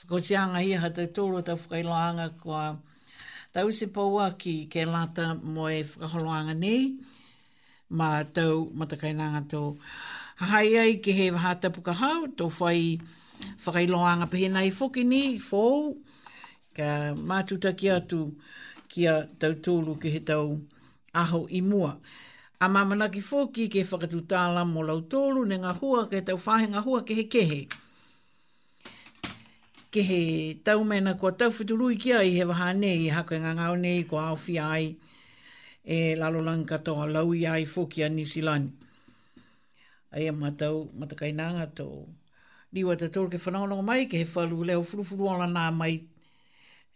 whakosianga 0.01 0.59
hi 0.65 0.73
ha 0.73 0.89
tau 0.97 1.07
tūro 1.17 1.45
tau 1.45 1.61
whakailoanga 1.61 2.31
kua 2.41 2.65
tau 3.53 3.69
se 3.73 3.87
paua 3.93 4.33
ki 4.41 4.69
ke 4.73 4.89
lata 4.89 5.35
mo 5.35 5.69
e 5.69 5.83
whakaholoanga 5.85 6.55
nei 6.55 6.97
ma 7.91 8.23
tau 8.25 8.71
matakainanga 8.73 9.45
tau 9.51 9.77
hahai 10.41 10.79
ai 10.79 10.95
ke 11.03 11.13
he 11.13 11.31
waha 11.35 11.59
tapu 11.61 11.81
ka 11.83 11.93
hau, 11.93 12.27
tō 12.39 12.47
whai 12.59 12.97
pe 13.65 13.83
pehenai 14.33 14.71
whoki 14.79 15.05
ni, 15.05 15.39
whou, 15.51 15.97
ka 16.75 16.85
mātuta 17.29 17.77
ki 17.77 17.89
atu 17.99 18.21
ki 18.89 19.07
a 19.09 19.17
tau 19.41 19.55
tūlu 19.65 19.99
ke 20.01 20.09
he 20.15 20.21
tau 20.21 20.61
aho 21.15 21.47
i 21.51 21.61
mua. 21.61 21.99
A 22.61 22.69
mamanaki 22.69 23.21
whoki 23.23 23.69
ke 23.69 23.83
whakatu 23.83 24.23
tāla 24.31 24.63
mō 24.67 24.87
lau 24.87 25.01
tōlu, 25.11 25.45
ne 25.47 25.59
ngā 25.59 25.75
hua 25.83 26.07
ke 26.11 26.23
tau 26.25 26.39
whahe 26.47 26.71
ngā 26.71 26.85
hua 26.87 27.03
ke 27.03 27.19
he 27.19 27.25
kehe. 27.25 27.63
Ke 29.91 30.07
he 30.07 30.23
tau 30.65 30.85
mena 30.85 31.15
kua 31.19 31.33
tau 31.33 31.51
whiturui 31.51 31.99
ki 31.99 32.13
ai 32.13 32.31
he 32.39 32.45
waha 32.45 32.73
nei, 32.73 33.09
hakoe 33.11 33.43
ngā 33.43 33.57
ngāo 33.59 33.75
nei, 33.75 34.05
kua 34.07 34.29
au 34.31 34.39
ai, 34.71 34.95
e 35.85 36.15
lalolanga 36.15 36.77
katoa 36.79 37.11
lau 37.11 37.33
i 37.35 37.47
ai 37.47 37.65
whoki 37.65 38.03
a 38.03 38.09
New 38.09 38.27
Zealand 38.27 38.85
ai 40.13 40.27
a 40.29 40.33
matau 40.33 40.89
matakainanga 40.99 41.75
to 41.75 42.07
Ni 42.73 42.85
wa 42.85 42.95
tatoro 42.97 43.29
ke 43.31 43.39
whanaonongo 43.41 43.83
mai 43.85 44.05
ke 44.05 44.19
he 44.21 44.27
le 44.37 44.65
leo 44.69 44.83
furufuru 44.83 45.29
ala 45.33 45.47
nā 45.49 45.73
mai. 45.73 46.03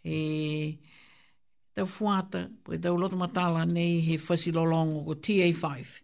E, 0.04 0.76
tau 1.74 1.86
fuata, 1.86 2.50
koe 2.64 2.76
tau 2.76 2.96
mata 3.16 3.48
la 3.50 3.64
nei 3.64 4.00
he 4.00 4.16
lo 4.52 4.64
lolongo 4.64 5.02
ko 5.06 5.14
TA5. 5.14 6.00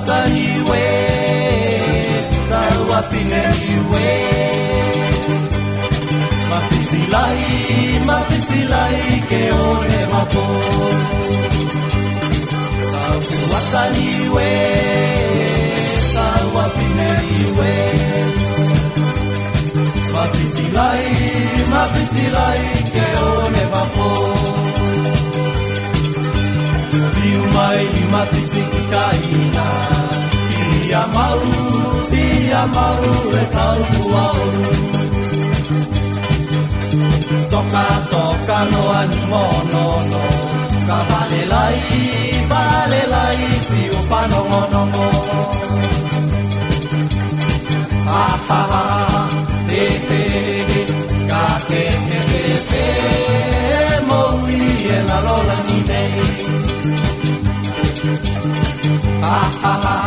atariwe 0.00 0.82
taruapineriwe 2.50 4.04
mapisilai 6.50 7.44
mapisilai 8.08 9.00
keone 9.30 10.00
mapo 10.12 10.44
taruatariwe 12.94 14.48
taruapineriwe 16.14 17.70
mapisilai 20.14 21.08
mapisilai 21.74 22.62
keone 22.94 23.62
mapo 23.74 24.08
Biumai, 27.14 27.90
mapisilai 28.12 28.79
kaina 28.94 29.68
Ia 30.86 31.02
mau, 31.16 31.38
ia 32.22 32.62
mau 32.76 33.02
e 33.42 33.44
tau 33.56 33.78
kuaoru 33.96 34.74
Toka 37.54 37.86
toka 38.14 38.58
noa 38.72 39.00
ni 39.10 39.20
mono 39.32 39.86
no 40.12 40.24
Ka 40.90 40.98
vale 41.10 41.40
lai, 41.52 41.80
vale 42.52 43.00
lai 43.12 43.38
si 43.66 43.80
o 43.98 44.00
panongo 44.12 44.60
nongo 44.72 45.08
Ha 48.08 48.24
ha 48.48 48.62
ha, 48.72 49.20
te 49.68 49.84
te, 50.08 50.24
ka 51.30 51.44
te 51.68 51.82
te 52.08 52.18
te 52.30 52.56
te 52.70 52.84
Mo 54.08 54.22
i 54.58 54.62
e 54.96 54.98
la 55.10 55.18
lola 55.26 55.56
ni 55.68 55.78
nei 55.90 57.38
ha 59.32 59.42
ha 59.62 59.72
ha. 59.84 59.99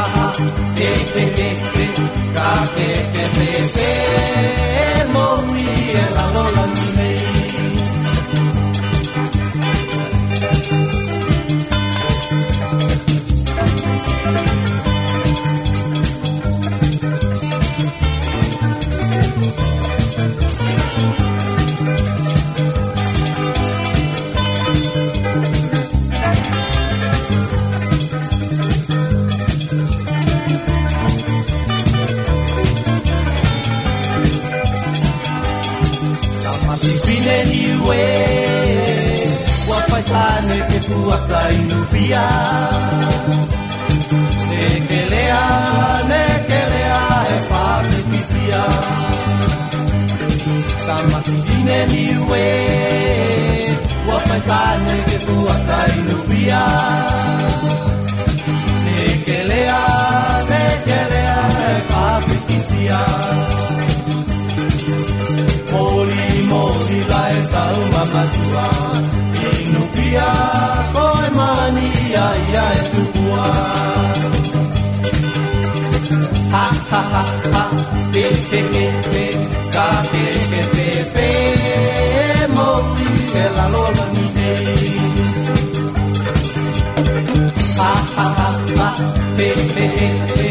Te, 89.38 89.50
te, 89.52 90.43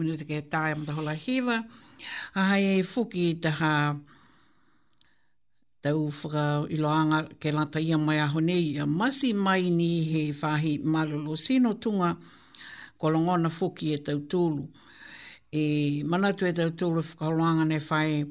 kumine 0.00 0.16
ke 0.16 0.24
kei 0.32 0.42
tāia 0.48 0.76
mata 0.80 0.94
hola 0.96 1.12
hiva. 1.12 1.58
A 2.34 2.40
hai 2.48 2.62
e 2.78 2.82
fuki 2.82 3.24
i 3.30 3.34
taha 3.36 3.96
tau 5.84 6.08
whaka 6.18 6.44
i 6.72 6.78
loanga 6.80 7.26
ke 7.42 7.52
lanta 7.52 7.78
ia 7.84 7.98
mai 7.98 8.16
aho 8.18 8.40
nei. 8.40 8.78
A 8.80 8.86
masi 8.86 9.34
mai 9.34 9.68
ni 9.68 10.04
he 10.10 10.22
whahi 10.32 10.78
malolo 10.80 11.36
sino 11.36 11.74
tunga 11.74 12.16
ko 12.98 13.06
longona 13.08 13.50
fuki 13.52 13.92
e 13.92 13.98
tau 13.98 14.24
tūlu. 14.24 14.64
E 15.52 16.02
manatu 16.08 16.46
e 16.48 16.54
tau 16.56 16.72
tūlu 16.72 17.04
whakaloanga 17.04 17.66
ne 17.68 17.78
whai 17.84 18.24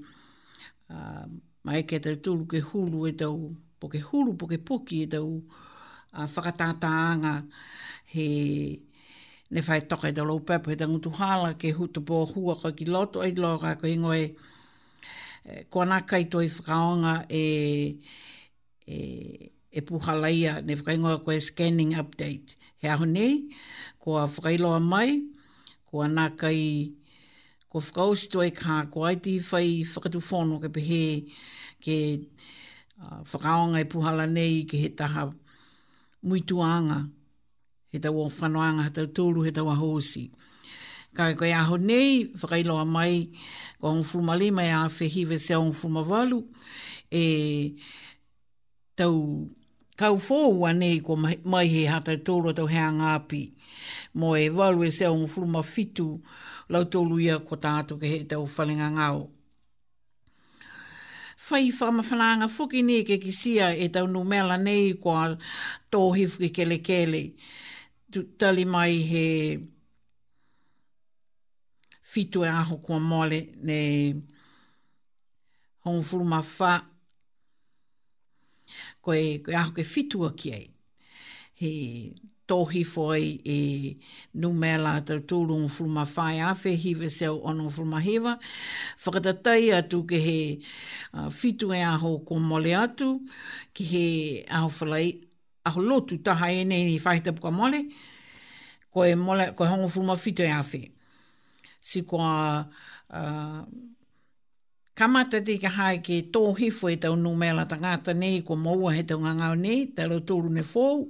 uh, 0.89 1.25
mai 1.63 1.83
ke 1.85 1.99
tau 2.01 2.17
tūlu 2.17 2.49
ke 2.49 2.63
hulu 2.71 3.05
e 3.13 3.13
tau 3.13 3.35
poke 3.79 4.01
hulu 4.01 4.33
poke 4.41 4.57
poki 4.65 5.03
e 5.05 5.07
tau 5.13 5.29
uh, 6.15 6.25
whakatātaanga 6.25 7.37
he 8.09 8.27
ne 9.51 9.61
fai 9.65 9.81
toke 9.89 10.11
te 10.13 10.21
lau 10.25 10.39
pepe 10.45 10.75
te 10.77 10.85
tu 11.03 11.09
hala 11.19 11.53
ke 11.57 11.71
huta 11.73 12.01
pō 12.07 12.17
hua 12.33 12.55
koe 12.61 12.73
ki 12.77 12.85
loto 12.85 13.21
ai 13.21 13.31
loa 13.35 13.57
kai 13.61 13.75
koe 13.81 13.89
ingoe 13.93 14.21
e, 15.45 15.63
kua 15.71 15.85
nakai 15.85 16.23
toi 16.31 16.45
whakaonga 16.55 17.15
e, 17.29 17.41
e, 18.87 18.97
e 19.71 19.79
puhalaia 19.87 20.61
ne 20.65 20.73
whakaingoa 20.75 21.23
koe 21.25 21.39
scanning 21.39 21.93
update. 21.95 22.55
He 22.81 22.87
aho 22.87 23.05
nei, 23.05 23.41
kua 23.99 24.27
whakailoa 24.27 24.79
mai, 24.81 25.19
kua 25.89 26.05
nakai 26.07 26.93
ko 27.71 27.77
whakausi 27.81 28.29
toi 28.31 28.51
kā 28.51 28.77
kua 28.93 29.09
aiti 29.11 29.33
whai 29.49 29.81
whakatu 29.91 30.19
whono 30.29 30.59
ke 30.63 30.69
pehe 30.77 31.03
ke 31.83 31.95
uh, 33.01 33.21
whakaonga 33.31 33.79
e 33.81 33.89
puhala 33.91 34.25
nei 34.29 34.65
ke 34.69 34.77
he 34.83 34.89
taha 34.95 35.31
muituanga. 36.21 36.99
anga 36.99 37.05
he 37.91 37.99
tau 37.99 38.17
o 38.21 38.29
whanoanga, 38.29 38.83
he 38.85 38.89
tau 38.93 39.07
tūru, 39.07 39.45
he 39.45 39.51
tau 39.51 39.67
a 39.69 39.75
hōsi. 39.77 40.29
Kai 41.15 41.33
koe 41.33 41.51
aho 41.57 41.77
nei, 41.81 42.25
whakailoa 42.37 42.85
mai, 42.85 43.27
ko 43.81 43.91
ang 43.95 44.03
fumali 44.03 44.51
mai 44.53 44.67
a 44.71 44.83
whehiwe 44.89 45.39
se 45.41 45.55
ang 45.57 45.71
fumavalu, 45.73 46.41
e 47.11 47.23
tau 48.95 49.15
kau 49.97 50.15
fōua 50.21 50.75
nei 50.77 50.99
ko 51.01 51.15
mai 51.17 51.65
he 51.67 51.85
hata 51.85 52.13
tōru 52.17 52.53
tau 52.55 52.67
hea 52.69 52.91
ngāpi. 52.93 53.49
Mo 54.13 54.35
e 54.37 54.49
walu 54.49 54.83
e 54.85 54.91
se 54.91 55.05
ang 55.05 55.25
fuma 55.27 55.61
fitu 55.63 56.21
lau 56.69 56.83
tōru 56.85 57.17
ia 57.21 57.39
ko 57.39 57.55
tātu 57.57 57.97
ke 58.01 58.05
he 58.11 58.23
tau 58.25 58.45
whalinga 58.45 58.91
ngāo. 58.97 59.25
Whai 61.49 61.71
whamawhananga 61.73 62.45
fuki 62.51 62.83
nei 62.85 63.01
ke 63.07 63.17
kisia 63.23 63.71
e 63.73 63.89
tau 63.89 64.05
numela 64.05 64.57
nei 64.61 64.93
ko 64.93 65.09
tōhifu 65.91 66.51
ke 66.53 66.67
tu 68.11 68.23
tali 68.39 68.63
mai 68.73 68.93
he 69.11 69.25
fitu 72.11 72.39
e 72.43 72.47
aho 72.59 72.75
kua 72.85 72.99
mole 73.09 73.39
ne 73.67 73.77
hong 75.85 76.01
furu 76.07 76.25
ma 76.31 76.39
wha 76.55 76.71
koe, 79.03 79.19
koe 79.45 79.53
aho 79.59 79.71
ke 79.75 79.83
fitu 79.93 80.17
aki 80.29 80.47
ei. 80.57 80.67
He 81.59 81.69
tohi 82.47 82.81
foi 82.93 83.23
e 83.55 83.99
nu 84.39 84.49
mela 84.61 84.93
tau 85.07 85.19
tūru 85.27 85.53
un 85.61 85.69
furu 85.73 85.89
ma 85.97 86.05
whae 86.13 86.41
awhi 86.49 86.73
hiwe 86.83 87.09
seo 87.17 87.35
ono 87.49 87.69
furu 87.69 87.85
ma 87.93 87.99
hewa. 87.99 88.33
Whakatatai 89.05 89.67
atu 89.79 90.01
ke 90.09 90.17
he 90.27 90.37
uh, 91.13 91.29
fitu 91.29 91.71
e 91.77 91.83
aho 91.91 92.17
kua 92.25 92.39
mole 92.39 92.73
atu 92.83 93.09
ki 93.73 93.83
he 93.93 94.05
aho 94.49 94.69
whalai 94.79 95.07
aho 95.69 95.81
lotu 95.81 96.17
taha 96.23 96.51
e 96.51 96.63
nei 96.65 96.83
ni 96.89 96.95
whaita 97.05 97.31
puka 97.37 97.49
mole, 97.57 97.79
ko 98.93 99.05
e, 99.05 99.13
mole, 99.15 99.45
ko 99.55 99.61
e 99.65 99.69
hongo 99.71 99.87
fuma 99.87 100.15
fito 100.15 100.43
e 100.43 100.51
awhi. 100.51 100.81
Si 101.81 102.01
kua 102.09 102.67
uh, 103.15 103.63
kamata 104.97 105.37
te 105.45 105.53
ka 105.63 105.69
hae 105.77 105.97
ke 106.05 106.17
tō 106.33 106.41
hifo 106.59 106.89
e 106.91 106.97
tau 107.03 107.15
nō 107.19 107.31
mea 107.41 107.53
lata 107.61 107.77
ngāta 107.79 108.11
nei, 108.19 108.41
ko 108.47 108.57
maua 108.57 108.91
he 108.97 109.05
tau 109.07 109.21
ngangau 109.23 109.55
nei, 109.59 109.85
te 109.95 110.09
lo 110.09 110.17
tōru 110.31 110.51
ne 110.57 110.61
fōu. 110.65 111.05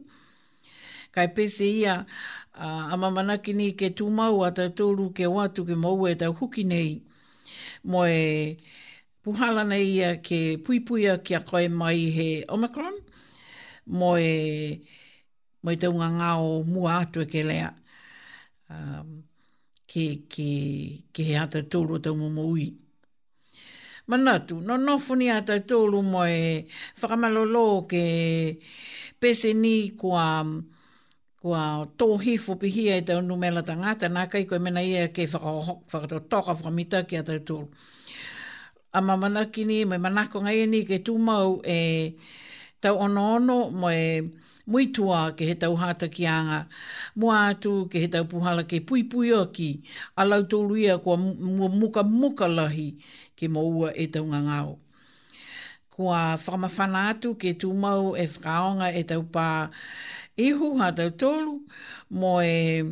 Kai 1.16 1.26
pese 1.34 1.66
ia 1.66 1.96
uh, 2.04 2.92
a 2.92 2.96
mamanaki 3.02 3.56
ni 3.58 3.72
ke 3.80 3.90
tūmau 3.98 4.44
a 4.46 4.52
tau 4.56 4.70
tōru 4.84 5.10
ke 5.18 5.26
watu 5.32 5.66
ke 5.66 5.74
maua 5.80 6.12
e 6.14 6.20
tau 6.22 6.36
huki 6.42 6.68
nei. 6.70 6.92
Mo 7.90 8.04
e 8.06 8.60
puhalana 9.26 9.80
ia 9.82 10.14
ke 10.24 10.58
puipuia 10.64 11.18
a 11.18 11.40
koe 11.48 11.66
mai 11.70 12.12
he 12.20 12.34
Omicron. 12.48 12.54
Omicron 12.60 13.06
moe 13.90 14.18
e 14.20 14.82
mo 15.64 15.70
te 15.82 15.90
unga 15.92 16.10
ngā 16.20 16.30
o 16.44 16.50
mua 16.70 17.00
atu 17.04 17.24
e 17.26 17.28
ke 17.32 17.42
lea 17.44 17.70
um, 18.70 19.20
ke, 19.90 20.06
ki, 20.32 20.50
ke 21.14 21.26
he 21.28 21.36
ata 21.42 21.64
tōru 21.74 21.98
o 21.98 22.02
tau 22.04 22.16
mumu 22.16 22.46
ui. 22.54 22.68
Manatu, 24.10 24.60
no 24.66 24.78
nofuni 24.82 25.28
ata 25.34 25.58
tōru 25.70 26.00
mo 26.06 26.24
e 26.26 26.66
whakamalolo 27.02 27.88
ke 27.92 28.04
pese 29.22 29.52
ni 29.58 29.92
kua 29.98 30.46
kua 31.42 31.62
tō 31.98 32.08
hifo 32.24 32.58
pihia 32.62 32.96
e 32.98 33.04
tau 33.10 33.22
numela 33.26 33.64
tangata, 33.66 34.08
nā 34.10 34.30
kai 34.30 34.46
koe 34.46 34.60
mena 34.62 34.82
ia 34.86 35.08
ke 35.14 35.26
whakato 35.34 36.20
toka 36.30 36.54
whakamita 36.54 37.04
ki 37.10 37.18
ata 37.22 37.40
tōru. 37.42 37.68
A 38.94 39.02
mamanakini, 39.02 39.86
mai 39.86 39.98
manako 40.02 40.42
ngai 40.46 40.68
ni 40.70 40.86
ke 40.86 41.02
tūmau 41.06 41.62
e... 41.66 41.74
Eh, 41.74 42.48
tau 42.82 42.96
ono 43.04 43.22
ono 43.36 43.70
mo 43.70 43.90
e 43.92 44.24
mui 44.72 44.84
tua 44.96 45.20
ke 45.36 45.44
he 45.50 45.56
tau 45.62 45.76
hata 45.84 46.06
ki 46.16 46.24
anga, 46.28 46.60
mua 47.20 47.36
atu 47.52 47.88
ke 47.92 47.98
he 48.04 48.08
tau 48.14 48.24
puhala 48.32 48.64
ke 48.70 48.78
pui 48.88 49.02
pui 49.10 49.32
oki, 49.36 49.70
a 50.16 50.24
lau 50.26 50.40
tūluia 50.50 51.00
kua 51.04 51.18
mua 51.18 51.68
muka 51.82 52.04
muka 52.04 52.48
lahi 52.48 52.88
ke 53.38 53.48
maua 53.52 53.92
e 53.94 54.06
tau 54.14 54.24
ngangau. 54.26 54.80
Kua 55.92 56.38
whamawhana 56.44 57.00
atu 57.12 57.36
ke 57.36 57.50
tū 57.60 57.74
mau 57.76 58.16
e 58.16 58.26
whakaonga 58.28 58.88
e 59.00 59.04
tau 59.10 59.22
pā 59.34 59.48
ihu 60.40 60.78
ha 60.80 60.92
tau 60.96 61.10
tōlu, 61.12 61.54
mo 62.16 62.40
e 62.42 62.84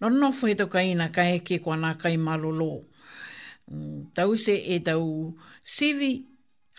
no 0.00 0.08
nofo 0.10 0.46
he 0.50 0.54
tau 0.58 0.66
kaina 0.72 1.10
ka 1.14 1.22
heke 1.22 1.60
kua 1.62 1.76
nā 1.78 1.94
kai 2.02 2.16
malolo. 2.16 2.82
Mm, 3.70 4.10
tau 4.16 4.34
se 4.36 4.56
e 4.74 4.78
tau 4.82 5.34
sivi, 5.62 6.29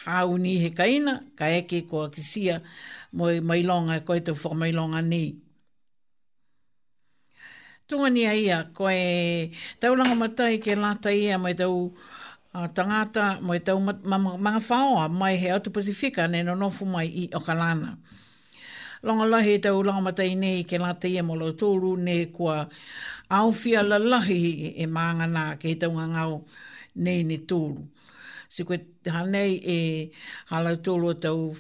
hauni 0.05 0.57
he 0.61 0.71
kaina, 0.73 1.21
ka 1.37 1.45
eke 1.53 1.81
koa 1.89 2.09
kisia, 2.09 2.61
moi 3.13 3.41
mailonga 3.41 3.99
koe 4.05 4.19
tau 4.25 4.35
wha 4.43 4.51
mailonga 4.63 5.01
ni. 5.01 5.37
Tunga 7.87 8.09
ni 8.09 8.25
a 8.25 8.33
ia, 8.35 8.57
koe 8.77 8.97
taulanga 9.79 10.15
matai 10.15 10.57
ke 10.63 10.71
lata 10.75 11.09
ia 11.11 11.37
mai 11.37 11.53
tau 11.59 11.93
uh, 12.55 12.67
tangata, 12.77 13.37
mai 13.47 13.59
tau 13.65 13.77
mga 13.79 14.51
whaoa 14.67 15.05
mai 15.19 15.35
he 15.41 15.47
Auto 15.51 15.69
Pasifika, 15.75 16.27
ne 16.29 16.43
no 16.43 16.55
nofu 16.55 16.85
mai 16.87 17.07
i 17.23 17.25
kalana. 17.47 17.97
Longa 19.05 19.25
lahi 19.33 19.53
tau 19.61 19.81
langa 19.83 20.01
matai 20.07 20.33
nei 20.35 20.63
ke 20.69 20.77
lata 20.81 21.05
ia 21.07 21.21
mo 21.23 21.35
lau 21.41 21.51
tōru 21.61 21.97
ne 22.05 22.15
kua 22.35 22.67
aofia 23.29 23.81
la 23.89 23.97
lahi 23.99 24.73
e 24.83 24.85
maanga 24.95 25.25
nā 25.35 25.43
ke 25.61 25.75
tau 25.81 25.91
ngā 25.93 26.25
nei 27.03 27.21
ni 27.23 27.37
tōru. 27.49 27.87
Se 28.51 28.63
koe 28.67 28.77
hanei 29.07 29.53
e 29.63 29.75
halau 30.51 30.75
tōlu 30.83 31.13
tau 31.23 31.53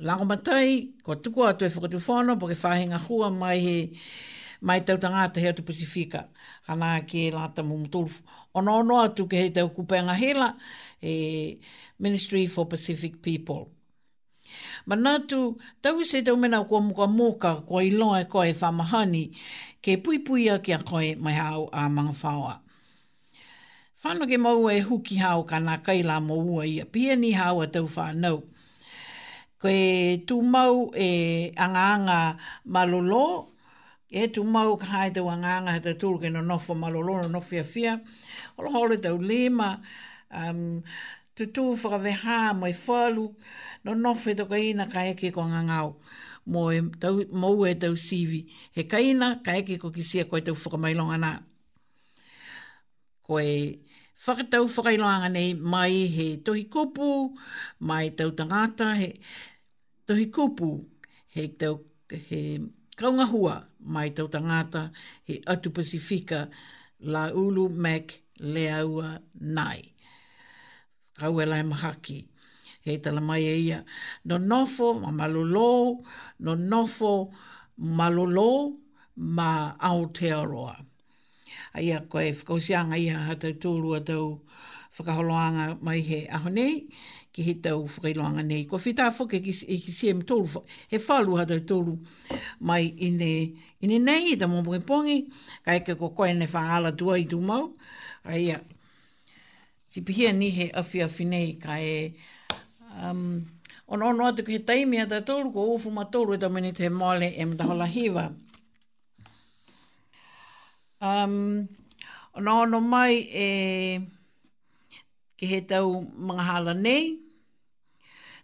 lango 0.00 0.24
matai, 0.24 0.94
ko 1.04 1.14
tuku 1.20 1.42
atu 1.44 1.66
e 1.66 1.74
whakatu 1.74 2.00
whono, 2.06 2.38
po 2.40 2.46
ke 2.48 2.56
whahinga 2.56 3.00
hua 3.04 3.28
mai 3.30 3.58
he 3.64 3.74
mai 4.62 4.80
tau 4.80 4.96
te 4.96 5.40
hea 5.40 5.52
tu 5.52 5.62
Pasifika. 5.62 6.22
Hana 6.66 7.02
ke 7.06 7.28
lata 7.34 7.62
mumu 7.62 7.86
tōlu. 7.92 8.22
Ono 8.54 8.78
ono 8.80 8.94
atu 9.04 9.26
ke 9.28 9.36
hei 9.42 9.50
tau 9.50 9.68
kupenga 9.68 10.14
hela, 10.16 10.56
e 11.02 11.60
Ministry 11.98 12.46
for 12.46 12.64
Pacific 12.66 13.20
People. 13.20 13.68
Ma 14.88 14.96
nātu, 14.96 15.60
tau 15.82 16.00
se 16.02 16.22
tau 16.22 16.36
mena 16.36 16.64
kua 16.64 16.80
muka 16.80 17.04
mōka, 17.12 17.52
kua 17.68 17.84
iloa 17.84 18.24
e 18.24 18.24
koe 18.24 18.52
whamahani, 18.54 19.24
ke 19.82 20.00
pui 20.02 20.18
pui 20.24 20.48
a 20.48 20.58
kia 20.58 20.78
koe 20.80 21.14
mai 21.16 21.36
hau 21.36 21.68
a 21.72 21.88
mga 21.90 22.14
whaoa. 22.24 22.59
Whanau 24.02 24.24
ke 24.30 24.36
mau 24.46 24.64
e 24.72 24.76
huki 24.88 25.16
hao 25.20 25.42
ka 25.50 25.58
nā 25.66 25.74
kai 25.86 26.00
la 26.10 26.16
mo 26.26 26.34
ua 26.52 26.64
ia 26.66 26.84
pia 26.94 27.12
ni 27.22 27.30
hao 27.40 27.56
a 27.64 27.66
tau 27.74 27.84
whanau. 27.96 28.36
Koe 29.60 29.76
tū 30.26 30.36
mau 30.54 30.76
e 31.06 31.08
anganga 31.64 32.20
malolo, 32.64 33.26
e 34.20 34.22
tū 34.34 34.42
mau 34.54 34.70
ka 34.80 34.86
hae 34.92 35.10
tau 35.16 35.26
anganga 35.34 35.72
hata 35.76 35.92
tūru 36.00 36.16
ke 36.22 36.28
no 36.32 36.40
nofo 36.50 36.72
malolo 36.82 37.18
no 37.22 37.28
nofi 37.34 37.60
a 37.60 37.64
fia. 37.72 37.92
Ola 38.56 38.70
hole 38.76 38.96
tau 39.04 39.16
lima, 39.30 39.68
um, 40.40 40.80
tu 41.36 41.44
tū 41.54 41.64
whakaweha 41.82 42.38
mo 42.60 42.66
e 42.72 42.74
whalu, 42.86 43.26
no 43.84 43.90
nofi 44.04 44.34
tau 44.38 44.46
kaina 44.52 44.88
ka 44.94 45.04
eke 45.12 45.28
ko 45.36 45.44
ngangau. 45.52 45.88
Mo 46.48 46.62
e 46.78 46.80
tau, 47.02 47.14
mau 47.42 47.66
e 47.68 47.74
tau 47.84 47.94
sivi, 48.08 48.40
he 48.72 48.82
kaina 48.88 49.28
ka 49.44 49.52
eke 49.60 49.76
ko 49.82 49.90
kisia 49.92 50.24
koe 50.30 50.40
tau 50.46 50.56
whakamailonga 50.64 51.18
nā. 51.24 51.32
Koe... 53.28 53.48
e 53.52 53.89
whakatau 54.24 54.64
whakailoanga 54.76 55.28
nei 55.36 55.50
mai 55.72 55.96
he 56.16 56.26
tohi 56.46 56.64
kupu, 56.74 57.08
mai 57.88 58.06
tau 58.18 58.30
tangata, 58.38 58.86
he 59.00 59.08
tohi 60.06 60.26
kupu, 60.36 60.68
he 61.34 61.42
tau 61.60 61.74
he 62.28 62.38
kaunga 62.98 63.26
hua 63.32 63.54
mai 63.94 64.08
tau 64.16 64.28
tangata 64.34 64.80
he 65.28 65.34
atu 65.52 65.68
Pasifika 65.76 66.40
la 67.12 67.22
ulu 67.44 67.64
mek 67.84 68.06
leaua 68.52 69.08
nai. 69.56 69.80
Kau 71.18 71.34
e 71.42 71.44
lai 71.52 71.62
mahaki. 71.70 72.18
He 72.86 72.92
tala 73.04 73.20
mai 73.28 73.42
e 73.54 73.56
ia. 73.68 73.78
No 74.28 74.36
nofo 74.50 74.88
ma 75.02 75.10
malolo, 75.18 75.70
no 76.44 76.52
nofo 76.70 77.12
malolo 77.98 78.50
ma 79.16 79.76
Aotearoa 79.88 80.76
ai 81.72 81.90
a 81.92 82.00
koe 82.06 82.32
whakausianga 82.32 82.96
i 82.98 83.08
ha 83.14 83.20
hatau 83.30 83.54
tōrua 83.64 84.00
tau 84.10 84.26
whakaholoanga 84.98 85.66
mai 85.88 86.00
he 86.10 86.18
aho 86.38 86.48
nei, 86.58 86.72
ki 87.32 87.42
he 87.48 87.54
tau 87.66 87.78
whakailoanga 87.96 88.42
nei. 88.46 88.64
Ko 88.70 88.76
whita 88.84 89.08
whuke 89.18 89.40
ki, 89.46 89.54
ki 89.84 89.92
siem 90.00 90.22
tōru, 90.30 90.64
he 90.92 90.98
whalu 91.06 91.38
hatau 91.40 91.60
tōru 91.72 91.96
mai 92.60 92.82
ine, 93.08 93.32
ine 93.86 93.98
nei, 94.08 94.32
i 94.32 94.36
tamo 94.40 94.62
mwge 94.66 94.80
pongi, 94.90 95.18
ka 95.64 95.76
eke 95.80 95.96
ko 96.00 96.10
koe 96.16 96.32
ne 96.34 96.48
whaala 96.54 96.92
tua 96.96 97.18
i 97.24 97.28
tūmau, 97.34 97.70
ai 98.24 98.44
a, 98.56 98.58
si 99.88 100.02
pihia 100.06 100.32
ni 100.32 100.50
he 100.58 100.68
awhi 100.84 101.04
awhi 101.06 101.26
nei, 101.34 101.56
ka 101.64 101.78
e, 101.80 102.12
um, 103.06 103.24
ono 103.90 104.12
ono 104.12 104.26
atu 104.30 104.44
ki 104.46 104.58
he 104.58 104.62
taimi 104.70 105.00
hatau 105.02 105.22
tolu 105.28 105.48
ko 105.54 105.64
ufu 105.74 105.90
ma 105.90 106.04
tolu 106.14 106.34
e 106.36 106.38
tamo 106.38 106.58
ni 106.62 106.70
te 106.72 106.88
mole 107.00 107.32
e 107.36 107.44
mta 107.44 107.66
hola 107.66 107.86
hiva. 107.86 108.28
Um, 111.02 111.66
ona 112.36 112.50
ono 112.60 112.78
mai 112.92 113.14
e 113.32 113.46
ke 115.36 115.44
he 115.50 115.60
tau 115.70 115.88
mga 116.28 116.44
hala 116.48 116.74
nei, 116.84 117.04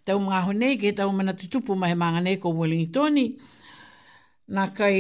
tau 0.09 0.17
mga 0.27 0.39
ho 0.47 0.51
nei, 0.61 0.73
ke 0.81 0.87
he 0.89 0.93
tau 0.99 1.11
mana 1.19 1.33
tutupu 1.41 1.73
mai 1.77 1.93
mga 2.03 2.21
nei 2.25 2.37
ko 2.43 2.49
Wellingtoni, 2.59 3.25
nā 4.55 4.65
kai 4.79 4.99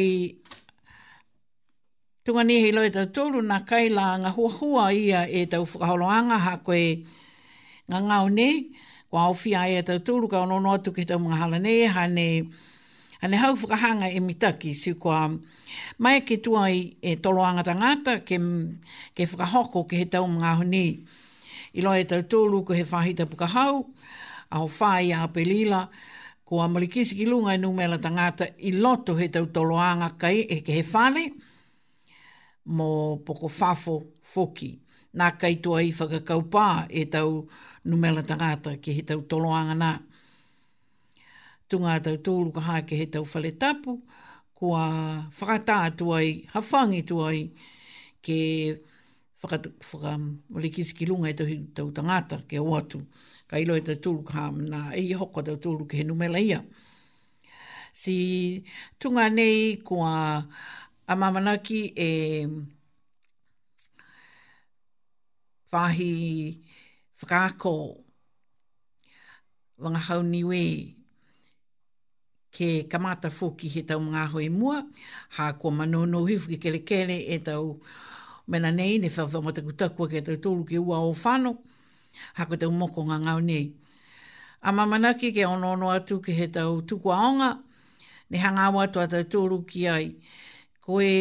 tunga 2.28 2.42
ni 2.46 2.54
hei 2.62 2.72
loe 2.76 2.90
tau 2.96 3.06
tolu, 3.14 3.38
nā 3.50 3.58
kai 3.68 3.88
la 3.96 4.04
ngā 4.20 4.30
hua 4.36 4.50
hua 4.60 4.84
ia 5.00 5.20
e 5.24 5.40
tau 5.52 5.64
whakaholoanga 5.70 6.36
ha 6.46 6.52
koe 6.66 6.84
ngā 7.88 7.98
ngā 8.06 8.16
ho 8.24 8.28
nei, 8.38 8.54
kua 9.08 9.20
au 9.30 9.32
fia 9.42 9.64
e 9.64 9.80
tau 9.88 9.98
tolu, 10.06 10.28
ka 10.32 10.44
ono 10.44 10.58
noa 10.64 10.78
tuke 10.84 11.08
tau 11.08 11.16
mga 11.24 11.40
hala 11.42 11.58
nei, 11.66 11.88
ha 11.94 12.04
nei, 12.06 12.36
Ane 13.22 13.36
hau 13.36 13.54
whakahanga 13.56 14.08
e 14.08 14.20
mitaki 14.20 14.74
si 14.74 14.92
kua 14.94 15.30
mai 15.98 16.20
ke 16.24 16.36
tuai 16.36 16.96
e 17.02 17.16
toloanga 17.16 17.62
tangata 17.64 18.20
ke, 18.20 18.36
ke 19.16 19.24
whakahoko 19.24 19.88
ke 19.88 19.96
he 19.96 20.04
tau 20.04 20.26
mga 20.28 20.56
honi. 20.58 21.04
I 21.76 21.80
loa 21.80 21.98
e 21.98 22.04
tau 22.04 22.20
tōlu 22.22 22.64
ko 22.66 22.74
he 22.74 22.82
whahita 22.84 23.26
puka 23.28 23.46
hau, 23.46 23.86
a 24.52 24.58
ho 24.58 24.66
whai 24.68 25.10
a 25.12 25.28
pelila, 25.28 25.88
ko 26.44 26.60
a 26.60 26.68
malikisi 26.68 27.16
ki 27.16 27.26
lunga 27.26 27.54
e 27.54 27.58
numela 27.58 27.98
tangata 27.98 28.48
i 28.60 28.72
loto 28.72 29.14
he 29.16 29.28
tau 29.28 29.46
toloanga 29.46 30.12
kai 30.18 30.46
e 30.48 30.60
ke 30.60 30.72
he 30.76 30.82
whale 30.82 31.30
mo 32.66 33.16
poko 33.18 33.48
whafo 33.48 34.02
foki. 34.24 34.80
Nā 35.16 35.32
kaitua 35.40 35.80
i 35.80 35.88
whakakaupā 35.96 36.90
e 36.92 37.06
tau 37.08 37.46
numela 37.86 38.20
tangata 38.22 38.76
ke 38.78 38.92
he 38.92 39.02
tau 39.02 39.22
toloanga 39.24 39.74
nā 39.76 39.92
tunga 41.68 41.98
tau 42.02 42.16
tōlu 42.26 42.52
ka 42.54 42.60
hake 42.60 42.92
he 43.00 43.06
tau 43.06 43.22
whale 43.32 43.50
tapu, 43.60 43.92
kua 44.54 44.80
whakatā 45.38 45.76
tuai, 45.98 46.26
hawhangi 46.54 47.00
tuai, 47.10 47.38
ke 48.22 48.36
whaka, 49.42 49.56
whaka 49.90 50.10
wale 50.54 50.68
kisi 50.76 50.94
ki 50.98 51.06
lunga 51.06 51.28
e 51.30 51.34
tau, 51.34 51.46
tau 51.76 51.88
tangata, 51.96 52.38
ke 52.48 52.56
o 52.62 52.70
atu, 52.78 53.00
ka 53.50 53.56
ilo 53.62 53.74
e 53.76 53.80
tau 53.82 53.94
tōlu 54.04 54.24
ka 54.28 54.34
hama, 54.38 54.82
e 54.94 55.00
i 55.10 55.14
hoko 55.20 55.42
tau 55.46 55.56
tōlu 55.58 55.88
ke 55.90 55.96
he 56.00 56.04
numela 56.06 56.38
ia. 56.40 56.62
Si 57.96 58.62
tunga 59.00 59.28
nei 59.30 59.76
kua 59.82 60.44
a 61.08 61.12
mamanaki 61.16 61.80
e 61.96 62.10
whahi 65.72 66.62
whakaako 67.20 67.72
wangahau 69.80 70.20
niwe, 70.20 70.92
wangahau 70.92 70.92
niwe, 70.92 70.95
ke 72.56 72.88
kamata 72.88 73.28
fuki 73.28 73.68
he 73.68 73.82
tau 73.84 74.00
mga 74.00 74.32
hoi 74.32 74.48
mua, 74.48 74.80
ha 75.36 75.52
kua 75.60 75.70
manono 75.70 76.24
hifuki 76.24 76.56
kele 76.56 76.78
kele 76.84 77.16
e 77.20 77.36
tau 77.38 77.76
mena 78.48 78.70
nei, 78.72 78.96
ne 78.98 79.08
whawha 79.12 79.42
mata 79.44 79.60
kutakua 79.60 80.08
ke 80.08 80.24
tau 80.24 80.36
tolu 80.40 80.64
ke 80.64 80.78
ua 80.80 80.96
o 81.04 81.12
whano, 81.12 81.52
ha 82.40 82.44
kua 82.48 82.56
tau 82.56 82.70
moko 82.72 83.04
ngā 83.04 83.16
ngau 83.28 83.40
nei. 83.44 83.64
A 84.66 84.72
mamanaki 84.72 85.34
ke 85.36 85.44
ono 85.44 85.72
ono 85.76 85.88
atu 85.92 86.16
ke 86.24 86.32
he 86.32 86.46
tau 86.48 86.80
tuku 86.80 87.12
aonga, 87.12 87.50
ne 88.32 88.36
hanga 88.40 88.62
awa 88.72 88.88
tua 88.88 89.04
tau 89.06 89.60
ki 89.70 89.88
ai, 89.92 90.16
ko 90.80 91.00
e 91.04 91.12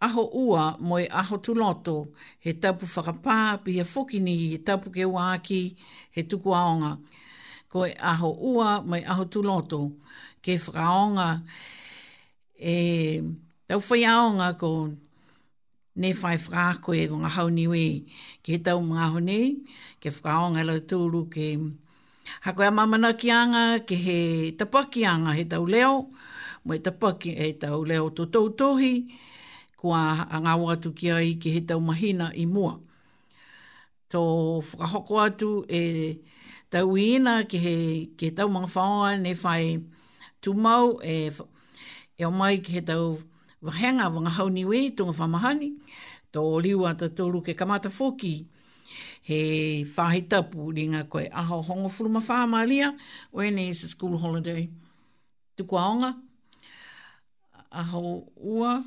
aho 0.00 0.24
ua 0.48 0.64
mo 0.80 0.96
e 0.96 1.08
aho 1.12 1.36
tuloto, 1.44 2.08
he 2.40 2.56
tapu 2.58 2.86
whakapā, 2.88 3.60
pia 3.62 3.84
fuki 3.84 4.16
ni 4.20 4.34
he 4.56 4.58
tapu 4.64 4.88
ke 4.90 5.04
ua 5.04 5.32
aki, 5.36 5.76
he 6.10 6.22
tuku 6.24 6.50
aonga 6.56 6.96
ko 7.72 7.86
e 7.88 7.96
aho 7.96 8.36
ua 8.36 8.84
mai 8.84 9.00
aho 9.08 9.24
tuloto 9.24 9.96
ke 10.44 10.60
whakaonga 10.60 11.40
e 12.60 12.74
tau 13.64 13.80
whaiaonga 13.80 14.52
ko 14.60 14.92
ne 15.96 16.10
whai 16.20 16.36
whakaako 16.36 16.90
e 17.00 17.04
ngā 17.08 17.30
hau 17.36 17.48
niwe 17.56 17.84
ke 18.44 18.60
tau 18.66 18.76
mga 18.84 19.06
hone 19.16 19.38
ke 20.04 20.08
whakaonga 20.12 20.60
e 20.60 20.66
lau 20.68 20.78
tūru 20.90 21.20
ke 21.32 21.46
hako 22.44 22.60
e 22.68 22.70
mamana 22.78 23.14
ki 23.16 23.28
anga 23.40 23.64
ke 23.88 23.96
he 24.04 24.18
tapaki 24.60 25.08
anga 25.08 25.32
he 25.38 25.44
tau 25.48 25.64
leo 25.64 25.94
mai 26.68 26.78
tapaki 26.84 27.30
e 27.48 27.52
tau 27.64 27.80
leo 27.88 28.12
to 28.16 28.28
tautohi 28.34 28.94
kua 29.80 30.28
ngā 30.44 30.52
watu 30.60 30.92
ki 30.98 31.06
ai 31.16 31.30
ke 31.40 31.48
he 31.56 31.60
tau 31.72 31.80
mahina 31.80 32.28
i 32.36 32.44
mua 32.46 32.76
tō 34.12 34.20
whakahoko 34.62 35.20
atu 35.24 35.48
e 35.68 35.82
tau 36.70 36.92
ina 37.00 37.34
ke 37.48 37.58
he, 37.64 37.74
ke 38.18 38.28
tau 38.36 38.48
mga 38.52 38.68
whaoa 38.74 39.12
ne 39.24 39.32
whai 39.42 39.64
tūmau 40.44 40.98
e, 41.00 41.30
e 42.20 42.24
o 42.28 42.30
mai 42.30 42.58
ke 42.60 42.76
he 42.76 42.82
tau 42.92 43.14
wahenga 43.64 44.10
wanga 44.12 44.32
hauniwe 44.38 44.80
tōnga 44.98 45.16
whamahani 45.20 45.70
tō 46.34 46.42
liwa 46.66 46.92
ta 47.00 47.08
tōru 47.20 47.40
ke 47.46 47.54
kamata 47.56 47.88
foki 47.98 48.34
he 49.30 49.38
whahi 49.96 50.20
tapu 50.28 50.68
ni 50.76 50.84
ngā 50.92 51.06
koe 51.08 51.24
aho 51.44 51.62
hongo 51.70 51.88
furuma 51.96 52.20
wha 52.28 52.42
maalia 52.56 52.92
o 53.32 53.40
ene 53.40 53.68
is 53.70 53.82
a 53.84 53.88
school 53.88 54.18
holiday. 54.18 54.68
Tuku 55.56 55.76
aonga, 55.76 56.12
aho 57.72 58.02
ua, 58.36 58.82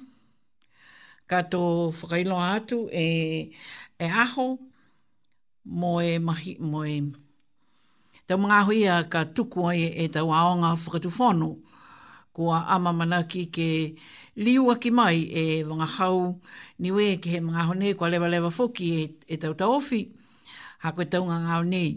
ka 1.29 1.41
tō 1.41 1.65
whakailoa 2.01 2.47
atu 2.61 2.85
e, 2.91 3.05
e 4.01 4.09
aho, 4.25 4.49
mo 5.65 5.97
e 5.99 6.19
mahi 6.21 6.55
mo 6.61 6.85
e 6.85 7.01
tau 8.27 8.37
mga 8.37 8.59
huia 8.65 8.95
ka 9.09 9.25
tuku 9.33 9.59
ai 9.67 9.83
e 9.93 10.05
tau 10.13 10.29
aonga 10.29 10.77
whakatu 10.77 11.09
whanu 11.17 11.57
kua 12.33 12.59
ama 12.69 12.93
manaki 12.93 13.49
ke 13.51 13.97
liu 14.37 14.69
aki 14.69 14.89
mai 14.93 15.19
e 15.41 15.63
wanga 15.69 15.85
hau 15.97 16.39
niwe 16.81 17.17
ke 17.21 17.27
he 17.33 17.39
mga 17.41 17.61
honei 17.69 17.93
kua 17.97 18.09
lewa 18.09 18.27
lewa 18.29 18.49
foki 18.51 18.85
e, 19.01 19.01
e 19.29 19.35
tau 19.41 19.53
taofi 19.53 20.01
ha 20.85 20.93
koe 20.95 21.05
tau 21.11 21.23
nga 21.29 21.37
ngau 21.45 21.63
nei 21.65 21.89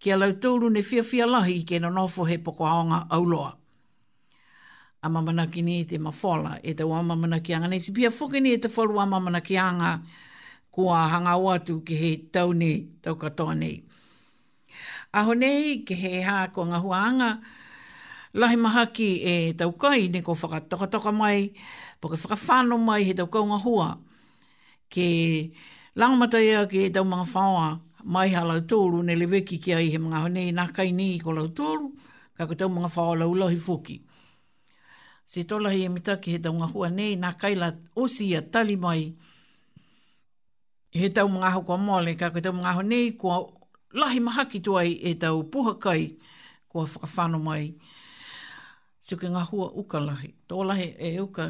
ke 0.00 0.12
alau 0.14 0.30
tōru 0.34 0.70
ne 0.70 0.80
fia 0.82 1.02
fia 1.02 1.26
lahi 1.26 1.62
ke 1.68 1.78
na 1.78 1.90
nofo 1.90 2.24
he 2.30 2.38
poko 2.38 2.64
aonga 2.66 3.06
auloa 3.10 3.56
ama 5.06 5.20
manaki 5.22 5.62
ni 5.62 5.76
te 5.88 5.96
mafola 5.98 6.52
e 6.62 6.70
tau 6.78 6.92
ama 6.94 7.14
manaki 7.16 7.54
anga 7.54 7.68
nei 7.70 7.80
si 7.82 7.90
pia 7.94 8.10
foki 8.10 8.40
ni 8.42 8.50
e 8.58 8.58
te 8.62 8.68
wha 8.76 9.02
ama 9.02 9.18
manaki 9.20 9.56
anga 9.58 10.02
kua 10.74 11.06
hanga 11.10 11.32
o 11.38 11.50
atu 11.54 11.74
ki 11.86 11.94
he 12.00 12.10
tau 12.34 12.50
nei, 12.52 12.76
tau 13.02 13.14
katoa 13.22 13.54
nei. 13.54 13.76
Aho 15.18 15.34
nei, 15.38 15.84
ke 15.86 15.94
he 16.02 16.10
ha 16.26 16.46
ko 16.54 16.64
ngā 16.66 16.80
huanga, 16.82 17.28
lahi 18.34 18.56
mahaki 18.64 19.08
e 19.22 19.34
tau 19.54 19.70
kai, 19.82 20.08
ne 20.12 20.22
ko 20.26 20.34
whakatokatoka 20.40 21.12
mai, 21.20 21.40
po 22.02 22.08
ke 22.12 22.16
whakawhano 22.22 22.76
mai 22.88 23.02
he 23.06 23.14
tau 23.18 23.28
kau 23.34 23.44
ngā 23.50 23.58
hua, 23.64 23.86
ke 24.92 25.06
langamata 25.94 26.42
ia 26.42 26.64
ke 26.66 26.76
he 26.88 26.88
tau 26.90 27.04
mga 27.06 27.26
whaoa, 27.32 27.68
mai 28.04 28.28
ha 28.34 28.42
lau 28.42 28.58
tōru, 28.72 29.02
ne 29.06 29.14
lewe 29.14 29.44
ki 29.46 29.58
ki 29.62 29.74
ai 29.78 29.86
he 29.94 29.98
mga 30.02 30.18
ho 30.24 30.28
nei, 30.38 30.50
nā 30.50 30.66
kai 30.74 30.90
nei 30.90 31.18
ko 31.22 31.30
lau 31.38 31.46
tōru, 31.60 31.86
ka 32.36 32.46
ko 32.50 32.54
tau 32.58 32.66
mga 32.68 32.90
whaoa 32.96 33.14
lau 33.22 33.30
lahi 33.38 33.56
fuki. 33.68 34.00
Se 35.26 35.42
tolahi 35.46 35.86
e 35.86 35.94
mita 35.94 36.18
he 36.24 36.38
tau 36.42 36.52
ngā 36.58 36.66
hua 36.74 36.90
nei, 36.90 37.14
nā 37.16 37.30
kai 37.38 37.54
la 37.54 37.70
osi 37.94 38.34
a 38.36 38.42
tali 38.42 38.74
mai, 38.76 39.14
he 40.94 41.08
tau 41.10 41.28
mga 41.28 41.50
ho 41.54 41.60
kua 41.66 41.76
mole, 41.76 42.14
ka 42.14 42.30
koe 42.30 42.40
tau 42.40 42.52
mga 42.54 42.72
ho 42.78 42.82
nei, 42.86 43.10
kua 43.20 43.36
lahi 44.00 44.18
mahaki 44.26 44.58
tuai 44.66 44.90
e 45.10 45.14
tau 45.22 45.42
puha 45.52 45.74
kai, 45.84 46.02
kua 46.70 46.84
whakawhano 46.86 47.38
mai. 47.46 47.74
Siu 49.04 49.18
ke 49.20 49.28
ngahua 49.28 49.66
uka 49.80 49.98
lahi. 50.00 50.28
Tō 50.48 50.64
lahi 50.68 50.86
e 50.98 51.18
uka, 51.20 51.46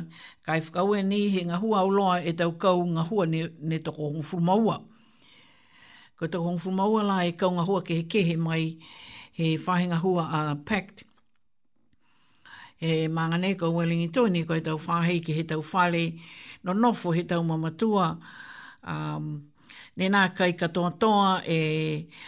kai 0.46 0.60
whakaue 0.64 0.98
ni 1.10 1.28
he 1.34 1.44
ngahua 1.44 1.78
au 1.80 1.90
loa 1.90 2.16
e 2.24 2.32
tau 2.32 2.50
kau 2.52 2.84
ngahua 2.86 3.26
ne, 3.32 3.40
ne 3.70 3.78
toko 3.78 4.10
hong 4.10 4.22
fulmaua. 4.28 4.76
Ko 6.18 6.26
toko 6.26 6.44
hong 6.48 6.58
fulmaua 6.64 7.00
la 7.10 7.18
e 7.28 7.32
kau 7.40 7.50
ngahua 7.52 7.80
ke 7.86 8.20
he 8.28 8.36
mai, 8.36 8.78
he 9.38 9.46
whahe 9.66 9.86
hua 10.02 10.22
a 10.30 10.38
uh, 10.52 10.54
pact. 10.64 11.04
E 12.80 13.08
manganei 13.08 13.54
kau 13.60 13.76
welingi 13.76 14.08
tōni, 14.08 14.46
ko 14.48 14.54
e 14.56 14.60
tau 14.64 14.78
whahei 14.80 15.20
ki 15.24 15.32
he 15.32 15.44
tau 15.44 15.60
whale, 15.60 16.04
no 16.64 16.72
nofo 16.72 17.12
he 17.14 17.22
tau 17.24 17.42
mamatua, 17.44 17.68
he 17.68 17.78
tau 17.78 17.92
mamatua, 18.08 18.42
um, 18.86 19.50
ne 19.96 20.08
nā 20.10 20.24
kai 20.36 20.52
katoa 20.52 20.90
toa 20.98 21.30
e 21.46 21.58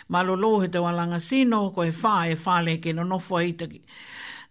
malolo 0.09 0.61
he 0.61 0.69
te 0.69 0.79
walanga 0.79 1.21
sino, 1.21 1.71
ko 1.73 1.83
e 1.85 1.91
whā, 1.93 2.17
e 2.33 2.39
whā 2.39 2.79
ke 2.83 2.95
no 2.95 3.05
nofua 3.05 3.43
i 3.45 3.53
taki, 3.53 3.83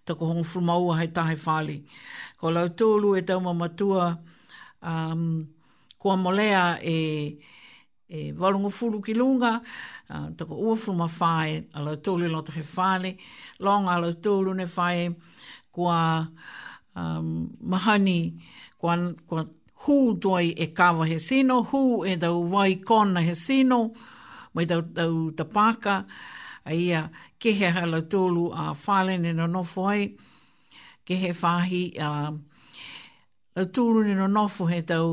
tako 0.06 0.26
hong 0.32 0.44
fumaua 0.44 1.00
he 1.00 1.08
tahe 1.08 1.36
whāli. 1.36 1.82
Ko 2.38 2.50
lau 2.52 2.68
tōlu 2.70 3.18
e 3.18 3.22
tau 3.22 3.40
mamatua, 3.42 4.16
um, 4.84 5.46
kua 5.98 6.16
molea 6.18 6.78
e, 6.82 7.38
e 8.10 8.32
walungo 8.34 8.70
furu 8.70 9.02
ki 9.02 9.16
lunga, 9.16 9.60
uh, 10.10 10.30
ko 10.38 10.56
ua 10.56 10.76
fuma 10.76 11.08
whāe, 11.08 11.66
a 11.74 11.82
lau 11.84 11.96
tōlu 11.96 12.26
e 12.28 12.34
loto 12.34 12.52
he 12.54 12.62
whāle, 12.76 13.16
longa 13.60 13.96
a 13.96 14.00
lau 14.04 14.12
tōlu 14.14 14.56
ne 14.56 14.66
whāe, 14.68 15.10
kua 15.72 16.00
um, 16.96 17.50
mahani, 17.64 18.36
kua, 18.80 18.98
kua 19.28 19.48
hū 19.86 19.96
toi 20.22 20.54
e 20.64 20.68
kawa 20.78 21.06
he 21.08 21.18
sino, 21.20 21.60
hū 21.72 21.82
e 22.10 22.16
tau 22.18 22.40
wai 22.54 22.76
kona 22.90 23.22
he 23.28 23.34
sino, 23.36 23.78
mai 24.54 24.66
tau, 24.70 24.82
tau 24.98 25.18
tapaka, 25.38 25.96
a 26.70 26.74
ia 26.74 27.10
ke 27.40 27.54
he 27.60 27.70
hala 27.76 28.02
tōlu 28.02 28.46
a 28.52 28.66
whālen 28.84 29.26
e 29.30 29.34
no 29.40 29.46
nofo 29.48 29.86
ai, 29.92 30.08
ke 31.06 31.18
he 31.24 31.30
whāhi 31.42 31.82
a 32.02 32.10
la 33.56 33.64
tūlu 33.78 34.16
no 34.18 34.28
nofo 34.40 34.66
he 34.72 34.82
tau 34.82 35.06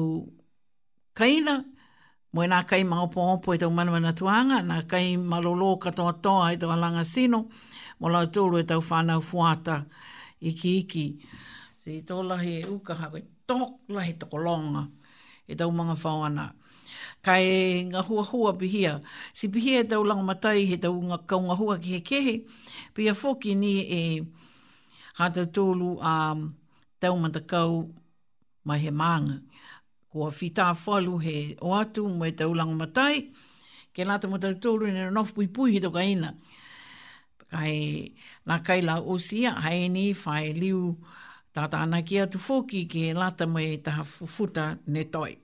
kaina, 1.21 1.59
moe 2.33 2.49
nā 2.49 2.63
kai 2.67 2.83
maopo 2.89 3.27
opo 3.35 3.53
e 3.55 3.59
tau 3.61 3.69
manamana 3.71 4.15
tuanga, 4.17 4.63
nā 4.65 4.81
kai 4.89 5.17
malolo 5.19 5.75
katoa 5.79 6.15
toa 6.25 6.55
e 6.55 6.57
tau 6.57 6.73
alanga 6.73 7.05
sino, 7.05 7.45
mo 8.01 8.09
la 8.09 8.25
tūlu 8.25 8.63
e 8.65 8.65
tau 8.65 8.81
whānau 8.81 9.21
fuata 9.21 9.83
iki 10.41 10.79
iki. 10.79 11.07
Si 11.83 12.01
tō 12.09 12.23
lahi 12.25 12.61
e 12.63 12.65
uka 12.73 12.95
hawe 12.95 13.23
tok 13.61 13.73
la 13.93 14.01
he 14.09 14.13
toko 14.21 14.39
longa 14.47 14.83
e 15.51 15.55
tau 15.59 15.71
mga 15.81 15.95
whaoana. 16.03 16.45
Ka 17.25 17.35
e 17.41 17.85
ngā 17.91 18.03
hua 18.09 18.25
hua 18.31 18.53
pihia. 18.59 18.93
Si 19.35 19.49
pihia 19.53 19.81
e 19.83 19.89
tau 19.89 20.03
langa 20.07 20.23
matai 20.31 20.65
he 20.71 20.77
tau 20.81 20.95
ngā 21.09 21.19
kaunga 21.29 21.55
hua 21.61 21.77
ki 21.83 21.93
he 21.99 22.01
kehe. 22.01 22.35
Pia 22.95 23.15
foki 23.15 23.55
ni 23.55 23.75
e 23.81 24.03
hata 25.19 25.45
tōlu 25.57 25.99
a 26.01 26.33
um, 26.33 26.53
tau 27.01 27.15
matakau 27.21 27.75
mai 28.65 28.79
he 28.83 28.91
maanga. 28.91 29.39
Kua 30.13 30.29
whita 30.31 30.73
whalu 30.85 31.15
he 31.25 31.37
o 31.61 31.75
atu 31.77 32.09
mai 32.09 32.33
tau 32.37 32.53
langa 32.55 32.77
matai. 32.87 33.33
Ke 33.93 34.05
lata 34.09 34.29
mo 34.29 34.39
tau 34.43 34.53
tōlu 34.55 34.91
ni 34.93 35.11
nof 35.15 35.35
pui 35.37 35.47
pui 35.49 35.73
he 35.77 35.81
toka 35.81 36.03
ina. 36.05 36.33
Ka 37.53 37.67
e 37.69 38.13
nā 38.49 38.61
kaila 38.67 39.01
osia 39.05 39.53
hae 39.65 39.89
ni 39.89 40.13
whae 40.17 40.53
liu 40.57 40.95
kua 40.97 41.21
tātāna 41.57 41.99
ki 42.09 42.19
atu 42.25 42.39
fōki 42.41 42.85
ki 42.89 43.03
e 43.11 43.17
lata 43.17 43.47
mai 43.47 43.67
e 43.77 43.79
taha 43.85 44.05
fufuta 44.07 44.77
ne 44.87 45.03
toi. 45.13 45.35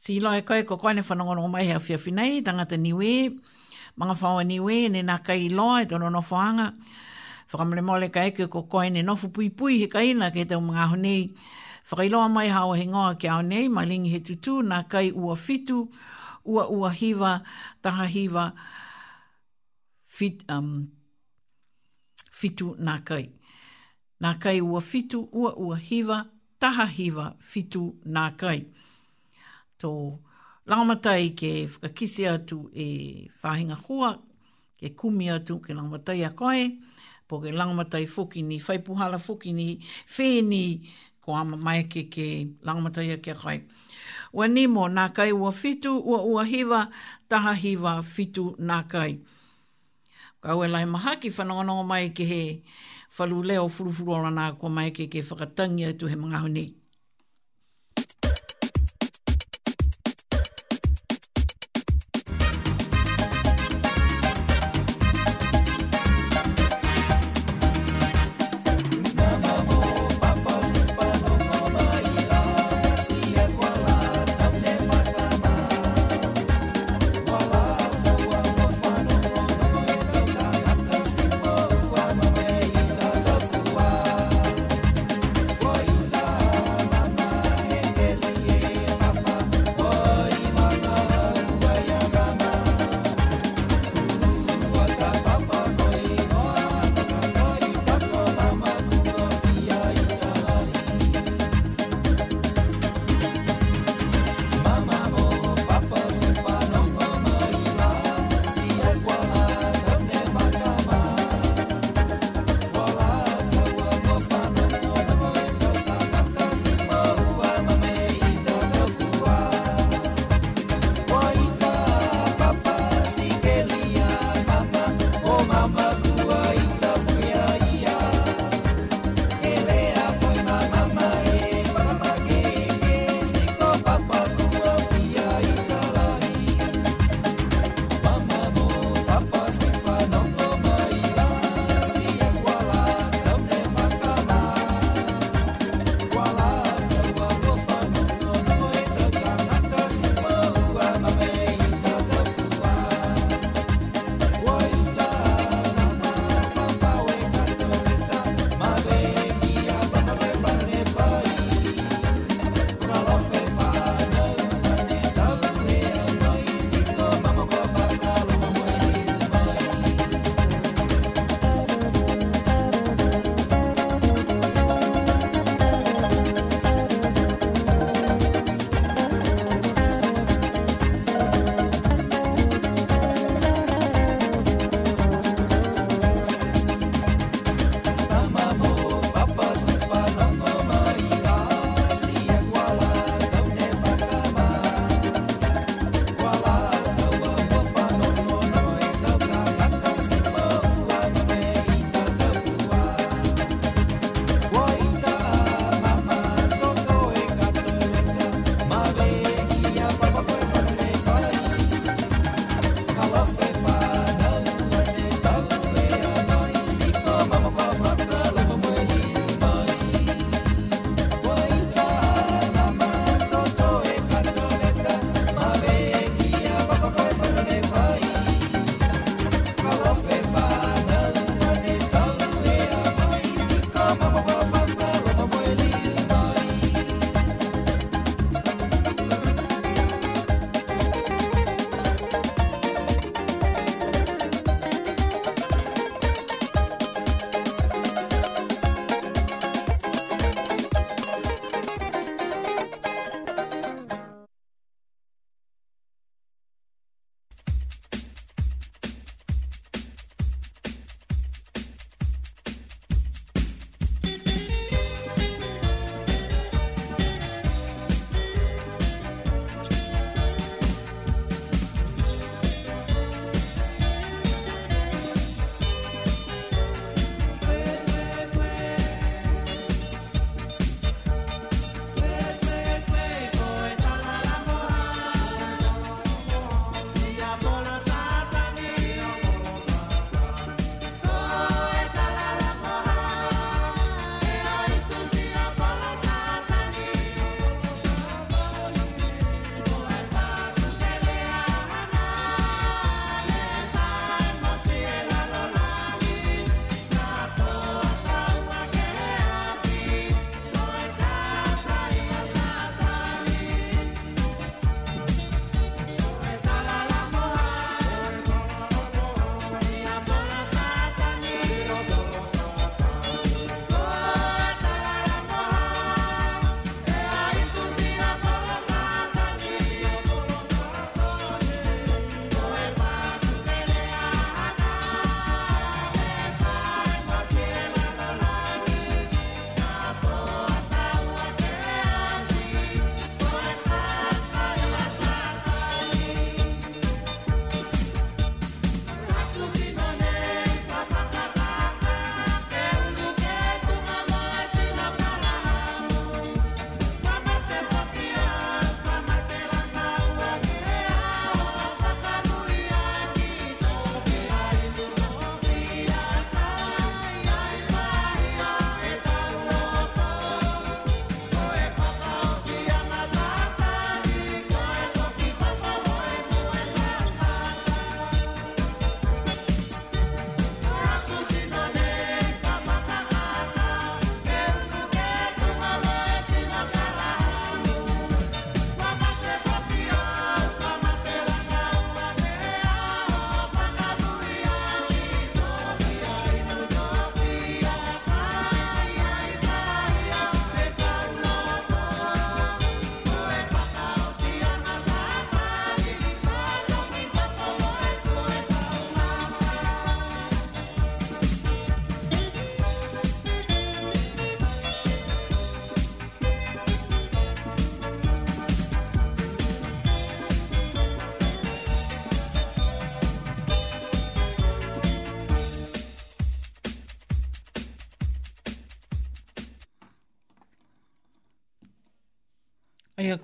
Si 0.00 0.18
loe 0.20 0.42
koe 0.48 0.62
ko 0.66 0.76
koe 0.80 0.94
ne 0.96 1.04
whanongono 1.06 1.46
mai 1.52 1.64
hea 1.68 1.78
whia 1.78 1.98
whinei, 1.98 2.40
tangata 2.42 2.76
niwe, 2.80 3.12
mga 4.00 4.16
whaua 4.20 4.44
niwe, 4.48 4.78
ne 4.90 5.02
nā 5.06 5.18
kai 5.22 5.48
loa 5.52 5.82
e 5.84 5.86
tono 5.90 6.08
no 6.10 6.22
whaanga, 6.24 6.70
whakamale 7.52 7.84
mole 7.84 8.08
ka 8.10 8.24
eke 8.30 8.48
ko 8.50 8.62
koe 8.64 8.88
ne 8.90 9.02
nofu 9.02 9.30
pui 9.30 9.50
pui 9.50 9.78
he 9.82 9.88
kaina 9.92 10.30
ke 10.34 10.46
te 10.48 10.58
mga 10.58 10.88
honei, 10.94 11.28
whakailoa 11.90 12.30
mai 12.32 12.48
hao 12.48 12.72
he 12.78 12.86
ngoa 12.86 13.14
ki 13.18 13.28
ao 13.28 13.42
nei, 13.42 13.68
mai 13.68 13.86
lingi 13.86 14.10
he 14.14 14.20
tutu, 14.24 14.62
nā 14.62 14.82
kai 14.88 15.12
ua 15.12 15.36
fitu, 15.36 15.84
ua 16.44 16.66
ua 16.68 16.90
hiva, 16.90 17.36
taha 17.82 18.06
hiva, 18.08 18.48
fit, 20.06 20.42
um, 20.50 20.88
fitu 22.32 22.74
nā 22.80 23.02
kai 23.04 23.28
nā 24.20 24.34
kai 24.42 24.60
ua 24.60 24.80
fitu 24.84 25.20
ua 25.32 25.52
ua 25.56 25.76
hiva, 25.76 26.18
taha 26.60 26.86
hiva 26.86 27.32
fitu 27.40 27.82
nā 28.06 28.30
kai. 28.38 28.62
Tō 29.80 29.90
laumatai 30.68 31.30
ke 31.38 31.52
whakakise 31.72 32.26
atu 32.32 32.58
e 32.74 32.88
whahinga 33.42 33.74
hua, 33.88 34.12
ke 34.80 34.92
kumi 34.96 35.30
atu 35.30 35.58
ke 35.64 35.72
laumatai 35.74 36.20
a 36.26 36.30
koe, 36.30 36.70
po 37.28 37.40
ke 37.40 37.52
laumatai 37.56 38.04
fuki 38.06 38.42
ni 38.44 38.58
whaipuhala 38.60 39.18
fuki 39.18 39.52
ni 39.54 39.68
whēni 40.16 40.62
ko 41.24 41.32
ama 41.34 41.56
mai 41.56 41.84
ke 41.84 42.04
ke 42.12 42.28
laumatai 42.62 43.14
a 43.14 43.18
kia 43.18 43.34
koe. 43.34 43.56
Ua 44.32 44.46
nimo, 44.48 44.88
nā 44.88 45.10
kai 45.14 45.32
ua 45.32 45.50
fitu, 45.52 45.96
ua 46.02 46.20
ua 46.22 46.44
hiva, 46.44 46.86
taha 47.28 47.54
hiva, 47.54 47.96
fitu, 48.02 48.54
nā 48.60 48.82
kai. 48.88 49.18
Kau 50.40 50.62
e 50.64 50.68
lai 50.68 50.84
mahaki 50.86 51.28
whanonga 51.30 51.84
mai 51.86 52.10
ke 52.16 52.24
he, 52.24 52.42
falu 53.16 53.38
leo 53.48 53.64
furufuru 53.76 54.10
ora 54.18 54.30
nā 54.38 54.44
kua 54.60 54.70
mai 54.76 54.90
ke 55.00 55.04
ke 55.14 55.20
whakatangia 55.30 55.88
tu 55.98 56.04
he 56.10 56.16
mga 56.24 56.38
honi. 56.46 56.66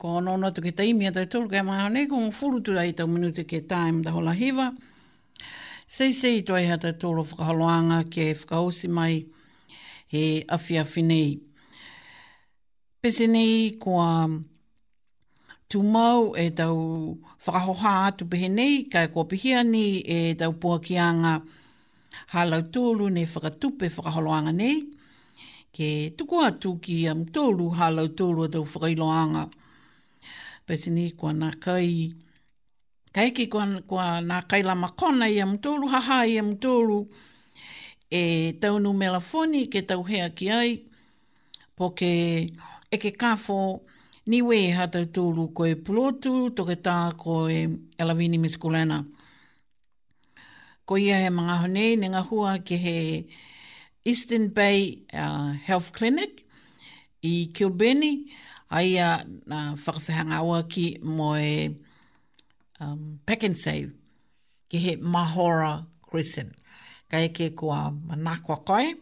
ko 0.07 0.11
ono 0.23 0.33
ono 0.39 0.47
atu 0.47 0.63
ke 0.63 0.71
taimi 0.71 1.09
a 1.09 1.13
tai 1.13 1.27
tolu 1.27 1.49
ke 1.51 1.61
maha 1.67 1.89
ne 1.91 2.07
ko 2.07 2.15
mo 2.15 2.31
furu 2.31 2.63
tu 2.63 2.71
ai 2.79 2.93
tau 2.95 3.09
minute 3.11 3.43
ke 3.45 3.59
taim 3.67 4.03
da 4.03 4.11
hola 4.15 4.33
hiva. 4.33 4.71
Sei 5.87 6.13
sei 6.13 6.43
tu 6.47 6.55
ai 6.55 6.67
ha 6.71 6.77
tai 6.79 6.93
tolu 6.97 7.25
whakaholoanga 7.27 7.99
ke 8.15 8.31
whakaosi 8.41 8.87
mai 8.89 9.27
he 10.07 10.45
afi 10.49 10.79
afi 10.79 11.03
nei. 11.03 11.41
Pese 13.01 13.27
nei 13.27 13.75
kua 13.83 14.29
tu 15.69 15.83
mau 15.83 16.37
e 16.39 16.51
tau 16.55 16.79
whakahoha 17.45 17.93
atu 18.07 18.29
pehe 18.31 18.49
nei 18.49 18.85
kai 18.93 19.09
kua 19.11 19.25
pihia 19.27 19.65
ni 19.67 19.87
e 20.07 20.21
tau 20.39 20.53
puakianga 20.63 21.35
halau 22.35 22.63
tolu 22.75 23.11
ne 23.11 23.25
whakatupe 23.27 23.87
whakaholoanga 23.91 24.53
nei 24.55 24.79
ke 25.75 26.15
tuku 26.17 26.37
atu 26.49 26.79
ki 26.79 27.09
am 27.11 27.27
tolu 27.35 27.67
halau 27.79 28.07
tolu 28.19 28.41
atau 28.49 28.63
whakailoanga. 28.63 29.45
Mm 29.47 29.56
Pese 30.67 30.91
ni 30.91 31.13
nā 31.15 31.51
kai, 31.63 32.13
kai 33.15 33.31
ki 33.31 33.47
kua, 33.47 33.67
kua 33.87 34.21
nā 34.21 34.41
kai 34.49 34.63
la 34.65 34.75
makona 34.75 35.29
i 35.31 35.37
amtolu, 35.39 35.87
haha 35.87 36.25
i 36.27 36.39
amtolu, 36.39 37.07
e 38.11 38.53
tau 38.61 38.73
taunu 38.75 38.93
melafoni 38.93 39.69
ke 39.71 39.83
tau 39.87 40.03
hea 40.03 40.29
ki 40.35 40.51
ai, 40.51 40.79
po 41.77 41.91
ke 41.95 42.51
e 42.91 42.99
ke 42.99 43.13
kafo 43.13 43.87
ni 44.27 44.43
we 44.43 44.73
ha 44.73 44.87
tau 44.91 45.07
tolu 45.07 45.53
ko 45.55 45.65
e 45.71 45.77
pulotu, 45.77 46.51
to 46.57 46.65
ke 46.65 46.75
tā 46.83 47.13
ko 47.17 47.47
e 47.49 47.63
elavini 47.99 48.37
miskulena. 48.39 49.05
Ko 50.85 50.97
ia 50.97 51.21
he 51.23 51.31
mga 51.31 51.61
honei, 51.63 51.95
ne 51.97 52.09
ngā 52.11 52.25
hua 52.27 52.59
ke 52.65 52.75
he 52.75 52.99
Eastern 54.05 54.49
Bay 54.53 55.07
uh, 55.15 55.53
Health 55.63 55.93
Clinic 55.93 56.43
i 57.23 57.47
Kilbeni, 57.53 58.33
Ai 58.69 58.99
a 58.99 59.23
ah, 59.23 59.25
na 59.47 59.75
whakawhihanga 59.79 60.35
awa 60.43 60.63
ki 60.67 60.99
e 60.99 61.75
um, 62.81 63.21
pack 63.25 63.45
and 63.45 63.57
save 63.59 63.93
ki 64.69 64.79
he 64.79 64.97
Mahora 64.97 65.87
Crescent. 66.03 66.53
Ka 67.11 67.17
eke 67.19 67.55
kua 67.57 67.93
manakwa 67.93 68.65
koe. 68.67 68.95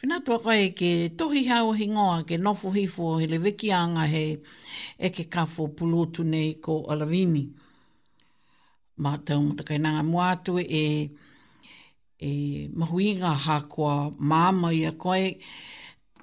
Whinatua 0.00 0.42
koe 0.42 0.60
e 0.64 0.68
ke 0.70 1.14
tohi 1.16 1.46
hao 1.48 1.72
he 1.72 1.86
ngoa, 1.88 2.24
ke 2.26 2.38
nofu 2.40 2.70
hifu 2.72 3.20
he 3.20 3.26
le 3.26 3.38
wiki 3.38 3.70
anga 3.70 4.06
he 4.06 4.38
eke 4.98 5.28
kafo 5.30 5.68
pulotu 5.76 6.24
nei 6.24 6.54
ko 6.54 6.86
Alavini. 6.88 7.52
Ma 8.96 9.16
tau 9.18 9.42
matakainanga 9.42 10.02
muatu 10.02 10.58
e, 10.58 11.10
e 12.18 12.68
mahuinga 12.72 13.34
hakoa 13.36 14.10
māma 14.16 14.72
ia 14.74 14.92
koe. 14.92 15.32
koe 15.36 15.40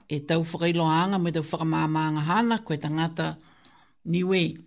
e 0.09 0.19
tau 0.25 0.41
whakailoanga 0.43 1.17
me 1.21 1.31
tau 1.31 1.45
whakamāmānga 1.45 2.21
hana 2.25 2.57
koe 2.65 2.77
tangata 2.81 3.35
ni 4.05 4.23
we. 4.23 4.57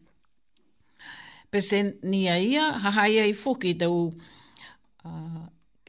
Pesen 1.50 1.88
ni 2.04 2.28
a 2.30 2.36
ia, 2.38 2.68
hahai 2.84 3.16
ai 3.24 3.32
fuki 3.34 3.72
tau 3.78 3.94
uh, 5.04 5.42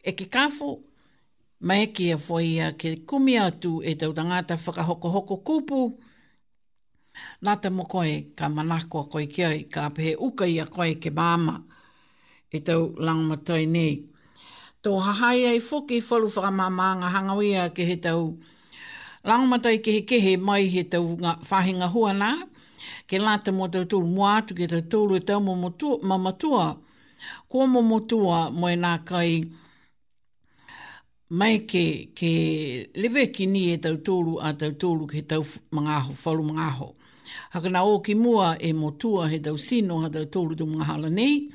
e 0.04 0.12
ke 0.12 0.26
kafu, 0.26 0.72
ma 1.70 1.78
e 1.84 1.88
ke 1.94 2.10
a 2.18 2.42
ia 2.42 2.72
ke 2.74 3.06
kumi 3.06 3.38
atu 3.40 3.84
e 3.84 3.94
tau 3.96 4.12
tangata 4.14 4.58
hoko 4.58 5.38
kupu, 5.46 5.98
nā 7.46 7.54
te 7.62 7.70
mokoe 7.70 8.36
ka 8.36 8.50
manako 8.50 9.06
a 9.06 9.06
koe 9.08 9.28
kiai, 9.28 9.70
ka 9.70 9.90
pehe 9.90 10.16
uka 10.18 10.46
ia 10.50 10.66
koe 10.66 10.96
ke 10.96 11.12
māma 11.14 11.62
e 12.52 12.60
tau 12.60 12.96
langmatai 12.98 13.66
nei. 13.70 14.10
Tō 14.84 14.98
hahai 15.00 15.46
ai 15.54 15.60
fuki, 15.62 16.02
wholu 16.02 16.28
whakamāmānga 16.34 17.14
hangawea 17.14 17.70
ke 17.70 17.86
he 17.86 17.98
tau 17.98 18.34
kumi 18.34 18.46
Laumata 19.24 19.72
i 19.72 19.80
kehe 19.80 20.02
kehe 20.02 20.38
mai 20.38 20.66
he 20.68 20.84
tau 20.92 21.16
whahinga 21.50 21.88
hua 21.94 22.12
nā, 22.14 22.30
ke 23.08 23.20
lāta 23.24 23.54
mō 23.60 23.70
tau 23.72 23.86
tūru 23.88 24.08
mō 24.16 24.26
atu, 24.30 24.56
ke 24.58 24.68
tau 24.72 24.82
tūru 24.94 25.20
e 25.20 25.24
tau 25.30 25.40
mamatua. 26.10 26.66
Ko 27.48 27.66
mamatua 27.68 28.40
mō 28.52 28.72
e 28.74 28.80
nā 28.82 28.92
kai 29.08 29.30
mai 31.40 31.54
ke, 31.72 31.86
ke 32.20 32.32
lewe 33.00 33.26
ki 33.36 33.48
ni 33.54 33.64
e 33.72 33.78
tau 33.80 33.96
tūru 34.10 34.36
a 34.44 34.52
tau 34.60 34.76
tūru 34.84 35.08
ke 35.14 35.24
tau 35.32 35.46
mga 35.72 36.02
ho, 36.08 36.18
whalu 36.26 36.44
mga 36.52 36.68
ho. 36.80 36.90
Hakana 37.56 37.86
o 37.88 38.00
ki 38.04 38.16
mua 38.20 38.58
e 38.60 38.74
motua 38.76 39.30
he 39.32 39.40
tau 39.40 39.56
sino 39.58 40.02
ha 40.04 40.10
tau 40.12 40.26
tūru 40.28 40.58
tu 40.58 40.68
mga 40.68 40.90
hala 40.92 41.10
nei. 41.10 41.48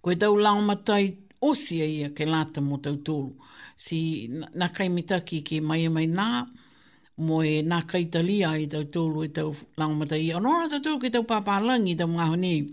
Koe 0.00 0.16
tau 0.16 0.38
laumatai 0.40 1.18
osia 1.42 1.84
ia 1.84 2.08
ke 2.16 2.24
lāta 2.24 2.64
mō 2.64 2.80
tau 2.80 2.96
Tūru 2.96 3.32
si 3.76 4.26
nā 4.32 4.66
mitaki 4.90 5.42
ki 5.44 5.60
mai 5.60 5.84
e 5.84 5.88
mai 5.88 6.06
nā, 6.08 6.48
mo 7.18 7.42
e 7.44 7.60
nā 7.62 7.84
kaitalia 7.86 8.56
i 8.56 8.66
tau 8.66 8.82
tōlu 8.84 9.24
i 9.24 9.28
e 9.28 9.32
tau 9.32 9.52
langamata 9.76 10.16
i. 10.16 10.32
Anora 10.32 10.68
tau 10.68 10.80
tōlu 10.80 11.00
ki 11.00 11.10
tau 11.10 11.22
pāpālangi 11.24 11.94
tau 11.96 12.08
mga 12.08 12.26
honi. 12.32 12.66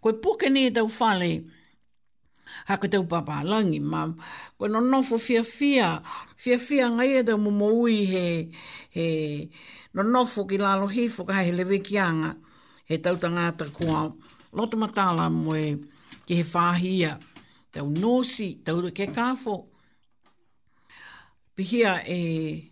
Koe 0.00 0.12
puke 0.20 0.48
ne 0.52 0.66
e 0.68 0.72
tau 0.72 0.86
whale, 0.88 1.32
ha 2.68 2.76
ko 2.76 2.88
tau 2.88 3.02
pāpālangi, 3.08 3.80
ma 3.80 4.04
koe 4.58 4.68
no 4.68 4.80
nofo 4.80 5.18
fia 5.18 5.42
fia, 5.44 5.98
fia 6.36 6.58
fia 6.60 6.88
ngai 6.92 7.10
e 7.18 7.24
tau 7.24 7.38
mumoui 7.40 8.04
he, 8.06 8.26
he 8.92 9.08
no 9.96 10.02
nofo 10.04 10.44
ki 10.48 10.56
lalo 10.60 10.86
hifo 10.92 11.24
ka 11.28 11.40
he 11.40 11.52
lewe 11.56 11.80
ki 11.84 11.98
anga, 12.04 12.34
he 12.88 12.98
tau 13.00 13.16
tangata 13.20 13.66
kua 13.72 14.10
lotu 14.52 14.76
matala 14.80 15.28
mo 15.32 15.56
e 15.56 15.74
ki 16.28 16.34
he 16.40 16.46
whāhia, 16.52 17.16
tau 17.72 17.88
nosi, 17.90 18.54
tau 18.64 18.80
ke 18.92 19.10
kāfo, 19.12 19.67
pihia 21.58 21.90
e 22.14 22.70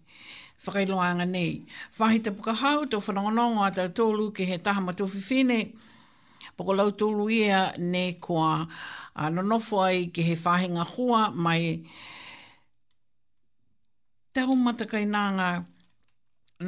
whakailoanga 0.65 1.25
nei. 1.33 1.51
Whahi 1.99 2.17
te 2.25 2.31
pukahau, 2.31 2.81
tō 2.91 3.01
whanongonongo 3.05 3.61
a 3.67 3.71
tōlu 3.99 4.29
ke 4.37 4.47
he 4.51 4.59
taha 4.67 4.81
matuwhiwhine, 4.87 5.59
poko 6.57 6.77
lau 6.79 6.89
tōlu 7.01 7.27
ia 7.35 7.61
ne 7.93 8.05
kua 8.25 8.53
nonofo 9.35 9.83
ai 9.89 10.07
ke 10.15 10.23
he 10.29 10.37
whahinga 10.45 10.85
hua 10.95 11.23
mai 11.47 11.65
te 14.33 14.47
hau 14.47 14.55
matakai 14.67 15.05
nanga 15.07 15.51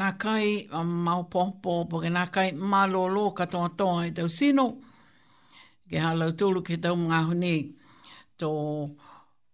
nā 0.00 0.08
kai 0.18 0.66
mau 0.82 1.22
pōpō, 1.32 1.74
poke 1.90 2.10
nā 2.12 2.26
kai 2.34 2.50
mālōlō 2.52 3.26
katoa 3.38 3.70
toa 3.78 4.06
e 4.10 4.14
tau 4.18 4.28
sino, 4.28 4.66
ke 5.90 6.02
hau 6.04 6.16
lau 6.18 6.34
tōlu 6.34 6.66
ke 6.66 6.82
tau 6.82 6.96
mga 6.98 7.24
hunei 7.30 7.60
To 8.38 8.54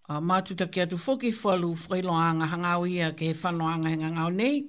a 0.06 0.16
ah, 0.16 0.20
matu 0.20 0.52
ta 0.54 0.66
ki 0.68 0.80
atu 0.80 0.98
foki 1.00 1.30
whalu 1.32 1.72
whailoanga 1.88 2.44
hangau 2.46 2.84
ia 2.86 3.10
ke 3.16 3.24
he 3.32 3.32
whanoanga 3.32 3.88
he 3.88 3.96
ngangau 3.96 4.28
nei. 4.34 4.68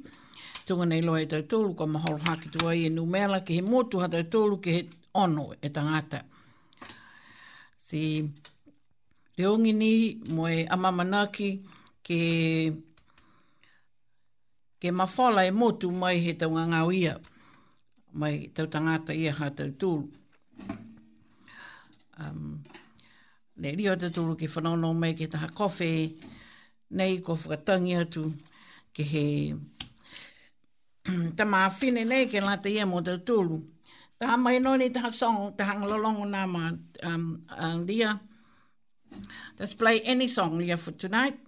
Tunga 0.66 0.86
nei 0.86 1.02
loa 1.02 1.20
e 1.22 1.26
tau 1.26 1.44
tolu 1.44 1.76
ka 1.76 1.84
maholo 1.86 2.18
haki 2.24 2.49
tu 2.52 2.68
ai 2.70 2.86
e 2.88 2.90
numela 2.90 3.41
ke 3.44 3.53
he 3.60 3.62
motu 3.62 3.99
ha 3.99 4.07
tau 4.07 4.24
tolu 4.24 4.57
ke 4.64 4.88
ono 5.14 5.52
e 5.62 5.70
tangata. 5.70 6.22
Si 7.78 8.24
reongi 9.38 9.74
ni 9.76 10.22
mo 10.32 10.48
e 10.48 10.64
amamanaki 10.72 11.49
ke 12.02 12.72
ke 14.80 14.90
mawhala 14.95 15.44
e 15.44 15.52
motu 15.52 15.91
mai 15.91 16.16
he 16.24 16.34
tau 16.38 16.49
ngangau 16.56 16.94
ia. 16.95 17.20
Mai 18.14 18.48
te 18.56 18.64
tangata 18.72 19.12
ia 19.12 19.34
ha 19.34 19.49
te 19.49 19.68
tolu. 19.76 20.07
Um, 22.24 22.64
Le 23.57 23.72
rio 23.72 23.94
te 23.98 24.10
tūru 24.11 24.34
ke 24.36 24.48
whanau 24.53 24.90
mai 24.94 25.14
ke 25.15 25.27
taha 25.32 25.48
kofe, 25.56 25.88
nei 26.99 27.19
ko 27.22 27.36
whakatangi 27.36 27.94
atu 28.02 28.23
ke 28.94 29.03
he 29.11 29.23
tama 31.40 31.61
whine 31.80 32.02
nei 32.10 32.26
ke 32.27 32.41
lata 32.44 32.69
ia 32.73 32.86
mo 32.86 32.99
te 33.02 33.15
tūru. 33.30 33.60
Taha 34.19 34.36
mai 34.38 34.57
no 34.60 34.73
ni 34.76 34.90
taha 34.90 35.11
song, 35.11 35.53
taha 35.57 35.77
ngalolongo 35.80 36.26
nā 36.34 36.44
ma 36.52 36.65
um, 37.11 37.45
uh, 37.49 37.77
lia. 37.88 38.19
Let's 39.57 39.73
play 39.73 40.02
any 40.02 40.27
song 40.27 40.57
lia 40.57 40.76
for 40.76 40.91
tonight. 40.91 41.40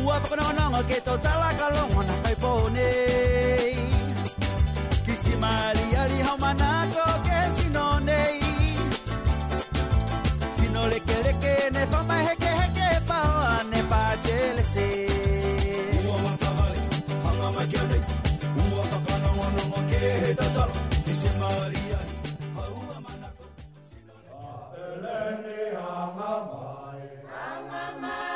Ua 0.00 0.04
whakanononga 0.14 0.80
ke 0.88 0.98
tau 1.06 1.18
tala 1.24 1.50
ka 1.58 1.66
longa 1.74 2.02
na 2.08 2.16
kai 2.24 2.36
pone 2.42 2.90
Kisi 5.06 5.34
mali 5.42 5.86
ali 6.02 6.18
hau 6.26 6.36
manako 6.44 7.06
ke 7.26 7.40
sinone 7.56 8.22
Sino 10.56 10.80
leke 10.92 11.16
leke 11.26 11.52
ne 11.74 11.82
whamai 11.92 12.25
mama. 28.00 28.35